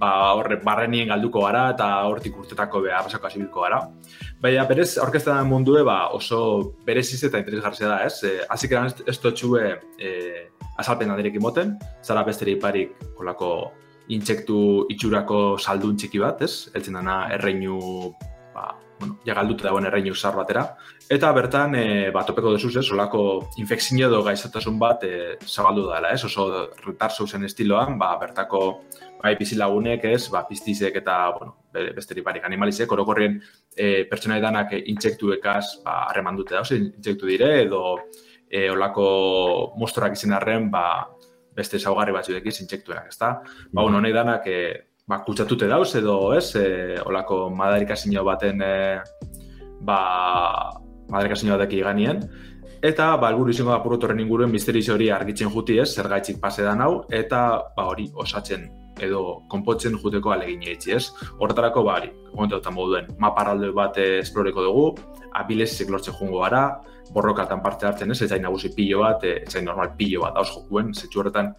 ba, 0.00 0.10
horre, 0.36 0.58
barrenien 0.64 1.08
galduko 1.12 1.44
gara, 1.44 1.70
eta 1.74 1.88
hortik 2.08 2.36
urtetako 2.40 2.82
beha 2.84 3.02
pasako 3.06 3.28
asibilko 3.28 3.64
gara. 3.64 3.80
Baina, 4.42 4.66
berez, 4.68 4.96
orkestetan 5.02 5.48
mundue, 5.48 5.82
ba, 5.86 6.08
oso 6.16 6.74
bereziz 6.86 7.22
eta 7.24 7.40
interesgarria 7.40 7.88
da, 7.88 7.98
ez? 8.04 8.20
E, 8.24 8.36
Azik 8.52 8.76
eran 8.76 8.92
ez, 8.92 9.18
totxue 9.22 9.64
e, 9.98 10.12
azalpen 10.76 11.12
aderek 11.12 11.40
imoten, 11.40 11.76
zara 12.04 12.24
besteri 12.26 12.56
parik 12.60 12.96
kolako 13.16 13.72
intsektu 14.12 14.86
itxurako 14.92 15.58
saldun 15.58 15.96
txiki 15.98 16.20
bat, 16.22 16.42
ez? 16.44 16.68
Eltzen 16.76 17.00
dana 17.00 17.24
erreinu 17.34 18.12
ba, 18.56 18.74
bueno, 18.98 19.18
ja 19.26 19.34
galduta 19.36 19.66
dagoen 19.68 19.86
erreinu 19.88 20.14
zar 20.14 20.36
batera. 20.36 20.64
Eta 21.12 21.30
bertan, 21.36 21.74
e, 21.76 21.86
ba, 22.14 22.24
topeko 22.26 22.54
dezuz, 22.54 22.72
ez, 22.80 22.86
olako 22.94 23.22
infekzio 23.62 24.08
edo 24.08 24.22
gaizotasun 24.26 24.78
bat 24.80 25.04
e, 25.04 25.16
zabaldu 25.44 25.86
dela, 25.90 26.12
ez, 26.16 26.24
oso 26.24 26.48
retar 26.86 27.12
zen 27.26 27.44
estiloan, 27.44 27.98
ba, 27.98 28.14
bertako 28.20 28.62
bai 29.22 29.34
bizilagunek, 29.36 30.04
ez, 30.04 30.28
ba, 30.32 30.46
pistizek 30.48 30.96
eta, 31.02 31.18
bueno, 31.36 31.56
besteri 31.96 32.24
barik 32.24 32.44
animalizek, 32.48 32.92
orokorrien 32.92 33.38
e, 33.76 34.04
pertsona 34.10 34.38
edanak 34.40 34.72
e, 34.72 34.82
intsektuekaz, 34.92 35.82
ba, 35.84 36.06
harreman 36.08 36.40
dute 36.40 36.56
dauz, 36.56 36.70
intsektu 36.72 37.28
dire, 37.28 37.52
edo 37.66 37.84
e, 38.48 38.68
olako 38.70 39.06
mostorak 39.78 40.16
izan 40.16 40.36
arren, 40.38 40.70
ba, 40.72 40.86
beste 41.56 41.80
saugarri 41.80 42.12
batzuek 42.12 42.44
izin 42.46 42.66
intsektuenak, 42.66 43.08
ez 43.12 43.18
da? 43.20 43.36
Ba, 43.70 43.82
bueno, 43.82 44.00
honek 44.00 44.16
danak, 44.16 44.46
e, 44.48 44.95
ba, 45.06 45.20
kutsatute 45.22 45.68
dauz 45.70 45.94
edo, 45.98 46.16
ez, 46.34 46.50
e, 46.58 46.98
olako 47.06 47.46
madarikasino 47.54 48.24
baten, 48.26 48.62
e, 48.62 48.98
ba, 49.86 50.00
madarikasino 51.12 51.54
batek 51.54 51.76
iganien, 51.78 52.24
eta, 52.82 53.12
ba, 53.20 53.30
elburu 53.30 53.54
izango 53.54 53.70
da 53.70 53.82
purotorren 53.84 54.20
inguruen 54.22 54.50
misterizio 54.50 54.96
hori 54.96 55.10
argitzen 55.14 55.52
juti 55.54 55.78
ez, 55.78 55.92
zer 55.94 56.10
gaitxik 56.10 56.40
pase 56.42 56.66
da 56.66 56.74
hau, 56.82 57.04
eta, 57.14 57.44
ba, 57.76 57.86
hori, 57.92 58.10
osatzen 58.14 58.66
edo 59.06 59.42
konpotzen 59.52 59.98
juteko 60.00 60.32
alegin 60.32 60.62
eitzi, 60.72 60.94
ez? 60.96 61.04
Horretarako, 61.38 61.84
ba, 61.86 62.00
hori, 62.00 62.10
momentu 62.34 62.72
moduen, 62.72 63.10
maparalde 63.22 63.70
bat 63.76 63.98
esploreko 64.02 64.66
dugu, 64.66 64.86
abilezizek 65.38 65.90
lortzen 65.92 66.16
jungo 66.18 66.42
gara, 66.42 66.80
borrokatan 67.14 67.60
parte 67.62 67.86
hartzen 67.86 68.10
ez, 68.10 68.22
ez 68.24 68.30
zain 68.32 68.42
nagusi 68.42 68.72
pilo 68.74 69.04
bat, 69.04 69.22
ez 69.22 69.52
zain 69.52 69.68
normal 69.68 69.92
pilo 69.96 70.24
bat, 70.24 70.34
dauz 70.34 70.48
jokuen, 70.50 70.94
zetsu 70.96 71.20
horretan, 71.22 71.52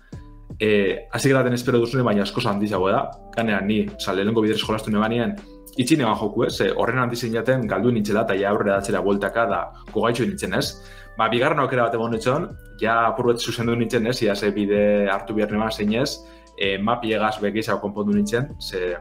eh 0.60 1.08
hasi 1.12 1.30
geraten 1.30 1.53
espero 1.53 1.80
duzune 1.80 2.03
baina 2.03 2.24
asko 2.24 2.41
handiago 2.49 2.89
da. 2.89 3.12
Ganean 3.36 3.68
ni, 3.68 3.86
oza, 3.88 4.14
lehenengo 4.14 4.41
bidez 4.41 4.60
jolastu 4.60 4.91
nebanean 4.91 5.36
itxi 5.78 5.97
neban 5.97 6.16
joku, 6.18 6.45
ez? 6.47 6.60
Horren 6.76 6.99
handizen 6.99 7.34
jaten 7.34 7.68
galdu 7.68 7.91
nintzela 7.91 8.24
eta 8.26 8.36
ja 8.36 8.49
aurrera 8.49 8.80
datzera 8.80 9.01
bueltaka 9.05 9.45
da 9.45 9.60
kogaitxo 9.93 10.26
nintzen, 10.26 10.55
ez? 10.58 10.82
Ba, 11.18 11.30
bigarren 11.30 11.60
aukera 11.60 11.88
bat 11.88 11.93
egon 11.97 12.12
nintzen, 12.14 12.49
ja 12.82 12.97
apurret 13.08 13.39
zuzendu 13.41 13.76
nintzen, 13.76 14.08
ez? 14.08 14.22
Ia 14.22 14.36
ze 14.36 14.51
bide 14.51 14.82
hartu 15.14 15.38
behar 15.38 15.53
neban 15.53 15.72
zein 15.72 15.93
ez, 15.93 16.18
e, 16.58 16.78
mapi 16.78 17.14
egaz 17.14 17.38
begizago 17.41 17.82
konpondu 17.82 18.18
nintzen, 18.18 18.49
ze 18.60 18.97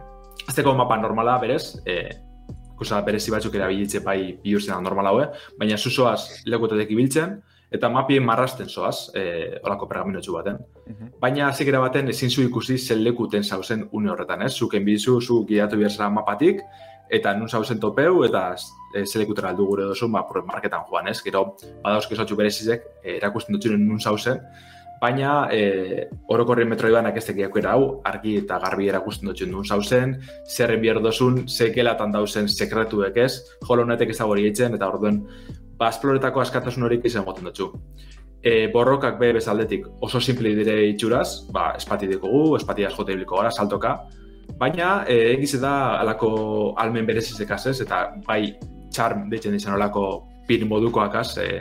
azteko 0.46 0.74
mapa 0.74 0.96
normala 1.00 1.38
berez, 1.40 1.78
e, 1.86 2.10
kusa 2.76 3.00
berezi 3.02 3.32
batzuk 3.32 3.54
erabilitze 3.56 4.02
bai 4.04 4.36
bihurtzen 4.42 4.82
normala 4.84 5.12
hoe, 5.16 5.28
baina 5.58 5.76
zuzoaz 5.76 6.44
lekutetek 6.44 6.92
ibiltzen, 6.92 7.38
eta 7.70 7.88
mapien 7.90 8.24
marrasten 8.24 8.68
zoaz, 8.68 9.10
e, 9.14 9.58
olako 9.64 9.88
pergaminotxu 9.90 10.32
baten. 10.32 10.58
Mhm. 10.86 11.08
Baina 11.20 11.52
zikera 11.52 11.80
baten 11.80 12.08
ezin 12.08 12.30
zu 12.30 12.42
ikusi 12.42 12.78
zen 12.78 13.02
lekuten 13.02 13.44
zauzen 13.44 13.88
une 13.92 14.10
horretan, 14.10 14.42
ez? 14.42 14.54
Zuken 14.54 14.84
bizu, 14.84 15.20
zu 15.20 15.44
gidatu 15.46 15.76
behar 15.76 16.10
mapatik, 16.10 16.62
eta 17.10 17.34
nun 17.34 17.48
zauzen 17.48 17.80
topeu, 17.80 18.24
eta 18.24 18.54
e, 18.94 19.04
zelekutera 19.04 19.50
aldu 19.50 19.66
gure 19.66 19.84
dozu, 19.84 20.08
ba, 20.08 20.26
marketan 20.46 20.86
joan, 20.88 21.08
ez? 21.08 21.20
Gero, 21.22 21.56
badauzke 21.82 22.16
zotxu 22.16 22.36
berezizek, 22.36 22.86
e, 23.02 23.16
erakusten 23.16 23.54
dutxunen 23.54 23.86
nun 23.88 24.00
zauzen, 24.00 24.40
baina 25.00 25.48
e, 25.52 26.06
orokorrien 26.32 26.68
metroibanak 26.68 27.16
ez 27.16 27.26
tekiako 27.26 27.60
hau, 27.68 28.00
argi 28.04 28.38
eta 28.38 28.58
garbi 28.58 28.88
erakusten 28.88 29.28
dutxun 29.28 29.50
nun 29.50 29.64
zauzen, 29.64 30.16
zerren 30.48 30.80
behar 30.80 31.02
dozun, 31.02 31.46
zekelatan 31.48 32.12
dauzen 32.12 32.48
sekretuek 32.48 33.16
ez, 33.16 33.42
jolonetek 33.68 34.10
ez 34.10 34.20
hori 34.20 34.48
eta 34.48 34.88
orduen 34.88 35.26
ba, 35.78 35.90
esploretako 35.92 36.42
askatasun 36.42 36.86
horik 36.88 37.04
izan 37.08 37.24
goten 37.24 37.48
dutxu. 37.48 37.70
E, 38.46 38.68
borrokak 38.72 39.18
be 39.18 39.32
bezaldetik 39.34 39.86
oso 40.06 40.20
simple 40.20 40.52
dire 40.54 40.76
itxuraz, 40.90 41.48
ba, 41.52 41.72
espati 41.76 42.08
dikogu, 42.10 42.56
espati 42.56 42.86
askote 42.86 43.16
hiliko 43.16 43.40
gara, 43.40 43.50
saltoka, 43.50 43.96
baina 44.60 45.04
e, 45.08 45.16
egiz 45.32 45.56
da 45.60 45.98
alako 46.00 46.74
almen 46.78 47.06
berezizek 47.08 47.50
azez, 47.56 47.80
eta 47.84 48.04
bai 48.26 48.42
txarm 48.94 49.26
deitzen 49.32 49.56
izan 49.56 49.74
olako 49.74 50.06
pin 50.46 50.68
modukoak 50.68 51.18
az, 51.22 51.32
e, 51.42 51.60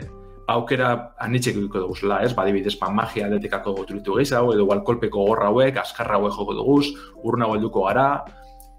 aukera 0.52 0.92
anitzeko 1.18 1.64
duko 1.64 1.82
dugu 1.82 1.96
zela, 1.98 2.20
ez? 2.22 2.32
Badibidez, 2.36 2.76
pa 2.78 2.88
magia 2.94 3.26
atletikako 3.26 3.74
goturitu 3.80 4.14
gehiago, 4.20 4.52
edo 4.54 4.66
igual 4.66 4.84
kolpeko 4.86 5.24
gorra 5.26 5.50
hauek, 5.50 5.80
askarra 5.82 6.20
hauek 6.20 6.36
joko 6.38 6.54
dugu, 6.60 6.76
urna 7.26 7.48
helduko 7.50 7.86
gara, 7.88 8.06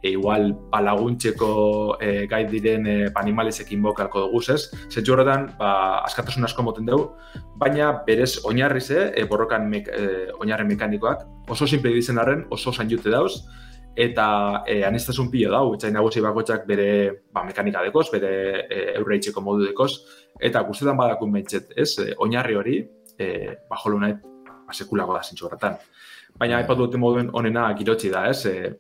e, 0.01 0.11
igual 0.11 0.55
palaguntzeko 0.71 1.97
e, 2.01 2.27
gai 2.27 2.43
diren 2.49 2.87
e, 2.87 2.95
animalezekin 3.15 3.81
bokalko 3.81 4.27
dugu, 4.27 4.41
ez? 4.53 4.69
Zetsu 4.89 5.13
horretan, 5.13 5.49
ba, 5.59 6.03
askatasun 6.07 6.45
asko 6.47 6.65
moten 6.65 6.85
dugu, 6.87 7.11
baina 7.57 7.91
berez 8.07 8.37
oinarri 8.45 8.81
ze, 8.81 9.11
e, 9.15 9.25
borrokan 9.29 9.69
mek, 9.69 9.87
e, 9.87 10.27
oinarri 10.39 10.67
mekanikoak, 10.73 11.25
oso 11.49 11.67
simple 11.67 11.93
dizen 11.95 12.19
arren, 12.19 12.45
oso 12.49 12.73
zain 12.73 12.89
jute 12.89 13.13
dauz, 13.13 13.41
eta 13.97 14.63
e, 14.69 14.83
anistazun 14.85 15.31
pilo 15.33 15.51
dau, 15.51 15.73
etxain 15.73 15.95
nagusi 15.97 16.21
bakoitzak 16.21 16.67
bere 16.69 16.89
ba, 17.33 17.43
mekanika 17.47 17.81
dekoz, 17.87 18.07
bere 18.13 18.31
e, 18.69 18.81
eurre 18.99 19.17
itxeko 19.17 19.41
modu 19.41 19.65
dekoz, 19.65 19.91
eta 20.39 20.61
guztetan 20.67 20.99
badakun 20.99 21.33
mentxet, 21.33 21.73
ez? 21.73 21.95
E, 22.03 22.11
oinarri 22.21 22.59
hori, 22.59 22.77
e, 23.17 23.29
ba, 23.69 23.79
jolo 23.81 24.03
nahi, 24.03 24.13
ba, 24.45 24.75
sekulako 24.77 25.17
da 25.17 25.23
zintxu 25.25 25.49
horretan. 25.49 25.79
Baina, 26.37 26.61
epatu 26.61 26.85
dute 26.85 27.01
moduen 27.01 27.31
onena 27.33 27.71
girotzi 27.79 28.13
da, 28.13 28.27
ez? 28.29 28.45
E, 28.45 28.75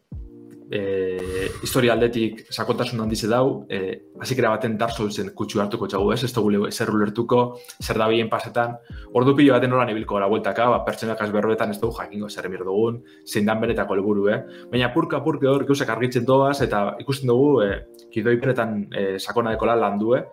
e, 0.71 1.49
historia 1.63 1.93
aldetik 1.93 2.45
sakontasun 2.51 3.01
handiz 3.03 3.21
dau, 3.29 3.65
e, 3.69 3.79
azikera 4.21 4.49
baten 4.53 4.77
Dark 4.77 4.95
Soulsen 4.95 5.31
kutsu 5.35 5.61
hartuko 5.61 5.87
txagu 5.87 6.11
ez, 6.13 6.23
ez 6.23 6.31
dugu 6.33 6.69
zer 6.71 6.91
ulertuko, 6.93 7.41
zer 7.81 7.99
da 7.99 8.07
bien 8.11 8.29
pasetan, 8.29 8.75
ordu 9.13 9.35
pilo 9.35 9.53
baten 9.55 9.71
noran 9.71 9.91
ibilko 9.93 10.19
gara 10.19 10.27
bueltaka, 10.31 10.67
ba, 10.73 10.81
pertsonak 10.87 11.21
azberroetan 11.21 11.71
ez 11.71 11.79
dugu 11.79 11.95
jakingo 11.99 12.29
zer 12.29 12.49
emir 12.49 12.65
dugun, 12.67 13.01
zein 13.25 13.45
dan 13.45 13.61
benetako 13.61 13.97
helburu, 13.97 14.27
eh? 14.33 14.41
Baina 14.71 14.91
purka 14.93 15.23
purke 15.23 15.47
hor 15.47 15.65
gauzak 15.67 15.89
argitzen 15.95 16.25
doaz, 16.25 16.59
eta 16.65 16.97
ikusten 16.99 17.31
dugu, 17.31 17.61
e, 17.63 18.05
kidoi 18.13 18.37
e, 18.37 19.19
sakona 19.19 19.55
dekola 19.55 19.75
landue, 19.75 20.23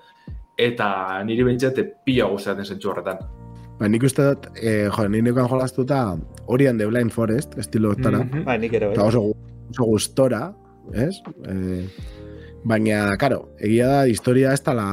eta 0.59 1.23
niri 1.25 1.45
behintzat 1.45 1.79
e, 1.79 1.89
pilo 2.05 2.31
guztaten 2.35 2.65
zentsu 2.65 2.91
horretan. 2.91 3.19
Ba, 3.79 3.89
nik 3.91 4.05
uste 4.07 4.23
dut, 4.23 4.47
eh, 4.55 4.87
jo, 4.87 5.09
nik 5.11 5.25
nekoan 5.27 5.49
jolaztuta, 5.51 6.17
Orion 6.47 6.79
the 6.79 6.87
Blind 6.87 7.11
Forest, 7.11 7.59
estilo 7.59 7.91
mm 7.93 8.05
-hmm. 8.05 8.45
Ba, 8.45 8.57
nik 8.57 8.73
ero, 8.73 8.93
oso, 9.03 9.35
oso 9.71 9.85
gustora, 9.89 10.49
ez? 10.93 11.17
E, 11.49 11.85
baina, 12.65 13.17
karo, 13.21 13.51
egia 13.59 13.89
da, 13.89 14.01
historia 14.11 14.53
ez 14.53 14.63
tala, 14.65 14.87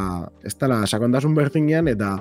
ez 0.43 0.53
tala 0.55 0.83
sakontasun 0.87 1.35
berdinean, 1.35 1.87
eta 1.91 2.17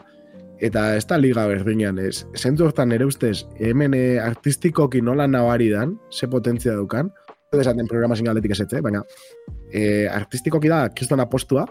eta 0.61 0.95
ez 0.97 1.07
da 1.09 1.17
liga 1.17 1.47
berdinean, 1.49 1.99
ez? 2.05 2.27
Zentu 2.37 2.67
hortan 2.67 2.93
ere 2.93 3.07
ustez, 3.09 3.47
hemen 3.59 3.95
e, 3.97 4.05
artistikoki 4.21 5.01
nola 5.03 5.27
nabari 5.27 5.71
dan, 5.73 5.97
ze 6.13 6.29
potentzia 6.29 6.75
dukan, 6.77 7.11
esaten 7.57 7.89
programa 7.91 8.15
singaletik 8.15 8.53
ez 8.55 8.61
eh? 8.63 8.81
baina 8.81 9.03
e, 9.73 10.07
artistikoki 10.07 10.69
da, 10.69 10.89
kiston 10.95 11.21
apostua, 11.21 11.65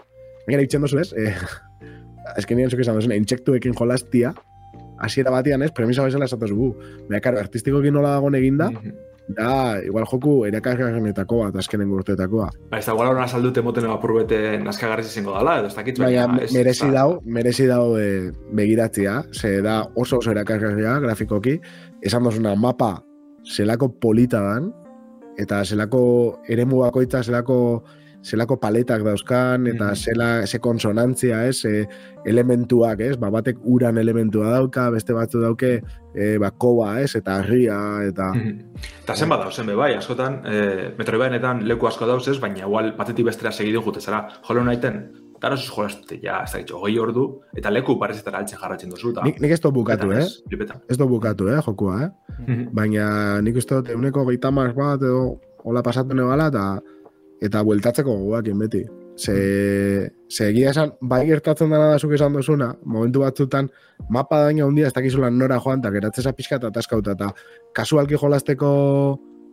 baina 0.46 0.64
itxen 0.66 0.82
dozu 0.84 0.98
ez, 1.00 1.12
e, 1.14 1.30
ezken 2.36 2.58
nien 2.58 2.70
zuke 2.70 2.82
esan 2.82 3.14
intsektuekin 3.14 3.76
jolastia, 3.78 4.34
hasiera 5.00 5.30
batian 5.32 5.62
ez, 5.62 5.70
premisa 5.72 6.04
bezala 6.04 6.26
esatuz 6.28 6.50
gu. 6.52 6.74
Baina, 7.08 7.22
karo, 7.24 7.38
artistikoki 7.40 7.94
nola 7.94 8.16
dagoen 8.18 8.36
eginda, 8.42 8.70
mm 8.70 8.76
-hmm. 8.76 9.09
Da, 9.30 9.78
igual 9.86 10.06
joku 10.10 10.32
erakarrenetako 10.48 11.44
bat, 11.44 11.58
azkenen 11.62 11.92
urteetakoa. 11.94 12.48
Ba, 12.70 12.80
ez 12.80 12.86
da, 12.86 12.94
igual 12.96 13.12
hori 13.12 13.20
nasaldute 13.20 13.62
moten 13.62 13.86
ebapurbete 13.86 14.58
naskagarriz 14.64 15.06
izango 15.06 15.36
dala, 15.36 15.60
edo 15.60 15.70
ez 15.70 15.76
dakit. 15.76 16.00
Baina, 16.02 16.26
merezi 16.54 16.90
dau, 16.90 17.20
merezi 17.24 17.68
dau 17.70 17.94
e, 18.00 18.08
begiratzia, 18.58 19.20
ze 19.32 19.60
da 19.62 19.84
oso 19.94 20.18
oso 20.18 20.34
erakarrenea, 20.34 20.98
grafikoki, 21.04 21.60
esan 22.02 22.26
dozuna 22.26 22.56
mapa 22.58 22.96
zelako 23.46 23.92
polita 24.02 24.42
dan, 24.42 24.72
eta 25.38 25.62
zelako 25.64 26.02
eremu 26.50 26.82
bakoitza, 26.82 27.22
zelako 27.22 27.82
zelako 28.22 28.58
paletak 28.60 29.02
dauzkan, 29.02 29.66
eta 29.66 29.90
Mhm. 29.92 29.94
zela, 29.96 30.46
ze 30.46 30.58
konsonantzia, 30.58 31.46
ez, 31.46 31.64
e, 31.64 31.86
elementuak, 32.24 33.00
ez, 33.00 33.16
ba, 33.16 33.30
batek 33.30 33.58
uran 33.64 33.98
elementua 33.98 34.50
dauka, 34.52 34.90
beste 34.90 35.12
batzu 35.12 35.40
dauke, 35.40 35.82
e, 36.14 36.36
ba, 36.38 36.50
koba, 36.50 37.00
ez, 37.00 37.14
eta 37.16 37.38
harria, 37.38 37.78
eta... 38.06 38.32
Eta 39.02 39.16
zen 39.16 39.28
bada, 39.28 39.50
zen 39.50 39.66
bai, 39.76 39.94
askotan, 39.94 40.42
e, 40.44 40.92
metroibainetan 40.98 41.66
leku 41.66 41.86
asko 41.86 42.06
dauz 42.06 42.28
ez, 42.28 42.38
baina 42.40 42.66
igual 42.66 42.92
batetik 42.96 43.26
bestera 43.26 43.52
segidu 43.52 43.82
jute 43.82 44.00
zara, 44.00 44.26
jolo 44.46 44.64
naiten, 44.64 45.02
dara 45.40 45.56
zuz 45.56 45.70
jolastute, 45.72 46.20
ja, 46.22 46.42
ez 46.44 46.52
da 46.52 46.58
ditxo, 46.58 46.76
hogei 46.76 46.98
ordu, 47.00 47.40
eta 47.56 47.70
leku 47.72 47.96
parezetara 47.98 48.42
altxe 48.42 48.56
jarratzen 48.60 48.90
duzu, 48.90 49.14
eta... 49.14 49.24
Nik, 49.24 49.40
nik 49.40 49.52
ez 49.56 49.60
dut 49.60 49.72
bukatu, 49.72 50.12
eh? 50.12 50.26
flipetan. 50.48 50.82
Ez 50.88 50.98
dut 51.00 51.08
bukatu, 51.08 51.48
eh, 51.48 51.60
jokua, 51.64 52.02
eh? 52.04 52.10
Baina 52.72 53.40
nik 53.40 53.56
uste 53.56 53.74
dut 53.80 53.88
eguneko 53.88 54.26
gaitamar 54.28 54.74
bat 54.76 55.00
edo 55.00 55.38
hola 55.64 55.82
pasatu 55.84 56.14
nebala 56.16 56.46
eta 56.48 56.80
eta 57.40 57.62
bueltatzeko 57.66 58.16
gogoakin 58.22 58.58
beti. 58.58 58.84
Ze, 59.20 60.12
ze 60.32 60.48
egia 60.48 60.70
esan, 60.70 60.94
bai 61.00 61.24
gertatzen 61.28 61.72
dena 61.72 61.90
da 61.92 61.98
zuk 61.98 62.14
esan 62.16 62.36
dozuna, 62.36 62.70
momentu 62.84 63.20
batzutan 63.20 63.68
mapa 64.08 64.44
daina 64.46 64.64
handia 64.64 64.88
ez 64.88 64.94
dakizula 64.96 65.28
nora 65.30 65.58
joan, 65.60 65.82
eta 65.82 65.90
geratzeza 65.92 66.32
pixka 66.36 66.56
eta 66.56 66.70
taskauta, 66.72 67.16
eta 67.18 67.32
kasualki 67.76 68.16
jolasteko, 68.20 68.70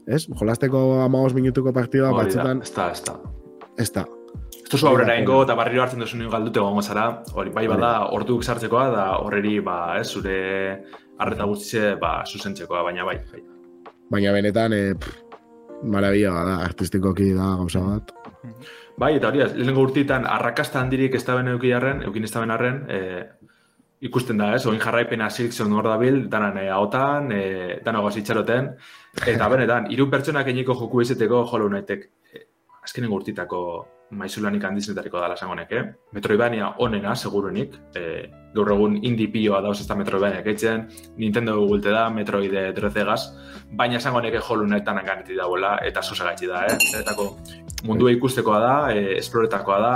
ez? 0.07 0.23
Jolasteko 0.39 1.01
amagos 1.03 1.33
minutuko 1.35 1.73
partida 1.75 2.13
Hori 2.13 2.23
batzutan, 2.23 2.63
ez 2.63 2.71
da, 2.75 2.91
ez 2.91 3.03
da. 3.03 3.17
ez 3.77 3.89
da. 3.91 4.05
Ez 4.67 4.83
aurrera 4.83 5.15
ingo 5.19 5.41
eta 5.45 5.55
barriro 5.55 5.83
hartzen 5.83 6.03
duzu 6.03 6.17
nio 6.19 6.31
galdute 6.31 6.63
gongo 6.63 6.81
zara, 6.83 7.05
hori 7.33 7.51
bai 7.55 7.67
bada 7.71 7.91
orduk 8.15 8.43
sartzekoa 8.43 8.87
da 8.91 9.05
horreri 9.19 9.59
ba, 9.63 9.77
ez, 9.99 10.07
zure 10.11 10.39
arreta 11.19 11.47
guztize 11.47 11.95
ba, 12.01 12.19
zuzentzekoa, 12.27 12.83
baina 12.87 13.07
bai. 13.07 13.19
bai. 13.31 13.43
Baina 14.11 14.31
benetan, 14.35 14.73
e, 14.75 14.93
pff, 14.95 15.26
marabila 15.83 16.43
da, 16.45 16.57
artistikoki 16.65 17.31
da 17.35 17.53
gauza 17.61 17.81
bat. 17.83 18.13
Bai, 18.97 19.15
eta 19.17 19.29
hori, 19.29 19.43
da, 19.43 19.49
lehenengo 19.53 19.83
urtitan 19.85 20.25
arrakasta 20.25 20.81
handirik 20.81 21.15
ez 21.15 21.23
da 21.25 21.35
ben 21.37 21.51
euki 21.53 21.73
arren, 21.73 22.01
eukin 22.07 22.25
ez 22.25 22.31
da 22.33 22.41
ben 22.41 22.53
arren, 22.55 22.79
e, 22.89 22.99
ikusten 24.07 24.37
da, 24.41 24.53
ez, 24.55 24.63
oin 24.69 24.79
jarraipena 24.81 25.29
Silkson 25.33 25.73
hor 25.73 25.89
dabil, 25.89 26.23
danan 26.31 26.57
e, 26.61 26.67
ahotan, 26.73 27.31
e, 27.31 27.43
danago 27.85 28.11
zitxaroten, 28.11 28.71
eta 29.25 29.49
benetan, 29.53 29.91
hiru 29.93 30.09
pertsonak 30.09 30.49
eniko 30.53 30.77
joku 30.79 31.03
izeteko 31.05 31.43
jolo 31.51 31.69
unaitek, 31.69 32.09
e, 32.33 32.43
azkenengo 32.83 33.21
urtitako 33.21 33.61
maizulanik 34.11 34.63
handizenetariko 34.63 35.19
dala 35.19 35.35
esangonek, 35.35 35.71
eh? 35.71 35.83
Metroidvania 36.15 36.73
onena, 36.83 37.15
segurunik, 37.15 37.73
e, 37.95 38.03
gaur 38.55 38.71
egun 38.71 38.97
indie 39.03 39.27
pioa 39.31 39.59
dauz 39.61 39.79
ez 39.81 39.87
da 39.87 39.97
Metroidvania 39.99 40.43
etxen, 40.45 40.87
Nintendo 41.17 41.57
gulte 41.67 41.91
da, 41.91 42.07
Metroid 42.09 42.53
3 42.77 43.17
baina 43.77 43.97
esango 43.97 44.21
neke 44.23 44.39
jolu 44.39 44.67
netan 44.67 45.01
ganeti 45.05 45.35
dauela, 45.35 45.77
eta 45.83 46.01
sosagatzi 46.01 46.47
da, 46.47 46.63
eh? 46.65 46.77
Etako 47.01 47.33
mundua 47.85 48.13
ikustekoa 48.15 48.59
da, 48.63 48.75
e, 48.95 49.17
esploretakoa 49.17 49.79
da, 49.83 49.93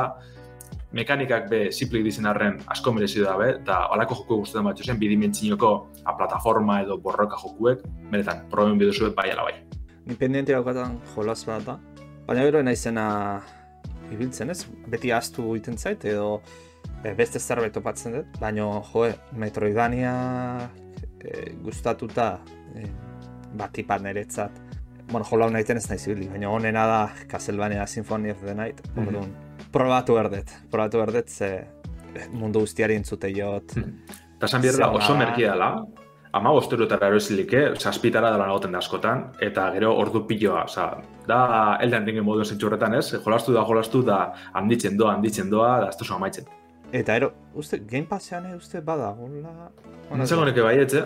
mekanikak 0.91 1.47
be 1.49 1.61
simplik 1.71 2.03
dizen 2.03 2.27
arren 2.27 2.59
asko 2.67 2.91
merezi 2.91 3.23
da 3.23 3.37
be, 3.39 3.53
eta 3.61 3.85
holako 3.93 4.17
joku 4.21 4.41
gustatzen 4.41 4.67
bat 4.67 4.83
zen, 4.83 4.99
bidimentzinoko 4.99 5.71
a 6.03 6.17
plataforma 6.17 6.81
edo 6.83 6.97
borroka 6.99 7.39
jokuek, 7.39 7.85
benetan, 8.11 8.43
proben 8.51 8.77
biduzu 8.81 9.13
bai 9.15 9.29
ala 9.31 9.47
bai. 9.47 9.55
Independiente 10.03 10.51
daukatan 10.51 10.99
jolas 11.15 11.45
bat 11.47 11.63
da. 11.65 11.79
Baina 12.27 12.43
gero 12.43 12.61
naizena 12.63 13.41
ibiltzen 14.11 14.49
ez, 14.49 14.65
beti 14.87 15.11
astu 15.11 15.55
egiten 15.55 15.77
zait 15.77 16.05
edo 16.05 16.41
e, 17.03 17.13
beste 17.17 17.39
zerbait 17.39 17.73
topatzen 17.73 18.13
dut, 18.13 18.39
baina 18.39 18.61
jo, 18.61 19.07
Metroidvania 19.33 20.13
e, 21.19 21.51
gustatuta 21.63 22.39
e, 22.75 22.85
batipat 23.57 24.01
niretzat. 24.01 24.51
Bueno, 25.11 25.25
jola 25.27 25.45
hau 25.45 25.51
nahiten 25.51 25.77
ez 25.77 25.89
naiz 25.89 26.05
ibili, 26.07 26.29
baina 26.31 26.49
honena 26.49 26.85
da 26.87 26.99
Castlevania 27.27 27.87
Symphony 27.87 28.31
of 28.31 28.43
the 28.45 28.53
Night, 28.55 28.81
Mhm. 28.95 29.07
orduan, 29.07 29.33
probatu 29.71 30.13
berdet, 30.15 30.51
probatu 30.71 30.97
berdet 30.99 31.29
ze 31.29 31.67
mundu 32.31 32.59
guztiari 32.59 32.95
entzute 32.95 33.31
jot. 33.35 33.71
Eta 33.77 34.45
esan 34.47 34.61
behar 34.61 34.73
da, 34.77 34.85
Zerga. 34.85 34.91
oso 34.97 35.15
merki 35.17 35.41
dela, 35.43 35.85
ama 36.33 36.51
bosterutara 36.55 37.09
erosilike, 37.11 37.63
saspitara 37.77 38.31
dela 38.31 38.47
nagoten 38.47 38.71
da 38.71 38.79
askotan, 38.79 39.25
eta 39.43 39.67
gero 39.75 39.91
ordu 39.99 40.23
piloa, 40.27 40.65
oza, 40.69 40.87
da 41.27 41.41
Elden 41.83 42.07
Ringen 42.07 42.25
moduen 42.25 42.47
zentsu 42.47 42.69
horretan 42.69 42.95
ez, 42.95 43.05
jolastu 43.25 43.55
da, 43.55 43.65
jolastu 43.67 44.03
da, 44.07 44.21
handitzen 44.53 44.97
doa, 44.97 45.15
handitzen 45.17 45.51
doa, 45.51 45.73
da 45.85 45.89
ez 45.91 46.11
amaitzen. 46.11 46.47
Eta 46.91 47.15
ero, 47.15 47.31
uste, 47.55 47.81
Game 47.87 48.07
Passean 48.07 48.47
eh, 48.49 48.55
uste 48.55 48.81
bada, 48.81 49.11
hola... 49.11 49.69
Nintzen 50.11 50.39
honeke 50.39 50.63
bai, 50.63 50.77
etxe, 50.83 51.05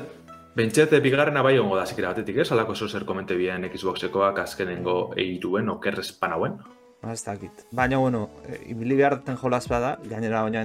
Bentxete 0.56 1.02
bigarrena 1.04 1.42
bai 1.44 1.58
ongo 1.60 1.76
da 1.76 1.84
zikera 1.84 2.14
batetik, 2.14 2.38
ez? 2.40 2.48
Alako 2.56 2.76
zo 2.76 2.88
zer 2.88 3.04
komente 3.04 3.36
bien 3.36 3.66
Xboxekoak 3.68 4.40
azkenengo 4.40 5.12
eiruen, 5.20 5.68
okerrez 5.70 6.14
panauen. 6.16 6.56
Ah, 7.04 7.12
Ez 7.12 7.26
dakit. 7.26 7.66
Baina, 7.76 8.00
bueno, 8.00 8.30
ibili 8.66 8.96
behar 8.96 9.20
duten 9.20 9.36
jolaz 9.38 9.68
bada, 9.68 9.98
gainera 10.10 10.42
baina 10.48 10.64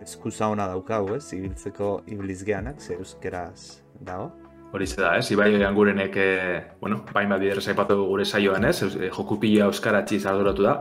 eskuza 0.00 0.48
ona 0.48 0.68
daukagu, 0.70 1.16
ez? 1.16 1.32
Ibiltzeko 1.34 2.04
ibilizgeanak, 2.06 2.80
ze 2.80 2.94
euskeraz 2.94 3.83
dago. 4.04 4.32
Hori 4.74 4.86
ze 4.86 5.00
da, 5.00 5.12
ez? 5.16 5.30
Ibai 5.30 5.62
angurenek, 5.62 6.16
eh, 6.16 6.62
bueno, 6.80 7.04
bain 7.14 7.28
bat 7.30 7.38
bider 7.40 7.60
zaipatu 7.62 7.94
gure 8.08 8.24
saioan, 8.24 8.64
ez? 8.64 8.82
Eh, 8.82 9.10
Joku 9.14 9.38
pila 9.38 9.68
euskaratzi 9.70 10.18
arduratu 10.26 10.62
da. 10.62 10.74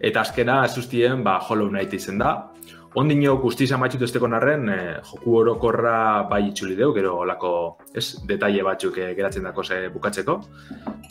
Eta 0.00 0.20
azkena, 0.20 0.64
ez 0.64 0.76
ustien, 0.78 1.22
ba, 1.22 1.38
Hollow 1.38 1.68
Knight 1.70 1.94
izen 1.94 2.18
da. 2.18 2.52
Ondino 2.96 3.34
guztiz 3.36 3.68
amatxutu 3.76 4.06
esteko 4.06 4.28
narren, 4.32 4.68
eh, 4.72 5.00
joku 5.04 5.34
orokorra 5.36 6.22
bai 6.30 6.46
itxuli 6.48 6.74
deu, 6.78 6.94
gero 6.96 7.18
olako, 7.20 7.50
ez, 7.94 8.06
detaile 8.26 8.62
batzuk 8.64 8.96
eh, 8.98 9.10
geratzen 9.14 9.44
dako 9.44 9.64
ze 9.64 9.88
bukatzeko. 9.92 10.40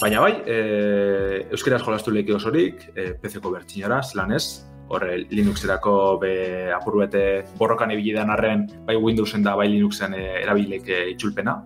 Baina 0.01 0.23
bai, 0.23 0.31
eh, 0.45 1.45
euskeraz 1.51 1.83
jolastu 1.83 2.11
lehiki 2.11 2.33
osorik, 2.33 2.87
eh, 2.95 3.11
PC-ko 3.21 3.51
bertxinara, 3.53 4.01
zelan 4.01 4.33
ez, 4.33 4.65
horre 4.87 5.25
Linuxerako 5.31 6.19
be 6.21 6.71
apurbete 6.73 7.43
borrokan 7.57 7.91
ibili 7.91 8.13
dan 8.13 8.29
arren, 8.29 8.67
bai 8.85 8.95
Windowsen 8.95 9.43
da, 9.43 9.55
bai 9.55 9.67
Linuxen 9.69 10.13
eh, 10.13 10.41
erabilek 10.43 10.89
eh, 10.89 11.05
itxulpena. 11.13 11.57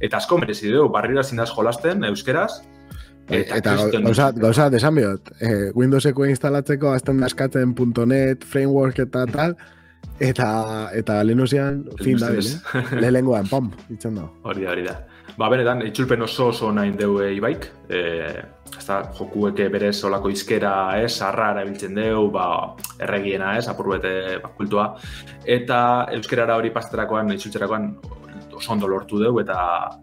Eta 0.00 0.16
asko 0.16 0.38
merezi 0.38 0.70
du, 0.72 0.88
barrira 0.88 1.22
zindaz 1.24 1.50
jolasten, 1.54 2.04
euskeraz, 2.04 2.60
Eta, 3.30 3.56
eta 3.60 3.74
kriston- 3.76 4.06
gauza, 4.08 4.30
gauza, 4.32 4.70
desan 4.70 4.94
bihot, 4.96 5.28
eh, 5.40 5.70
Windowseko 5.74 6.24
instalatzeko 6.26 6.90
azten 6.90 7.20
daskatzen 7.20 7.74
.NET, 8.06 8.44
framework 8.44 8.98
eta 8.98 9.24
tal, 9.30 9.54
eta, 10.18 10.90
eta 10.92 11.22
Linuxian, 11.22 11.84
fin 12.02 12.18
da, 12.18 12.30
Linuxen 12.30 13.44
eh? 13.44 13.48
pom, 13.50 13.70
itzen 13.88 14.16
da. 14.18 14.26
Hori 14.42 14.64
da, 14.64 14.72
hori 14.72 14.82
da. 14.88 14.96
Ba, 15.38 15.48
benetan, 15.48 15.82
itxulpen 15.86 16.22
oso 16.22 16.48
oso 16.50 16.70
nahi 16.72 16.90
deu 16.96 17.18
e, 17.22 17.30
ibaik. 17.36 17.66
E, 17.88 18.00
ezta, 18.76 19.00
jokueke 19.16 19.68
berez 19.72 19.96
olako 20.04 20.30
izkera, 20.32 20.72
ez, 21.00 21.12
sarra 21.16 21.50
erabiltzen 21.54 21.94
deu, 21.96 22.26
ba, 22.34 22.76
erregiena, 23.00 23.56
ez, 23.58 23.66
apurbete 23.68 24.38
ba, 24.42 24.50
kultua. 24.56 24.86
Eta 25.44 25.80
euskerara 26.16 26.56
hori 26.60 26.70
pasterakoan, 26.74 27.32
itxultzerakoan, 27.36 27.90
oso 28.60 28.72
ondo 28.74 28.88
lortu 28.90 29.18
deu, 29.22 29.38
eta 29.40 29.56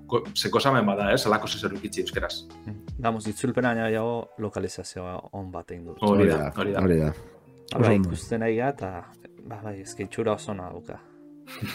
ko- 0.09 0.23
zeko 0.35 0.59
zamen 0.59 0.85
bada, 0.87 1.11
ez, 1.13 1.21
alako 1.29 1.47
zezer 1.47 1.73
ukitzi 1.77 2.01
euskeraz. 2.01 2.33
Damos, 2.97 3.27
itzulpena 3.29 3.75
nahiago 3.77 4.29
lokalizazioa 4.41 5.17
on 5.37 5.51
bat 5.53 5.71
egin 5.71 5.85
dut. 5.91 6.01
Hori 6.01 6.27
da, 6.31 6.51
hori 6.57 6.73
da. 6.73 6.81
Hori 6.81 6.99
da. 7.03 7.11
Ondo. 7.75 7.91
ikusten 7.91 8.39
nahi 8.39 8.61
eta 8.63 9.03
ba, 9.43 9.59
bai, 9.61 9.81
ezke 9.83 10.07
itxura 10.07 10.33
oso 10.33 10.51
ona 10.53 10.69
dauka. 10.71 10.97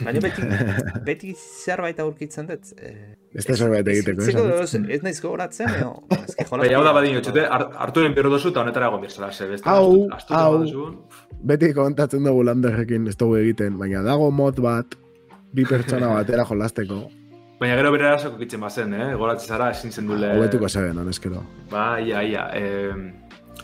Baina 0.03 0.21
beti, 0.25 0.43
beti 1.09 1.35
zerbait 1.37 2.01
aurkitzen 2.01 2.49
dut. 2.49 2.73
Eh, 2.81 3.13
Ez 3.33 3.47
da 3.47 3.55
zerbait 3.57 3.89
egiteko, 3.89 4.27
ez, 4.27 4.35
ez, 4.35 4.75
ez? 4.77 4.91
ez, 4.97 4.99
naiz 5.05 5.17
gogoratzen, 5.25 5.71
jolaz... 5.81 6.35
Baina 6.51 6.77
hau 6.77 6.83
da 6.85 6.93
badin 6.93 7.17
otxute, 7.17 7.47
harturen 7.49 8.13
berro 8.17 8.35
dozu 8.35 8.51
eta 8.53 8.61
honetara 8.61 8.91
egon 8.91 9.01
birzela, 9.07 9.31
ze 9.33 9.49
beste 9.49 9.69
Hau, 9.73 10.09
hau. 10.37 10.85
Beti 11.53 11.73
kontatzen 11.77 12.29
dugu 12.29 12.45
landerrekin 12.45 13.09
ez 13.09 13.17
dugu 13.17 13.41
egiten, 13.41 13.79
baina 13.81 14.05
dago 14.05 14.29
mod 14.31 14.61
bat, 14.61 14.99
bi 15.57 15.65
pertsona 15.69 16.13
batera 16.19 16.45
jolasteko, 16.49 17.03
Baina 17.63 17.77
gero 17.79 17.93
bere 17.95 18.09
erasoko 18.09 18.41
kitzen 18.41 18.59
bazen, 18.59 18.91
eh? 18.97 19.13
Goratzen 19.15 19.53
zara, 19.55 19.69
ezin 19.71 19.93
zen 19.95 20.09
dule... 20.11 20.33
hobetuko 20.35 20.67
zeben, 20.67 20.97
honezkero. 20.99 21.45
Ba, 21.71 21.85
ia, 22.03 22.25
ia. 22.27 22.49
Eh, 22.59 22.97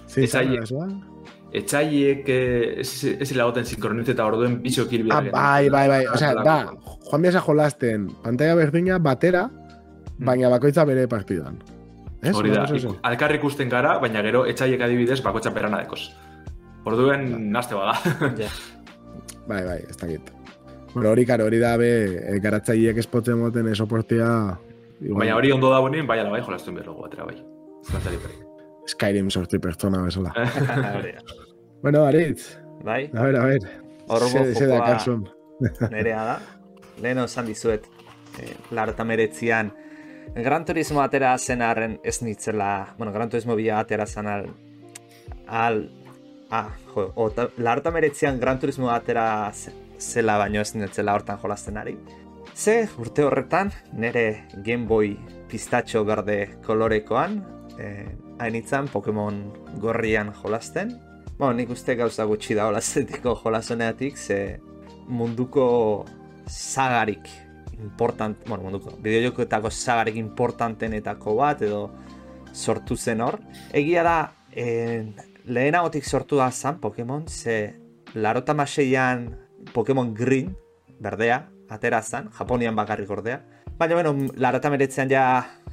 Zin 0.07 0.29
arazoa? 0.39 0.87
Etxaiek 1.53 2.29
eh, 2.29 2.81
ez, 2.83 2.91
ez 3.21 3.31
lagoten 3.37 3.65
sinkronitze 3.65 4.13
eta 4.13 4.27
orduen 4.29 4.59
bitxo 4.63 4.87
kilbida. 4.89 5.19
Ah, 5.19 5.31
bai, 5.33 5.69
bai, 5.73 5.87
bai, 5.89 6.03
osea, 6.13 6.35
da, 6.45 6.59
joan 7.09 7.23
biasa 7.25 7.41
jolasten, 7.47 8.09
pantalla 8.25 8.55
berdina 8.59 8.99
batera, 8.99 9.47
baina 10.19 10.51
bakoitza 10.53 10.85
bere 10.85 11.07
partidan. 11.09 11.59
Ez? 12.23 12.35
Hori 12.35 12.51
da, 12.51 12.65
Oso, 12.65 12.75
oso. 12.75 12.89
ik- 12.97 13.05
alkar 13.07 13.35
ikusten 13.37 13.69
gara, 13.71 13.99
baina 14.03 14.23
gero 14.27 14.45
etxaiek 14.47 14.81
adibidez 14.83 15.21
bakotxa 15.23 15.53
perana 15.55 15.79
dekoz. 15.85 16.09
Orduen 16.85 17.53
naste 17.53 17.75
bada. 17.79 17.95
Ja. 18.39 18.49
Bai, 19.49 19.63
bai, 19.65 19.79
ez 19.89 19.97
dakit. 19.97 20.27
Bueno, 20.93 21.11
hori 21.11 21.25
karo, 21.25 21.47
hori 21.49 21.59
da 21.61 21.77
be, 21.81 21.89
e, 22.21 22.35
garatzaileek 22.45 22.99
espotzen 23.01 23.39
moten 23.41 23.69
esoportia... 23.69 24.27
igual, 25.01 25.21
baina 25.23 25.37
hori 25.37 25.53
ondo 25.53 25.71
da 25.73 25.79
bonien, 25.81 26.07
bai 26.07 26.19
ala 26.21 26.29
bai, 26.35 26.43
jolastuen 26.45 26.77
berrogu 26.77 27.07
atera 27.07 27.25
bai. 27.29 27.37
Zantzari 27.89 28.17
perik. 28.21 28.48
Skyrim 28.89 29.29
sorti 29.31 29.59
pertsona 29.61 30.01
bezala. 30.03 30.33
Bueno, 31.83 32.05
Aritz, 32.07 32.57
Bai, 32.85 33.11
a 33.15 33.23
ver, 33.23 33.37
a 33.37 33.45
ver. 33.45 33.61
Ze 33.63 34.55
jokoa- 34.55 34.99
nerea 35.91 36.23
da. 36.25 36.39
Lehen 37.03 37.19
esan 37.23 37.47
dizuet, 37.47 37.85
eh, 38.41 38.55
larta 38.71 39.05
meretzian, 39.05 39.73
Gran 40.35 40.65
Turismo 40.65 41.01
atera 41.03 41.37
zen 41.39 41.63
arren 41.63 41.99
ez 42.05 42.21
nitzela, 42.23 42.95
bueno, 42.99 43.13
Gran 43.13 43.31
Turismo 43.31 43.55
bila 43.57 43.79
atera 43.81 44.07
zen 44.07 44.27
al, 44.29 44.47
al 45.47 45.79
ah, 46.51 46.69
jo, 46.95 47.13
ota, 47.17 47.49
larta 47.57 47.91
meretzean 47.91 48.39
Gran 48.41 48.59
Turismo 48.61 48.91
atera 48.91 49.51
ze- 49.53 49.73
zela 49.99 50.37
baino 50.39 50.61
ez 50.61 50.75
netzela 50.77 51.15
hortan 51.15 51.39
jolasten 51.43 51.77
ari. 51.79 51.97
Ze, 52.55 52.89
urte 52.99 53.23
horretan, 53.25 53.71
nire 53.93 54.47
Game 54.65 54.87
Boy 54.87 55.17
pistatxo 55.49 56.05
berde 56.05 56.59
kolorekoan, 56.67 57.39
eh, 57.79 58.17
hain 58.39 58.55
itzan 58.55 58.89
Pokemon 58.89 59.43
gorrian 59.83 60.33
jolasten. 60.43 60.95
Bueno, 61.39 61.53
nik 61.55 61.71
uste 61.71 61.95
gauza 61.99 62.25
gutxi 62.27 62.55
da 62.59 62.67
holastetiko 62.69 63.37
jolasoneatik, 63.43 64.17
ze 64.17 64.61
munduko 65.09 66.05
sagarik 66.47 67.29
important, 67.79 68.41
bueno, 68.49 68.65
munduko, 68.65 68.97
bideojokoetako 69.03 69.71
sagarik 69.71 70.17
importantenetako 70.19 71.35
bat, 71.39 71.63
edo 71.63 71.83
sortu 72.53 72.97
zen 72.97 73.23
hor. 73.23 73.39
Egia 73.73 74.03
da, 74.03 74.17
eh, 74.51 75.07
lehenagotik 75.47 76.05
sortu 76.05 76.37
da 76.37 76.51
zan 76.51 76.81
Pokemon, 76.81 77.29
ze 77.29 77.75
larota 78.15 78.55
maseian 78.55 79.37
Pokemon 79.73 80.15
Green, 80.15 80.57
berdea, 81.01 81.49
atera 81.71 82.03
zan, 82.03 82.31
Japonian 82.39 82.77
bakarrik 82.77 83.11
ordea. 83.11 83.43
Baina, 83.79 83.95
bueno, 83.95 84.13
larota 84.35 84.71
meretzean 84.75 85.07
ja 85.09 85.25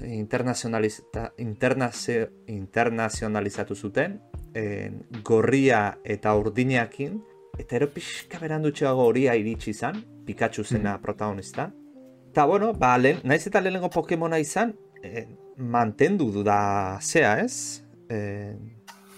internazionalista, 0.06 1.32
internazio, 1.42 2.28
internazionalizatu 2.54 3.76
zuten, 3.76 4.20
eh, 4.54 4.92
gorria 5.24 5.98
eta 6.04 6.36
urdinakin, 6.38 7.18
eta 7.58 7.80
ero 7.80 7.90
pixka 7.90 8.38
berandutxeago 8.38 9.08
horia 9.10 9.34
iritsi 9.34 9.74
izan, 9.74 10.04
Pikachu 10.26 10.64
zena 10.64 11.00
protagonista. 11.02 11.72
Eta, 12.30 12.46
bueno, 12.46 12.74
ba, 12.74 12.96
lehen, 13.00 13.24
naiz 13.24 13.48
eta 13.48 13.62
lehenengo 13.62 13.90
Pokemona 13.90 14.38
izan, 14.38 14.76
eh, 15.02 15.28
mantendu 15.58 16.30
du 16.32 16.44
da 16.44 17.00
zea, 17.02 17.40
ez? 17.42 17.82
Eh, 18.10 18.54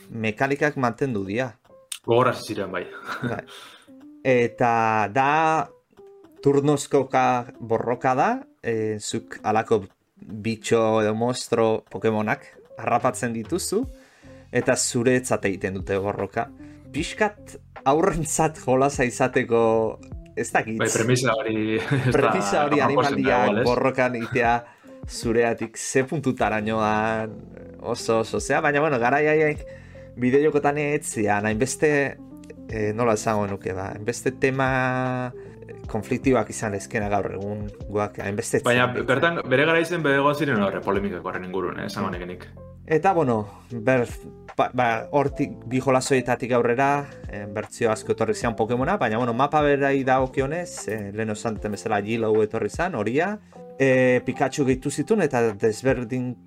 mekanikak 0.10 0.78
mantendu 0.78 1.26
dira. 1.26 1.58
Gogorra 2.06 2.34
ziren 2.34 2.72
bai. 2.72 2.86
Bai. 3.22 3.44
Eta 4.24 5.10
da 5.12 5.32
turnozko 6.44 7.10
ka 7.12 7.52
borroka 7.60 8.16
da, 8.16 8.30
e, 8.68 8.98
zuk 9.00 9.40
alako 9.48 9.84
bitxo 10.18 11.02
edo 11.04 11.16
monstro 11.16 11.68
Pokemonak 11.92 12.46
harrapatzen 12.78 13.34
dituzu, 13.34 13.84
eta 14.52 14.76
zuretzat 14.76 15.46
egiten 15.50 15.80
dute 15.80 15.98
borroka. 16.02 16.48
Piskat 16.94 17.58
aurrentzat 17.88 18.60
jolasa 18.64 19.06
izateko 19.08 19.62
ez 20.38 20.50
dakit. 20.54 20.78
Bai, 20.80 20.90
premisa 20.94 21.34
hori... 21.38 21.80
Premisa 22.16 22.66
hori 22.68 22.82
ez? 22.84 23.64
borrokan 23.66 24.18
itea 24.20 24.54
zureatik 25.08 25.78
ze 25.78 26.04
puntutaraino 26.04 26.80
da 26.82 27.28
oso 27.80 28.20
oso 28.20 28.40
zea, 28.40 28.62
baina 28.62 28.82
bueno, 28.84 29.00
gara 29.00 29.22
jaiek 29.24 29.64
bideo 30.18 30.50
jokotan 30.50 30.78
etzian, 30.82 31.46
hainbeste 31.46 31.90
eh, 32.70 32.92
nola 32.94 33.14
esango 33.14 33.48
nuke 33.48 33.74
ba, 33.74 33.92
hainbeste 33.96 34.34
tema 34.42 35.32
konfliktibak 35.88 36.50
izan 36.50 36.74
ezkena 36.78 37.10
gaur 37.10 37.32
egun 37.34 37.68
guak, 37.90 38.20
hainbeste 38.24 38.62
Baina, 38.66 38.88
bertan, 38.88 39.42
bere 39.50 39.66
gara 39.66 39.80
izen 39.84 40.04
bedegoan 40.04 40.36
ziren 40.36 40.64
horre 40.64 40.82
polemikak 40.82 41.26
horren 41.26 41.46
ingurun, 41.46 41.80
eh, 41.80 41.86
esango 41.92 42.10
nekenik. 42.12 42.48
Eta, 42.88 43.12
bueno, 43.12 43.46
ber, 43.70 44.08
ba, 44.56 44.70
ba, 44.74 44.88
hortik 45.12 45.58
bi 45.68 45.82
jolazoietatik 45.84 46.54
aurrera, 46.56 47.06
eh, 47.28 47.44
bertzio 47.52 47.92
asko 47.92 48.14
etorri 48.16 48.34
zian 48.34 48.56
Pokemona, 48.56 48.96
baina, 48.98 49.18
bueno, 49.18 49.34
mapa 49.34 49.62
berai 49.62 50.06
dagokionez, 50.08 50.88
eh, 50.88 51.12
lehen 51.14 51.34
duten 51.34 51.76
bezala 51.76 52.00
Yellow 52.00 52.42
etorri 52.44 52.70
zan, 52.70 52.96
horia, 52.96 53.40
eh, 53.78 54.22
Pikachu 54.26 54.66
gehitu 54.66 54.90
zituen 54.90 55.22
eta 55.22 55.52
desberdin, 55.54 56.38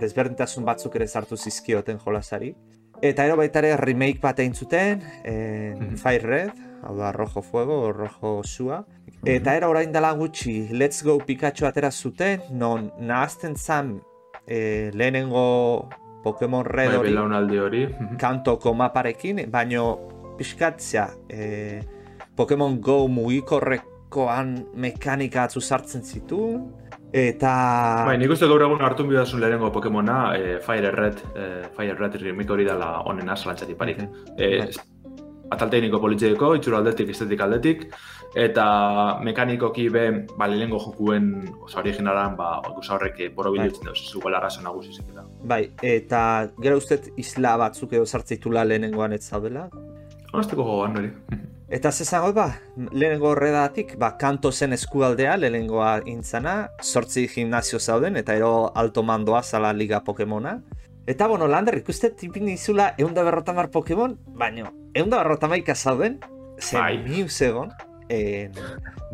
desberdintasun 0.00 0.64
batzuk 0.64 0.96
ere 0.96 1.06
sartu 1.06 1.36
zizkioten 1.36 1.98
jolasari. 1.98 2.54
Eta 3.02 3.26
ero 3.26 3.36
baita 3.36 3.58
ere 3.58 3.76
remake 3.76 4.20
bat 4.22 4.38
egin 4.38 4.54
zuten, 4.54 5.02
Mhm. 5.24 5.96
Fire 5.96 6.26
Red, 6.26 6.69
hau 6.82 6.96
da 6.96 7.12
Rojo 7.12 7.42
Fuego, 7.42 7.80
o 7.86 7.92
Rojo 7.92 8.42
Sua. 8.44 8.84
Eta 9.24 9.54
era 9.54 9.68
orain 9.68 9.92
dela 9.92 10.12
gutxi, 10.16 10.68
Let's 10.72 11.02
Go 11.04 11.18
Pikachu 11.18 11.66
atera 11.68 11.90
zuten, 11.90 12.40
non 12.50 12.90
nahazten 12.98 13.56
zan 13.56 14.00
eh, 14.46 14.90
lehenengo 14.94 15.88
Pokemon 16.24 16.64
Red 16.64 16.88
Bai, 16.88 16.96
hori 16.96 17.12
belaunaldi 17.12 17.58
hori. 17.58 17.82
kantoko 18.22 18.74
maparekin, 18.74 19.44
baino 19.50 20.36
pixkatzea 20.38 21.06
eh, 21.28 21.80
Pokemon 22.36 22.80
Go 22.80 23.06
mugikorrekoan 23.08 24.54
mekanika 24.74 25.44
atzu 25.44 25.60
sartzen 25.60 26.04
zituen, 26.04 26.62
eta... 27.12 27.52
Bai, 28.06 28.16
nik 28.20 28.32
uste 28.32 28.48
gaur 28.48 28.64
egun 28.64 28.80
hartu 28.86 29.04
bidazun 29.08 29.42
lehenengo 29.42 29.68
Pokemona, 29.74 30.20
eh, 30.38 30.56
Fire 30.64 30.94
Red, 30.96 31.20
eh, 31.34 31.68
Fire 31.76 31.98
Red 31.98 32.16
remake 32.22 32.56
hori 32.56 32.64
dela 32.64 33.02
onena 33.04 33.36
zalantzari 33.36 33.76
parik. 33.76 34.00
Mhm. 34.00 34.38
Eh, 34.38 34.98
Bai. 35.50 35.56
atalteiniko 35.56 36.00
politzeiko, 36.00 36.54
itxura 36.54 36.78
aldetik, 36.78 37.10
estetik 37.10 37.40
aldetik, 37.40 37.84
eta 38.38 38.64
mekanikoki 39.26 39.88
be, 39.90 40.06
ba, 40.38 40.46
lehenengo 40.46 40.78
jokuen, 40.78 41.30
oza, 41.60 41.80
originalan, 41.80 42.36
ba, 42.36 42.60
gauza 42.68 42.94
horrek 42.94 43.20
eh, 43.20 43.28
boro 43.34 43.52
Bai. 43.56 43.68
dauz, 43.84 43.98
zuko 44.12 44.30
larrazo 44.30 44.62
nagusi 44.62 44.94
zeketa. 44.94 45.26
Bai, 45.42 45.72
eta 45.82 46.50
gero 46.60 46.78
ustez 46.78 47.10
isla 47.16 47.56
batzuk 47.56 47.92
edo 47.92 48.06
sartzitula 48.06 48.64
lehenengoan 48.64 49.12
ez 49.12 49.24
zaudela. 49.26 49.68
Honazteko 50.32 50.62
gogoan 50.62 50.96
hori. 50.96 51.10
Eta 51.70 51.92
zezango 51.92 52.32
ba, 52.34 52.48
lehenengo 52.90 53.28
horredatik, 53.30 53.92
ba, 53.98 54.16
kanto 54.18 54.50
zen 54.50 54.72
eskualdea, 54.74 55.36
lehenengoa 55.38 56.00
intzana, 56.10 56.54
sortzi 56.82 57.28
gimnazio 57.30 57.78
zauden, 57.78 58.16
eta 58.18 58.34
ero 58.34 58.72
alto 58.74 59.04
mandoa 59.06 59.44
zala 59.44 59.70
liga 59.72 60.00
Pokemona. 60.02 60.56
Eta, 61.06 61.26
bueno, 61.26 61.48
Lander, 61.48 61.78
ikuste 61.78 62.10
tipin 62.10 62.48
izula 62.48 62.94
eunda 62.98 63.22
berrotamar 63.26 63.70
Pokemon, 63.70 64.18
baino, 64.36 64.70
eunda 64.94 65.18
berrotamaika 65.22 65.74
zauden, 65.74 66.20
zen 66.60 66.80
Bai. 66.80 66.98
Mew 67.04 67.28
zegon, 67.28 67.72
en, 68.08 68.52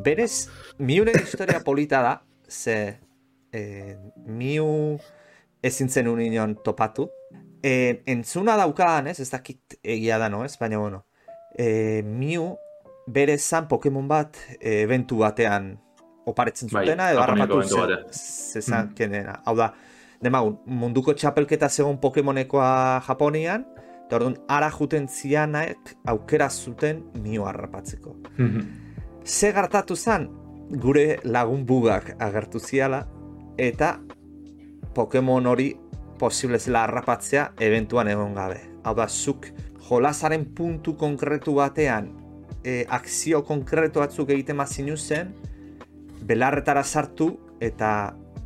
berez, 0.04 0.48
Mewren 0.78 1.18
historia 1.22 1.62
polita 1.64 2.02
da, 2.02 2.14
ze 2.48 2.98
eh, 3.52 3.96
Mew 4.26 4.98
ezin 5.62 5.88
zen 5.88 6.08
union 6.08 6.56
topatu. 6.64 7.08
En, 7.62 8.02
entzuna 8.06 8.56
daukadan, 8.56 9.06
ez, 9.06 9.20
ez 9.20 9.30
dakit 9.30 9.78
egia 9.82 10.18
da, 10.18 10.28
no, 10.28 10.44
ez, 10.44 10.56
baina, 10.60 10.78
bueno, 10.78 11.04
e, 11.56 12.02
Mew 12.04 12.52
bere 13.06 13.38
zan 13.38 13.68
Pokemon 13.68 14.08
bat 14.08 14.36
e, 14.58 14.82
eventu 14.82 15.22
batean 15.22 15.76
oparetzen 16.26 16.68
Bai, 16.72 16.84
zutena 16.84 17.10
edo 17.12 17.22
Japoniako 17.22 17.60
harrapatu 17.62 18.12
zezan 18.12 18.92
kenena. 18.98 19.40
Hau 19.46 19.54
da, 19.58 19.72
demagun, 20.22 20.58
munduko 20.66 21.14
txapelketa 21.14 21.68
zegoen 21.68 21.98
Pokemonekoa 22.00 23.02
Japonian, 23.06 23.66
eta 24.06 24.18
orduan 24.18 24.36
ara 24.48 24.70
juten 24.70 25.08
zianak 25.08 25.96
aukera 26.06 26.48
zuten 26.50 27.02
Mew 27.22 27.44
harrapatzeko. 27.44 28.16
Ze 29.24 29.52
gertatu 29.52 29.96
zen, 29.96 30.28
gure 30.70 31.18
lagun 31.24 31.64
bugak 31.66 32.14
agertu 32.22 32.60
ziala, 32.60 33.06
eta 33.58 33.96
Pokemon 34.94 35.46
hori 35.46 35.74
posible 36.18 36.58
zela 36.58 36.84
harrapatzea 36.86 37.50
eventuan 37.60 38.08
egon 38.08 38.34
gabe. 38.34 38.60
Hau 38.84 38.94
da, 38.96 39.08
zuk 39.08 39.50
jolasaren 39.88 40.46
puntu 40.54 40.96
konkretu 40.96 41.56
batean 41.58 42.08
e, 42.64 42.84
akzio 42.88 43.42
konkretu 43.44 44.00
batzuk 44.00 44.30
egiten 44.32 44.56
mazinu 44.56 44.96
zen, 44.96 45.34
belarretara 46.26 46.82
sartu 46.84 47.28
eta 47.60 47.90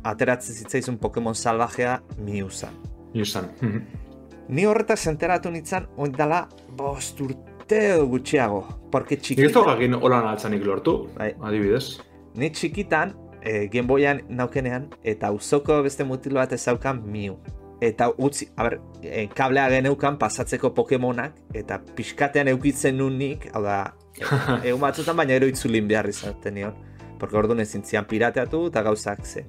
ateratzen 0.03 0.55
zitzaizun 0.55 0.97
Pokemon 0.97 1.35
salvajea 1.35 2.01
zen. 2.49 2.69
Newsan. 3.13 3.49
Ni 4.49 4.65
horretaz 4.65 5.07
enteratu 5.07 5.51
nintzen, 5.51 5.87
oin 5.97 6.11
dela, 6.11 6.47
bost 6.75 7.21
urte 7.21 7.79
gutxiago. 8.03 8.65
Porque 8.91 9.15
Nik 9.15 9.21
ez 9.21 9.27
txikitan, 9.27 9.53
daukakin 9.53 9.93
holan 9.95 10.27
altzanik 10.27 10.65
lortu, 10.65 11.07
Bai. 11.17 11.33
adibidez. 11.41 12.01
ni 12.35 12.49
txikitan, 12.49 13.13
e, 13.41 13.67
Game 13.67 13.87
Boyan 13.87 14.21
naukenean, 14.29 14.89
eta 15.03 15.31
uzoko 15.31 15.81
beste 15.83 16.03
mutilo 16.03 16.35
bat 16.35 16.51
ezaukan 16.51 17.01
Mew. 17.05 17.37
Eta 17.81 18.11
utzi, 18.17 18.49
a 18.57 18.63
ber, 18.63 18.79
e, 19.01 19.27
kablea 19.27 19.69
geneukan 19.69 20.17
pasatzeko 20.17 20.73
Pokemonak, 20.73 21.33
eta 21.53 21.79
pixkatean 21.95 22.47
eukitzen 22.47 22.97
nun 22.97 23.17
nik, 23.17 23.49
hau 23.53 23.63
da, 23.63 23.93
e, 24.17 24.23
egun 24.69 24.81
batzutan 24.81 25.15
baina 25.15 25.33
ero 25.33 25.47
itzulin 25.47 25.87
behar 25.87 26.09
izaten 26.09 26.53
nion. 26.53 26.75
Porque 27.19 27.37
orduan 27.37 27.59
ezin 27.59 27.83
zian 27.85 28.05
pirateatu 28.05 28.67
eta 28.67 28.81
gauzak 28.81 29.25
ze. 29.25 29.45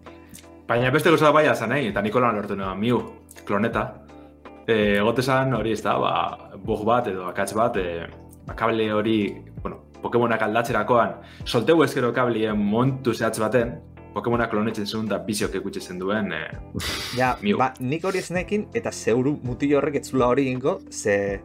Baina 0.72 0.88
beste 0.88 1.10
gauza 1.12 1.28
bai 1.36 1.42
azan 1.50 1.68
nahi, 1.68 1.90
eta 1.90 2.00
Nikola 2.00 2.30
lortu 2.32 2.54
nuen, 2.56 2.78
Mew, 2.80 2.96
kloneta. 3.44 3.82
E, 4.64 4.76
Egotezan 5.02 5.52
hori 5.52 5.74
ez 5.76 5.82
da, 5.84 5.98
ba, 6.00 6.12
bug 6.64 6.86
bat 6.88 7.10
edo 7.10 7.26
akats 7.28 7.52
bat, 7.58 7.76
e, 7.76 8.06
ba, 8.46 8.56
kable 8.56 8.86
hori, 8.96 9.16
bueno, 9.58 9.82
Pokemonak 10.00 10.46
aldatzerakoan, 10.46 11.12
solteu 11.44 11.82
ezkero 11.84 12.08
kablien 12.16 12.56
montu 12.56 13.12
zehatz 13.12 13.36
baten, 13.42 13.74
Pokemonak 14.14 14.48
klonetzen 14.54 14.88
zuen 14.88 15.12
da 15.12 15.18
biziok 15.26 15.58
ekutzen 15.60 16.00
duen, 16.00 16.32
e, 16.32 16.40
Ja, 17.18 17.34
Mew. 17.42 17.60
ba, 17.60 17.74
nik 17.78 18.08
hori 18.08 18.24
ez 18.24 18.30
nekin, 18.32 18.70
eta 18.72 18.96
zeuru 18.96 19.36
mutillo 19.44 19.76
horrek 19.76 20.00
etzula 20.00 20.32
hori 20.32 20.48
ingo, 20.54 20.78
ze 20.88 21.42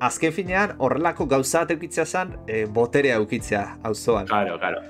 azken 0.00 0.32
finean 0.32 0.74
horrelako 0.78 1.26
gauza 1.26 1.64
bat 1.64 1.74
eukitzea 1.76 2.06
zen, 2.06 2.36
e, 2.46 2.64
boterea 2.66 3.16
eukitzea 3.20 3.78
auzoan. 3.84 4.26
Claro, 4.26 4.58
claro. 4.58 4.80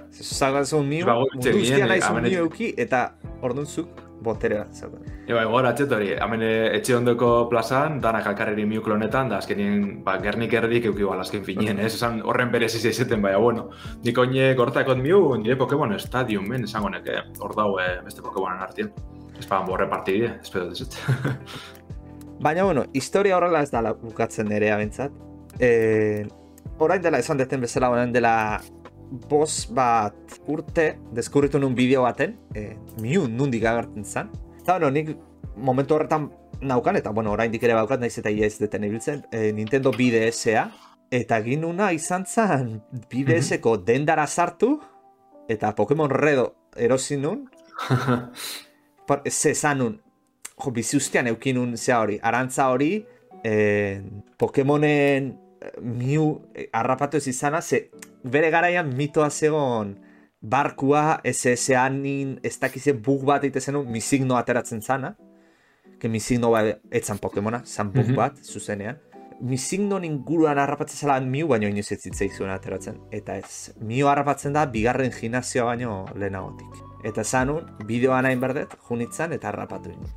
Miu, 0.85 1.07
Ba, 1.07 1.15
mundu 1.19 1.49
egin, 1.51 1.87
nahi 1.87 2.01
zuen 2.01 2.13
amenet- 2.17 2.31
miu 2.31 2.45
euki, 2.45 2.75
eta 2.79 3.15
orduan 3.43 3.67
zuk 3.67 3.89
botere 4.23 4.59
bat 4.59 4.75
zeukan. 4.75 5.01
Eba, 5.27 5.45
gora 5.49 5.71
atxet 5.71 5.93
hori, 5.93 6.11
hemen 6.13 6.43
eh, 6.43 6.77
etxe 6.77 6.95
ondoko 6.97 7.49
plazan, 7.49 8.01
danak 8.01 8.27
alkarreri 8.27 8.67
miuk 8.67 8.85
klonetan, 8.85 9.29
da 9.29 9.39
azkenien, 9.39 10.03
ba, 10.05 10.19
gernik 10.21 10.53
erdik 10.53 10.85
euki 10.91 11.05
bala 11.05 11.23
azken 11.23 11.45
finien, 11.45 11.79
ez? 11.81 11.95
Esan 11.95 12.21
horren 12.23 12.51
berez 12.53 12.75
izaizeten, 12.77 13.23
baina, 13.23 13.39
bueno. 13.39 13.71
Nik 14.05 14.19
oine 14.19 14.55
gortakot 14.55 14.99
miu, 14.99 15.37
nire 15.41 15.57
Pokemon 15.57 15.99
Stadium, 15.99 16.47
men, 16.49 16.65
esango 16.65 16.91
neke, 16.91 17.23
hor 17.41 17.57
daue 17.57 17.87
beste 18.05 18.23
Pokemonen 18.23 18.61
artien. 18.61 18.93
Ez 19.39 19.47
pagan 19.47 19.67
borre 19.67 19.89
partidi, 19.89 20.27
espero 20.43 20.69
dezet. 20.69 20.99
Baina, 22.41 22.63
bueno, 22.65 22.87
historia 22.95 23.37
horrela 23.37 23.61
ez 23.61 23.71
dala 23.71 23.93
bukatzen 23.93 24.49
nire 24.49 24.71
abentzat. 24.73 25.13
E, 25.61 26.25
orain 26.81 27.03
dela 27.05 27.19
esan 27.21 27.37
deten 27.37 27.61
bezala, 27.61 27.91
orain 27.93 28.15
dela 28.15 28.33
bos 29.29 29.67
bat 29.77 30.39
urte 30.49 30.95
deskurritu 31.13 31.61
nun 31.61 31.75
bideo 31.77 32.07
baten, 32.07 32.39
e, 32.57 32.79
miu 33.03 33.27
nundik 33.29 33.67
agertzen 33.69 34.09
zen. 34.09 34.33
Eta, 34.57 34.79
bueno, 34.79 34.89
nik 34.89 35.13
momentu 35.57 35.99
horretan 35.99 36.31
naukan, 36.63 36.97
eta, 36.97 37.13
bueno, 37.13 37.37
orain 37.37 37.53
ere 37.61 37.77
baukat, 37.77 38.01
naiz 38.01 38.17
eta 38.17 38.33
iez 38.33 38.57
deten 38.59 38.89
ibiltzen, 38.89 39.27
e, 39.31 39.53
Nintendo 39.53 39.93
BDS-a, 39.93 40.71
eta 41.13 41.43
egin 41.45 41.67
nuna 41.67 41.93
izan 41.93 42.25
zen 42.25 42.79
BDS-ko 43.11 43.77
dendara 43.85 44.27
sartu, 44.27 44.79
eta 45.49 45.75
Pokemon 45.77 46.09
Redo 46.09 46.55
erosin 46.77 47.21
nun, 47.21 47.49
Por, 49.07 49.23
ze 49.29 49.55
zanun, 49.55 50.01
jo, 50.65 50.71
bizi 50.71 50.97
ustean 50.97 51.27
eukinun 51.27 51.77
zea 51.77 52.01
hori, 52.01 52.19
arantza 52.23 52.69
hori, 52.71 53.05
eh, 53.45 54.03
Pokemonen 54.39 55.39
eh, 55.61 55.73
Mew 55.81 56.41
eh, 56.55 56.69
harrapatu 56.73 57.17
ez 57.17 57.27
izana, 57.29 57.61
ze 57.63 57.91
bere 58.25 58.51
garaian 58.51 58.95
mitoa 58.97 59.31
zegon 59.31 59.99
barkua, 60.41 61.21
SS-anin, 61.25 62.39
ez 62.43 62.59
dakize 62.61 62.93
bug 62.93 63.25
bat 63.25 63.45
egite 63.45 63.73
misigno 63.87 64.37
ateratzen 64.37 64.81
zana, 64.83 65.17
que 65.99 66.09
misigno 66.09 66.51
ba, 66.51 66.63
etzan 66.91 67.19
Pokemona, 67.19 67.63
zan 67.67 67.93
bug 67.93 68.07
Mhm. 68.07 68.17
bat, 68.17 68.37
zuzenean. 68.43 68.99
Misigno 69.41 69.99
inguruan 70.03 70.59
harrapatzen 70.59 70.99
zela 70.99 71.21
Mew, 71.21 71.47
baino 71.49 71.67
inoiz 71.69 71.93
ez 71.93 72.01
zitzaizuen 72.03 72.51
ateratzen. 72.51 72.99
Eta 73.11 73.37
ez, 73.37 73.73
Mew 73.81 74.07
harrapatzen 74.07 74.53
da 74.53 74.67
bigarren 74.67 75.11
gimnazioa 75.11 75.65
baino 75.65 76.07
lehenagotik. 76.15 76.83
Eta 77.05 77.25
zanun, 77.25 77.65
bideoa 77.87 78.21
nahin 78.23 78.41
berdet, 78.41 78.77
junitzan 78.89 79.33
eta 79.33 79.49
harrapatu 79.49 79.91
ingo. 79.91 80.09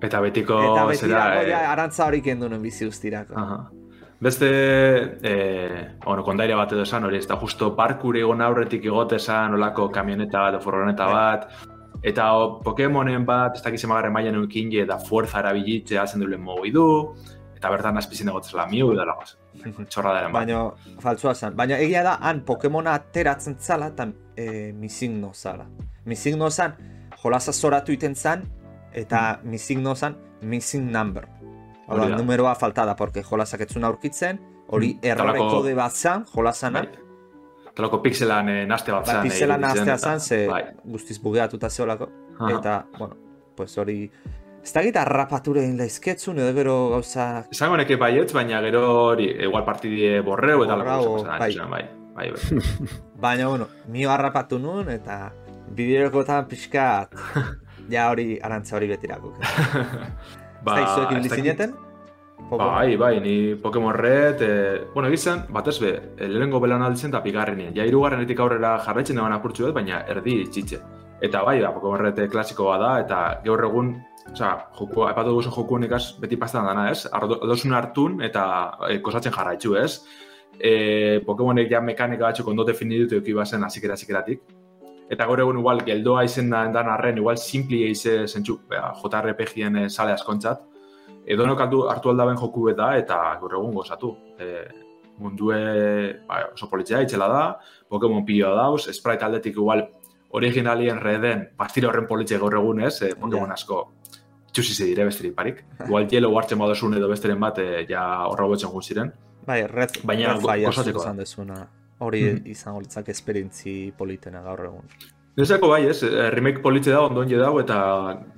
Eta 0.00 0.20
betiko, 0.24 0.56
Eta 0.72 0.86
beti 0.88 1.06
zera, 1.06 1.42
eh, 1.42 1.50
ja, 1.50 1.60
arantza 1.72 2.06
horik 2.06 2.24
kendu 2.24 2.48
nuen 2.48 2.62
bizi 2.62 2.86
guztirako. 2.88 3.36
Aha. 3.36 3.58
Beste, 4.20 4.48
eh, 5.22 5.96
bueno, 6.04 6.22
kondaire 6.24 6.54
bat 6.54 6.72
edo 6.72 6.82
esan 6.82 7.04
hori, 7.04 7.16
ez 7.16 7.26
da 7.26 7.36
justo 7.40 7.74
parkure 7.76 8.20
egon 8.20 8.42
aurretik 8.44 8.84
egote 8.84 9.16
esan, 9.16 9.54
olako 9.56 9.88
kamioneta 9.90 10.42
bat, 10.44 10.62
furgoneta 10.62 11.06
Bai. 11.06 11.14
bat, 11.14 11.70
eta 12.02 12.26
o, 12.36 12.60
Pokemonen 12.64 13.24
bat, 13.24 13.56
ez 13.56 13.64
dakiz 13.64 13.82
emagarren 13.84 14.12
mailan 14.12 14.36
eukin 14.42 14.72
eta 14.82 14.98
fuerza 14.98 15.40
erabilitzea 15.40 16.06
zen 16.06 16.20
dulen 16.20 16.40
mogidu, 16.40 17.14
eta 17.56 17.70
bertan 17.72 17.96
azpizien 17.96 18.28
egotzela 18.28 18.66
miu 18.68 18.92
edo 18.92 19.04
lagoz. 19.08 19.38
Txorra 19.88 20.12
daren 20.18 20.32
bat. 20.32 20.44
Baina, 20.44 20.96
faltzua 21.00 21.34
zen. 21.34 21.56
Baina 21.56 21.78
egia 21.78 22.04
da, 22.04 22.18
han 22.20 22.44
Pokemona 22.44 22.94
ateratzen 23.00 23.56
zala 23.58 23.88
eta 23.94 24.08
e, 24.36 24.72
misigno 24.72 25.32
zala. 25.34 25.64
Misigno 26.04 26.50
zan, 26.50 26.76
jolaza 27.22 27.52
zoratu 27.52 27.92
iten 27.92 28.14
zan, 28.14 28.44
eta 28.92 29.40
misigno 29.44 29.94
zan, 29.96 30.16
missing 30.42 30.90
number. 30.90 31.26
Da. 31.90 32.06
numeroa 32.16 32.54
falta 32.54 32.84
da, 32.86 32.94
porque 32.94 33.22
jolazak 33.22 33.60
etzun 33.66 33.82
aurkitzen, 33.84 34.38
hori 34.68 34.94
Mm, 34.94 35.06
errore 35.06 35.38
kode 35.38 35.74
bat 35.74 35.92
zan, 35.92 36.24
jolazana, 36.32 36.82
Bai. 36.84 36.88
Talako 37.74 38.00
pixelan 38.02 38.48
eh, 38.48 38.66
naste 38.66 38.92
bat 38.92 39.06
Ba, 39.06 39.12
zen. 39.12 39.22
pixela 39.22 39.54
eh, 39.54 39.58
nahaztea 39.58 39.94
eta- 39.94 39.98
zan, 39.98 40.20
ze 40.20 40.46
Bai. 40.46 40.64
guztiz 40.84 41.18
bugeatuta 41.22 41.70
zeolako. 41.70 42.08
Aha. 42.38 42.50
Eta, 42.58 42.86
bueno, 42.98 43.16
pues 43.56 43.76
hori... 43.78 44.10
Ez 44.62 44.72
da 44.74 44.82
gita 44.82 45.00
harrapature 45.02 45.62
egin 45.64 45.78
laizketzun, 45.78 46.38
edo 46.38 46.52
gero 46.54 46.90
gauza... 46.90 47.46
Esango 47.50 47.76
neke 47.80 47.96
baietz, 47.96 48.32
baina 48.32 48.60
gero 48.60 48.82
hori, 49.06 49.30
igual 49.42 49.64
partidie 49.64 50.20
borreu 50.20 50.64
eta 50.64 50.76
lako 50.76 51.24
bai. 51.24 51.56
bai. 51.56 51.84
Bai, 52.14 52.30
bai. 52.30 52.60
Baina, 53.16 53.48
bueno, 53.48 53.68
mio 53.88 54.10
harrapatu 54.10 54.58
nun, 54.58 54.90
eta 54.90 55.32
bideokotan 55.70 56.46
pixkat, 56.46 57.14
ja 57.90 58.08
hori 58.10 58.38
arantza 58.42 58.76
hori 58.76 58.88
betirako. 58.88 59.34
ba, 60.64 60.74
Ba, 60.74 60.80
ez? 60.80 61.70
Pokemon? 62.48 62.72
Bai, 62.74 62.96
bai, 62.96 63.20
ni 63.20 63.54
Pokemon 63.54 63.94
Red, 63.94 64.42
e, 64.42 64.84
bueno, 64.94 65.08
egizan, 65.08 65.44
batez 65.52 65.78
be, 65.80 65.90
eh, 66.16 66.28
lehenengo 66.28 66.60
belaunaldizen 66.60 67.10
eta 67.12 67.20
bigarrenien. 67.20 67.74
Ja, 67.76 67.84
irugarrenetik 67.86 68.40
aurrera 68.40 68.78
jarraitzen 68.84 69.16
dagoen 69.20 69.34
apurtzu 69.36 69.66
dut, 69.66 69.74
baina 69.76 70.00
erdi 70.08 70.46
txitxe. 70.48 70.80
Eta 71.20 71.42
bai, 71.44 71.58
da, 71.60 71.70
Pokemon 71.74 72.00
Red 72.00 72.22
klasikoa 72.32 72.78
da, 72.80 72.94
eta 73.04 73.18
gaur 73.44 73.64
egun, 73.68 73.92
osea, 74.32 74.54
joko, 74.78 75.04
aipatu 75.06 75.36
duzu 75.36 75.52
joku 75.54 75.76
honikaz 75.76 76.02
beti 76.20 76.38
pastan 76.40 76.64
dana, 76.66 76.88
ez? 76.90 77.04
Ardo- 77.12 77.42
Aldosun 77.42 77.76
hartun 77.76 78.22
eta 78.24 78.46
e, 78.88 78.98
kosatzen 79.04 79.32
jarraitzu, 79.36 79.76
ez? 79.76 80.00
E, 80.58 81.20
Pokemonek 81.26 81.70
ja 81.70 81.80
mekanika 81.84 82.26
batzuk 82.30 82.48
ondo 82.48 82.64
definitu 82.64 83.20
euki 83.20 83.36
bazen 83.36 83.64
azikera 83.64 83.94
azikeratik. 83.94 84.42
Eta 85.10 85.26
gaur 85.26 85.40
egun 85.42 85.58
igual 85.58 85.80
geldoa 85.84 86.22
izen 86.24 86.50
da 86.50 86.64
dan 86.70 86.86
arren, 86.88 87.16
igual 87.18 87.36
simpli 87.36 87.82
eize 87.88 88.26
zentzu, 88.28 88.60
JRPG-en 88.70 89.76
eh, 89.76 89.88
sale 89.88 90.12
askontzat, 90.12 90.60
edonok 91.26 91.60
hartu, 91.60 91.80
hartu 91.90 92.10
aldaben 92.12 92.36
joku 92.38 92.68
bet 92.68 92.76
da, 92.78 92.92
eta 92.96 93.16
gaur 93.40 93.56
egun 93.58 93.74
gozatu. 93.74 94.14
E, 94.38 94.64
mundue 95.20 95.56
ba, 96.28 96.44
oso 96.54 96.68
politzea 96.70 97.02
itxela 97.04 97.26
da, 97.28 97.42
Pokemon 97.90 98.24
pilo 98.24 98.54
dauz, 98.56 98.86
sprite 98.94 99.24
aldetik 99.26 99.56
igual 99.58 99.82
originalien 100.32 101.00
reden, 101.02 101.48
pastira 101.58 101.90
horren 101.90 102.06
politxe 102.06 102.38
gaur 102.38 102.54
egun 102.54 102.80
ez, 102.86 103.02
e, 103.02 103.14
Pokemon 103.14 103.48
Ja. 103.50 103.54
asko 103.58 103.80
txusi 104.52 104.74
ze 104.74 104.84
dire 104.84 105.04
besterik 105.04 105.34
parik. 105.34 105.64
Igual 105.86 106.08
hielo 106.08 106.30
hartzen 106.38 106.58
badozun 106.58 106.94
edo 106.94 107.08
besteren 107.08 107.40
bat, 107.40 107.58
e, 107.58 107.84
ja 107.88 108.26
horra 108.26 108.46
botzen 108.46 108.70
ziren. 108.82 109.12
Bai, 109.46 109.66
Red, 109.66 110.00
Baina 110.04 110.32
Red 110.34 110.42
go- 110.42 110.48
Fire 110.48 110.66
gozatzeko 110.66 111.04
Hori 112.00 112.22
Mhm. 112.24 112.46
izango 112.50 112.80
litzak 112.80 113.08
esperientzi 113.12 113.92
politena 113.96 114.40
gaur 114.42 114.64
egun. 114.64 114.86
Nezako 115.36 115.68
bai, 115.68 115.84
ez, 115.86 116.02
e, 116.02 116.30
remake 116.30 116.60
politxe 116.60 116.90
da, 116.90 117.02
ondo 117.02 117.22
dago, 117.24 117.60
eta 117.60 117.76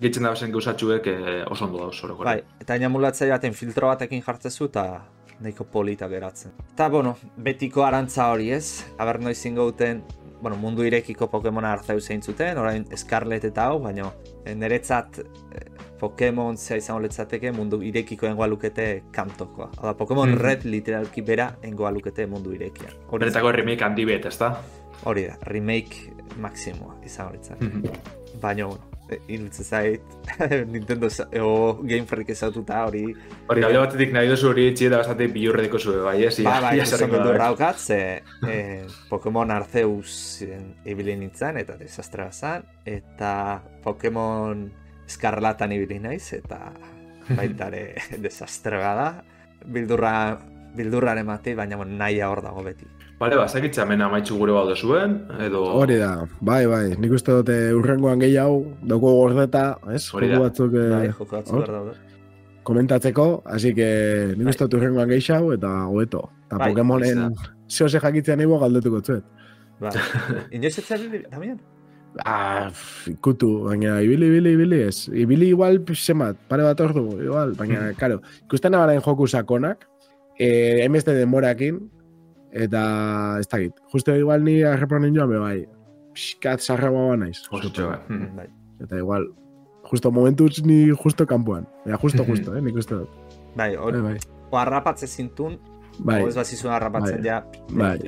gehitzen 0.00 0.22
da 0.22 0.34
zen 0.36 0.52
gauzatxuek 0.52 1.06
e, 1.06 1.44
oso 1.50 1.64
ondo 1.64 1.78
dauz 1.78 1.96
horreko. 2.04 2.24
Bai, 2.24 2.42
eta 2.60 2.76
inamulatzaile 2.76 3.32
baten 3.32 3.54
filtro 3.54 3.88
batekin 3.88 4.22
jartzezu 4.22 4.66
eta 4.66 5.02
nahiko 5.40 5.64
polita 5.64 6.08
geratzen. 6.08 6.52
Eta, 6.74 6.88
bueno, 6.88 7.16
betiko 7.36 7.82
arantza 7.84 8.28
hori 8.30 8.50
ez, 8.52 8.84
aber 8.98 9.18
noiz 9.20 9.44
ingouten, 9.46 10.04
bueno, 10.42 10.56
mundu 10.56 10.82
irekiko 10.84 11.28
Pokemona 11.30 11.72
hartzeu 11.72 12.00
zein 12.00 12.22
zuten, 12.22 12.58
orain 12.58 12.84
Scarlet 12.96 13.44
eta 13.44 13.66
hau, 13.70 13.78
baina 13.80 14.12
niretzat 14.54 15.18
eh, 15.18 15.70
Pokemon 16.03 16.57
zea 16.59 16.80
izango 16.80 17.00
litzateke 17.05 17.53
mundu 17.55 17.78
irekiko 17.86 18.26
engoa 18.26 18.48
lukete 18.50 19.05
kantokoa. 19.14 19.70
Hau 19.78 19.94
Pokemon 19.96 20.32
Mhm. 20.32 20.38
Red 20.42 20.64
literalki 20.64 21.22
bera 21.22 21.53
engoa 21.62 21.92
lukete 21.94 22.26
mundu 22.26 22.53
irekia. 22.53 22.90
Hori, 23.09 23.24
Beretako 23.24 23.53
remake 23.53 23.84
handi 23.84 24.05
bet, 24.05 24.26
ez 24.26 24.38
hori 25.05 25.26
da, 25.26 25.36
remake 25.42 26.12
maksimoa 26.40 26.96
izango 27.05 27.32
litzateke. 27.32 27.76
Mhm. 27.76 28.40
Baina, 28.40 28.66
bueno, 28.66 28.82
e, 29.11 29.18
iruditzen 29.28 29.64
zait, 29.64 30.03
Nintendo 30.74 31.09
o 31.40 31.78
Game 31.82 32.07
Freak 32.07 32.30
ezaututa 32.30 32.84
hori 32.86 33.05
Hori, 33.48 33.62
alde 33.62 33.78
batetik 33.78 34.12
nahi 34.12 34.28
duzu 34.28 34.48
hori 34.48 34.68
itxi 34.70 34.86
eta 34.86 34.98
bastante 35.03 35.28
bilurrediko 35.28 35.78
zuen, 35.78 36.03
bai, 36.05 36.24
ez? 36.24 36.36
Ba, 36.42 36.61
bai, 36.61 36.76
Ia 36.78 36.82
esan 36.82 36.98
sarriko 36.98 37.16
da, 37.16 37.22
beldur 37.22 37.38
bai. 37.38 37.46
daukat, 37.48 37.78
ze 37.78 38.22
eh, 38.48 38.86
Pokemon 39.11 39.50
Arceus 39.50 40.42
en, 40.42 40.74
ibili 40.84 41.16
nintzen, 41.16 41.59
eta 41.62 41.76
desastra 41.76 42.30
zan, 42.32 42.64
eta 42.86 43.62
Pokemon 43.84 44.70
Eskarlatan 45.12 45.76
ibili 45.76 46.00
naiz, 46.00 46.32
eta 46.38 46.72
baitare 47.36 47.84
desastre 48.24 48.80
da. 48.80 49.12
Bildurra, 49.62 50.12
bildurraren 50.76 51.26
mate, 51.28 51.54
baina 51.54 51.76
nahia 51.84 52.30
hor 52.32 52.40
dago 52.42 52.64
beti. 52.64 52.88
Bale, 53.20 53.36
ba, 53.38 53.44
zakitza 53.46 53.84
mena 53.86 54.08
maitxu 54.10 54.34
gure 54.34 54.50
baude 54.56 54.74
zuen, 54.74 55.12
edo... 55.44 55.60
Hori 55.78 55.94
da, 56.00 56.24
bai, 56.42 56.64
bai, 56.66 56.96
nik 56.98 57.12
uste 57.14 57.36
dute 57.36 57.54
urrengoan 57.78 58.18
gehiago, 58.18 58.64
dauko 58.90 59.12
gordeta, 59.20 59.76
ez? 59.94 60.08
Hori 60.16 60.32
da. 60.32 60.40
batzuk 60.42 60.74
eh, 60.74 60.88
Bai, 60.90 61.04
joko 61.12 61.36
batzu 61.36 61.54
hor, 61.54 61.60
behar 61.68 61.76
daude. 61.76 61.94
komentatzeko, 62.66 63.26
así 63.46 63.74
que 63.76 63.86
nik 64.32 64.42
Bai. 64.48 64.54
uste 64.56 64.66
dut 64.66 64.74
urrengoan 64.80 65.12
gehiago 65.14 65.52
eta 65.54 65.70
hobeto. 65.92 66.24
Eta 66.48 66.58
Bai, 66.64 66.72
Pokemonen 66.72 67.28
zeo 67.76 67.88
ze 67.88 68.00
jakitzean 68.02 68.42
ibo 68.42 68.58
galdetuko 68.58 69.00
zuet. 69.06 69.24
Bai. 69.78 69.94
Inoiz 70.58 70.74
zabili, 70.82 71.22
Damian? 71.30 71.60
Ah, 72.26 72.68
ikutu, 73.08 73.64
baina 73.64 74.00
ibili, 74.04 74.26
ibili, 74.28 74.52
ibili 74.52 74.80
ez. 74.84 75.08
Ibili 75.08 75.48
igual, 75.48 75.78
zemat, 75.96 76.36
pare 76.48 76.62
bat 76.62 76.80
ordu, 76.80 77.06
igual, 77.24 77.54
baina, 77.56 77.88
Hmm. 77.88 77.94
karo, 77.96 78.20
ikusten 78.44 78.74
abaren 78.74 79.00
joku 79.00 79.26
sakonak, 79.26 79.86
eh, 80.38 80.84
emeste 80.84 81.14
denborakin, 81.14 81.80
eta 82.52 83.38
ez 83.40 83.48
dakit, 83.48 83.72
justo 83.92 84.14
igual 84.14 84.44
ni 84.44 84.62
arreponen 84.62 85.14
joan 85.14 85.40
bai, 85.40 85.66
pixkat 86.12 86.60
sarragoa 86.60 87.16
naiz. 87.16 87.40
Ostio, 87.50 87.88
bai. 87.88 87.98
Mhm. 88.08 88.36
Bai. 88.36 88.48
Eta 88.82 88.96
igual, 88.98 89.26
justo 89.84 90.10
momentuz 90.10 90.62
ni 90.66 90.90
justo 90.90 91.26
kanpoan. 91.26 91.66
Baina, 91.86 91.96
justo, 91.98 92.24
justo, 92.24 92.54
eh, 92.56 92.60
nik 92.60 92.76
uste 92.76 92.94
dut. 92.94 93.08
Bai, 93.56 93.74
Bai, 93.74 93.76
hori, 93.76 94.00
bai. 94.02 94.18
o 94.50 94.58
harrapatze 94.58 95.06
zintun, 95.06 95.58
Bai, 95.99 96.22
ez 96.26 96.34
bazizun 96.36 96.70
harrapatzen 96.72 97.18
Bai. 97.20 97.26
ja, 97.26 97.40
Bai. 97.70 97.99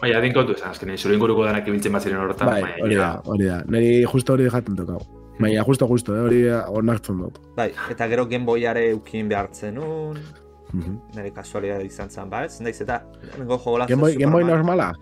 bai. 0.00 0.12
Adin 0.14 0.32
kontu 0.32 0.52
esan, 0.52 0.70
azkenean, 0.70 0.98
zure 0.98 1.14
inguruko 1.14 1.44
denak 1.44 1.66
ibiltzen 1.68 1.92
bat 1.92 2.02
ziren 2.02 2.20
horretan, 2.22 2.46
bai, 2.46 2.60
baina, 2.62 2.84
hori 2.84 2.94
da, 2.96 3.08
hori 3.24 3.46
da. 3.48 3.62
Neri 3.68 4.04
justo 4.04 4.32
hori 4.32 4.46
jaten 4.50 4.76
tokau. 4.76 5.00
Baina, 5.40 5.64
justo, 5.64 5.86
justo, 5.88 6.14
eh, 6.16 6.20
hori 6.20 6.40
onartzen 6.78 7.18
dut. 7.18 7.38
Bai, 7.56 7.72
eta 7.90 8.06
gero 8.08 8.26
Game 8.26 8.44
Boyare 8.44 8.90
eukin 8.90 9.28
behartzen 9.28 9.78
un, 9.78 10.18
Mhm. 10.72 10.98
nire 11.16 11.32
kasualidad 11.34 11.80
izan 11.82 12.10
zen, 12.10 12.30
ba, 12.30 12.44
ez? 12.44 12.60
Naiz 12.60 12.80
eta, 12.80 13.02
nengo 13.38 13.58
jogolazo 13.58 13.88
Game 13.88 14.00
Boy, 14.02 14.14
Game 14.16 14.30
Boy 14.32 14.42
Superman. 14.42 14.64
normala? 14.66 14.92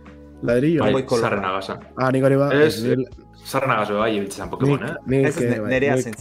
Ladrillo? 0.42 0.84
Bai, 0.84 1.04
zarren 1.20 1.44
agasa. 1.44 1.78
Ah, 1.96 2.10
nik 2.12 2.24
hori 2.24 2.36
ba... 2.36 2.48
Ez, 2.54 2.82
zarren 3.44 3.70
agasa 3.70 3.92
bai, 3.94 4.16
ibiltzen 4.16 4.48
Pokemon, 4.48 4.80
nik, 5.06 5.24
eh? 5.24 5.28
Ez, 5.28 5.40
eh, 5.42 5.60
bai, 5.60 5.68
nerea 5.70 5.96
zen, 5.98 6.14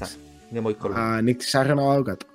Game 0.51 0.61
Boy 0.63 0.75
Color. 0.75 0.97
Ah, 0.97 1.21
nik 1.21 1.41
sarrena 1.43 1.81
badaukat. 1.81 2.25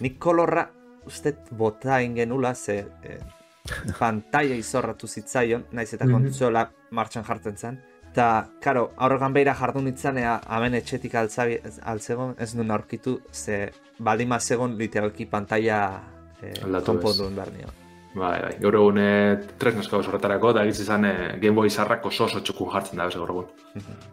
Nik 0.00 0.18
kolorra, 0.18 0.70
uste 1.06 1.34
bota 1.50 2.00
ingenula, 2.02 2.54
ze 2.54 2.84
eh, 3.02 3.18
pantalla 3.98 4.54
izorratu 4.54 5.06
zitzaion, 5.08 5.64
naiz 5.72 5.92
eta 5.94 6.04
Mhm. 6.04 6.12
kontsola 6.12 6.70
martxan 6.90 7.24
jartzen 7.24 7.56
zen. 7.56 7.78
Ta, 8.14 8.46
karo, 8.62 8.92
aurregan 8.96 9.32
behira 9.34 9.54
jardun 9.58 9.88
itzanea, 9.88 10.40
hemen 10.48 10.74
etxetik 10.74 11.14
altzabi, 11.18 11.56
altzegon, 11.82 12.36
ez 12.38 12.54
nuen 12.54 12.70
aurkitu, 12.70 13.20
ze 13.32 13.72
baldima 13.98 14.38
zegon 14.40 14.76
literalki 14.78 15.26
pantalla 15.26 16.00
eh, 16.42 16.52
Aldatu 16.62 16.92
konpondu 16.92 17.30
behar 17.34 17.50
nio. 17.56 17.72
Bai, 18.14 18.40
bai. 18.42 18.52
Gaur 18.62 18.74
egun 18.78 18.98
eh, 19.02 19.36
tres 19.58 19.74
nasko 19.74 19.98
horretarako, 19.98 20.52
da 20.52 20.62
egitz 20.62 20.78
izan 20.84 21.04
eh, 21.04 21.36
Game 21.42 21.56
Boy 21.56 21.70
zarrak 21.70 22.06
oso 22.06 22.24
oso 22.28 22.38
txukun 22.40 22.70
jartzen 22.70 22.98
da, 22.98 23.08
ez 23.10 23.16
gaur 23.18 23.30
egun. 23.30 23.46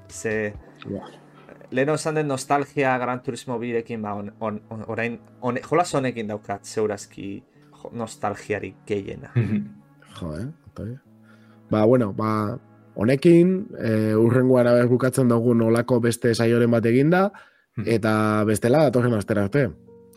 Ze, 0.09 0.53
Buah. 0.87 1.11
Leheno 1.71 1.95
esan 1.95 2.15
den 2.15 2.27
nostalgia 2.27 2.97
Gran 2.97 3.21
Turismo 3.23 3.59
birekin, 3.59 4.01
ba, 4.01 4.13
on, 4.13 4.31
on, 4.39 4.61
on, 4.69 4.83
orain, 4.87 5.19
on, 5.41 5.59
jolas 5.69 5.93
honekin 5.95 6.27
daukat 6.27 6.65
zeurazki 6.65 7.43
jo, 7.83 7.91
nostalgiarik 7.91 8.83
gehiena. 8.87 9.31
Jo, 10.11 10.33
eh? 10.35 10.47
Otai. 10.67 10.89
Ba, 11.71 11.85
bueno, 11.87 12.09
ba, 12.13 12.57
honekin, 12.99 13.53
e, 13.79 14.11
urrengoan 14.19 14.67
abez 14.67 14.89
bukatzen 14.91 15.29
dugu 15.31 15.53
nolako 15.55 16.01
beste 16.03 16.33
saioren 16.35 16.71
bat 16.71 16.85
eginda, 16.85 17.29
eta 17.85 18.11
bestela 18.43 18.83
datorren 18.89 19.15
astera 19.15 19.45
arte. 19.47 19.69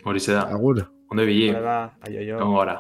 Hori 0.03 0.21
ze 0.21 0.35
da. 0.35 0.49
Agur. 0.51 0.83
Ondo 1.11 1.23
ibili, 1.23 1.53
Hore 1.55 1.63
da, 1.63 1.79
aio, 2.09 2.27
jo. 2.27 2.75